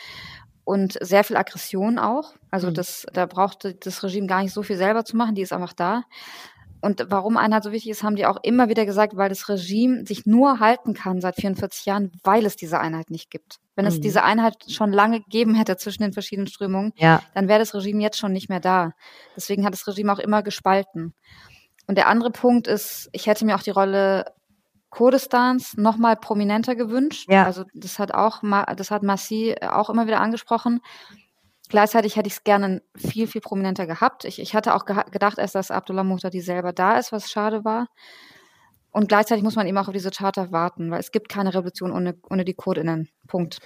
und 0.66 0.98
sehr 1.02 1.24
viel 1.24 1.38
Aggression 1.38 2.00
auch. 2.00 2.34
Also 2.52 2.70
mhm. 2.70 2.74
das, 2.74 3.06
da 3.14 3.26
braucht 3.26 3.86
das 3.86 4.04
Regime 4.04 4.28
gar 4.28 4.42
nicht 4.42 4.54
so 4.54 4.64
viel 4.64 4.78
selber 4.78 5.06
zu 5.06 5.16
machen, 5.16 5.36
die 5.36 5.42
ist 5.42 5.54
einfach 5.54 5.74
da. 5.74 6.04
Und 6.82 7.08
warum 7.10 7.38
Einheit 7.38 7.64
so 7.64 7.72
wichtig 7.72 7.92
ist, 7.92 8.04
haben 8.04 8.16
die 8.16 8.28
auch 8.28 8.38
immer 8.44 8.70
wieder 8.70 8.86
gesagt, 8.86 9.16
weil 9.16 9.30
das 9.30 9.50
Regime 9.50 10.06
sich 10.06 10.26
nur 10.28 10.60
halten 10.60 10.94
kann 10.94 11.20
seit 11.20 11.36
44 11.36 11.86
Jahren, 11.86 12.12
weil 12.24 12.46
es 12.46 12.58
diese 12.58 12.80
Einheit 12.80 13.10
nicht 13.10 13.32
gibt. 13.32 13.58
Wenn 13.76 13.86
mhm. 13.86 13.90
es 13.90 14.02
diese 14.02 14.24
Einheit 14.24 14.58
schon 14.70 14.92
lange 14.92 15.22
gegeben 15.22 15.56
hätte 15.56 15.78
zwischen 15.78 16.04
den 16.04 16.14
verschiedenen 16.14 16.48
Strömungen, 16.48 16.94
ja. 16.98 17.24
dann 17.34 17.48
wäre 17.48 17.60
das 17.60 17.74
Regime 17.74 18.04
jetzt 18.04 18.20
schon 18.20 18.34
nicht 18.34 18.50
mehr 18.50 18.60
da. 18.60 18.92
Deswegen 19.36 19.66
hat 19.66 19.74
das 19.74 19.88
Regime 19.88 20.14
auch 20.14 20.20
immer 20.20 20.44
gespalten. 20.44 21.16
Und 21.88 21.98
der 21.98 22.08
andere 22.08 22.32
Punkt 22.32 22.68
ist, 22.68 23.10
ich 23.14 23.26
hätte 23.28 23.46
mir 23.46 23.56
auch 23.56 23.64
die 23.64 23.72
Rolle 23.72 24.26
Kurdistans 24.96 25.76
noch 25.76 25.98
mal 25.98 26.16
prominenter 26.16 26.74
gewünscht. 26.74 27.30
Ja. 27.30 27.44
Also 27.44 27.66
das 27.74 28.00
hat 28.00 28.14
auch, 28.14 28.42
das 28.78 28.92
hat 28.92 29.04
Massi 29.04 29.54
auch 29.62 29.90
immer 29.90 30.08
wieder 30.08 30.22
angesprochen. 30.22 30.80
Gleichzeitig 31.68 32.16
hätte 32.16 32.28
ich 32.28 32.36
es 32.36 32.44
gerne 32.46 32.82
viel, 32.96 33.28
viel 33.28 33.42
prominenter 33.42 33.88
gehabt. 33.88 34.24
Ich, 34.24 34.40
ich 34.40 34.56
hatte 34.56 34.74
auch 34.74 34.86
gedacht 34.86 35.38
erst, 35.38 35.56
dass 35.56 35.70
Abdullah 35.70 36.06
Muhtadi 36.06 36.40
selber 36.40 36.72
da 36.72 36.98
ist, 36.98 37.12
was 37.12 37.30
schade 37.30 37.66
war. 37.66 37.90
Und 38.90 39.10
gleichzeitig 39.10 39.44
muss 39.44 39.58
man 39.58 39.68
eben 39.68 39.78
auch 39.78 39.90
auf 39.90 39.94
diese 39.94 40.12
Charta 40.12 40.54
warten, 40.54 40.90
weil 40.92 41.02
es 41.02 41.12
gibt 41.12 41.28
keine 41.28 41.54
Revolution 41.54 41.92
ohne, 41.92 42.16
ohne 42.30 42.46
die 42.46 42.54
Kurdinnen. 42.54 43.10
Punkt. 43.28 43.60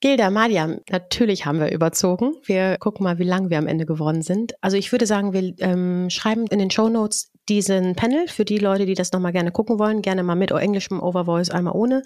Gilda, 0.00 0.30
Mariam, 0.30 0.80
natürlich 0.88 1.44
haben 1.44 1.60
wir 1.60 1.70
überzogen. 1.70 2.32
Wir 2.46 2.78
gucken 2.78 3.04
mal, 3.04 3.18
wie 3.18 3.24
lang 3.24 3.50
wir 3.50 3.58
am 3.58 3.66
Ende 3.66 3.84
geworden 3.84 4.22
sind. 4.22 4.54
Also 4.62 4.78
ich 4.78 4.90
würde 4.90 5.04
sagen, 5.04 5.34
wir 5.34 5.52
ähm, 5.58 6.08
schreiben 6.08 6.46
in 6.46 6.58
den 6.58 6.70
Show 6.70 6.88
Notes 6.88 7.30
diesen 7.50 7.96
Panel 7.96 8.28
für 8.28 8.44
die 8.44 8.58
Leute, 8.58 8.86
die 8.86 8.94
das 8.94 9.12
nochmal 9.12 9.32
gerne 9.32 9.50
gucken 9.50 9.78
wollen. 9.78 10.00
Gerne 10.00 10.22
mal 10.22 10.36
mit 10.36 10.52
englischem 10.52 11.00
Overvoice, 11.02 11.50
einmal 11.50 11.74
ohne. 11.74 12.02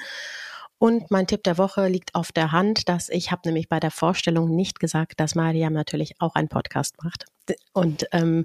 Und 0.79 1.11
mein 1.11 1.27
Tipp 1.27 1.45
der 1.45 1.57
Woche 1.57 1.87
liegt 1.89 2.15
auf 2.15 2.33
der 2.33 2.53
Hand, 2.53 2.89
dass 2.89 3.09
ich 3.09 3.31
habe 3.31 3.43
nämlich 3.45 3.69
bei 3.69 3.79
der 3.79 3.91
Vorstellung 3.91 4.55
nicht 4.55 4.81
gesagt, 4.81 5.21
dass 5.21 5.35
Mariam 5.35 5.73
natürlich 5.73 6.21
auch 6.21 6.35
einen 6.35 6.49
Podcast 6.49 7.03
macht. 7.03 7.27
Und, 7.73 8.07
ähm, 8.13 8.45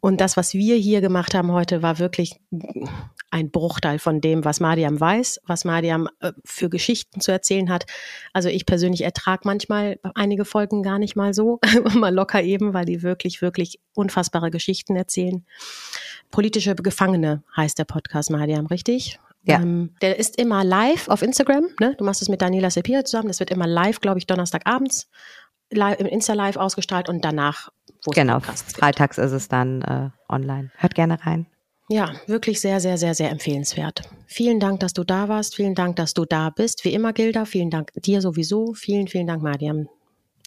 und 0.00 0.20
das, 0.20 0.36
was 0.36 0.52
wir 0.52 0.76
hier 0.76 1.00
gemacht 1.00 1.34
haben 1.34 1.52
heute, 1.52 1.82
war 1.82 1.98
wirklich 1.98 2.40
ein 3.30 3.50
Bruchteil 3.50 3.98
von 3.98 4.20
dem, 4.20 4.44
was 4.44 4.60
Mariam 4.60 5.00
weiß, 5.00 5.40
was 5.46 5.64
Mariam 5.64 6.08
äh, 6.20 6.32
für 6.44 6.68
Geschichten 6.68 7.20
zu 7.20 7.32
erzählen 7.32 7.70
hat. 7.70 7.86
Also 8.32 8.48
ich 8.48 8.66
persönlich 8.66 9.02
ertrage 9.02 9.42
manchmal 9.44 9.98
einige 10.14 10.44
Folgen 10.44 10.82
gar 10.82 10.98
nicht 10.98 11.16
mal 11.16 11.32
so, 11.32 11.58
mal 11.94 12.14
locker 12.14 12.42
eben, 12.42 12.74
weil 12.74 12.84
die 12.84 13.02
wirklich, 13.02 13.42
wirklich 13.42 13.80
unfassbare 13.94 14.50
Geschichten 14.50 14.96
erzählen. 14.96 15.44
Politische 16.32 16.74
Gefangene 16.74 17.44
heißt 17.56 17.78
der 17.78 17.84
Podcast, 17.84 18.30
Mariam, 18.30 18.66
richtig? 18.66 19.20
Ja. 19.44 19.60
Ähm, 19.60 19.94
der 20.02 20.18
ist 20.18 20.38
immer 20.38 20.64
live 20.64 21.08
auf 21.08 21.22
Instagram. 21.22 21.66
Ne? 21.80 21.94
Du 21.98 22.04
machst 22.04 22.22
es 22.22 22.28
mit 22.28 22.42
Daniela 22.42 22.70
Sepia 22.70 23.04
zusammen. 23.04 23.28
Das 23.28 23.38
wird 23.38 23.50
immer 23.50 23.66
live, 23.66 24.00
glaube 24.00 24.18
ich, 24.18 24.26
Donnerstagabends 24.26 25.08
live, 25.72 25.98
im 25.98 26.06
Insta-Live 26.06 26.56
ausgestrahlt 26.56 27.08
und 27.08 27.24
danach, 27.24 27.70
wo 28.04 28.10
Genau, 28.10 28.40
freitags 28.40 29.18
ist 29.18 29.32
es 29.32 29.48
dann 29.48 29.82
äh, 29.82 30.10
online. 30.32 30.70
Hört 30.76 30.94
gerne 30.94 31.24
rein. 31.24 31.46
Ja, 31.88 32.12
wirklich 32.26 32.60
sehr, 32.60 32.80
sehr, 32.80 32.96
sehr, 32.96 33.14
sehr 33.14 33.30
empfehlenswert. 33.30 34.02
Vielen 34.26 34.60
Dank, 34.60 34.80
dass 34.80 34.92
du 34.92 35.04
da 35.04 35.28
warst. 35.28 35.56
Vielen 35.56 35.74
Dank, 35.74 35.96
dass 35.96 36.14
du 36.14 36.24
da 36.24 36.50
bist. 36.50 36.84
Wie 36.84 36.94
immer, 36.94 37.12
Gilda. 37.12 37.44
Vielen 37.44 37.70
Dank 37.70 37.92
dir 37.96 38.20
sowieso. 38.20 38.72
Vielen, 38.72 39.08
vielen 39.08 39.26
Dank, 39.26 39.42
Mariam. 39.42 39.88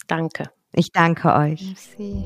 Danke. 0.07 0.49
Ich 0.73 0.91
danke 0.91 1.33
euch. 1.33 1.61
Merci. 1.61 2.25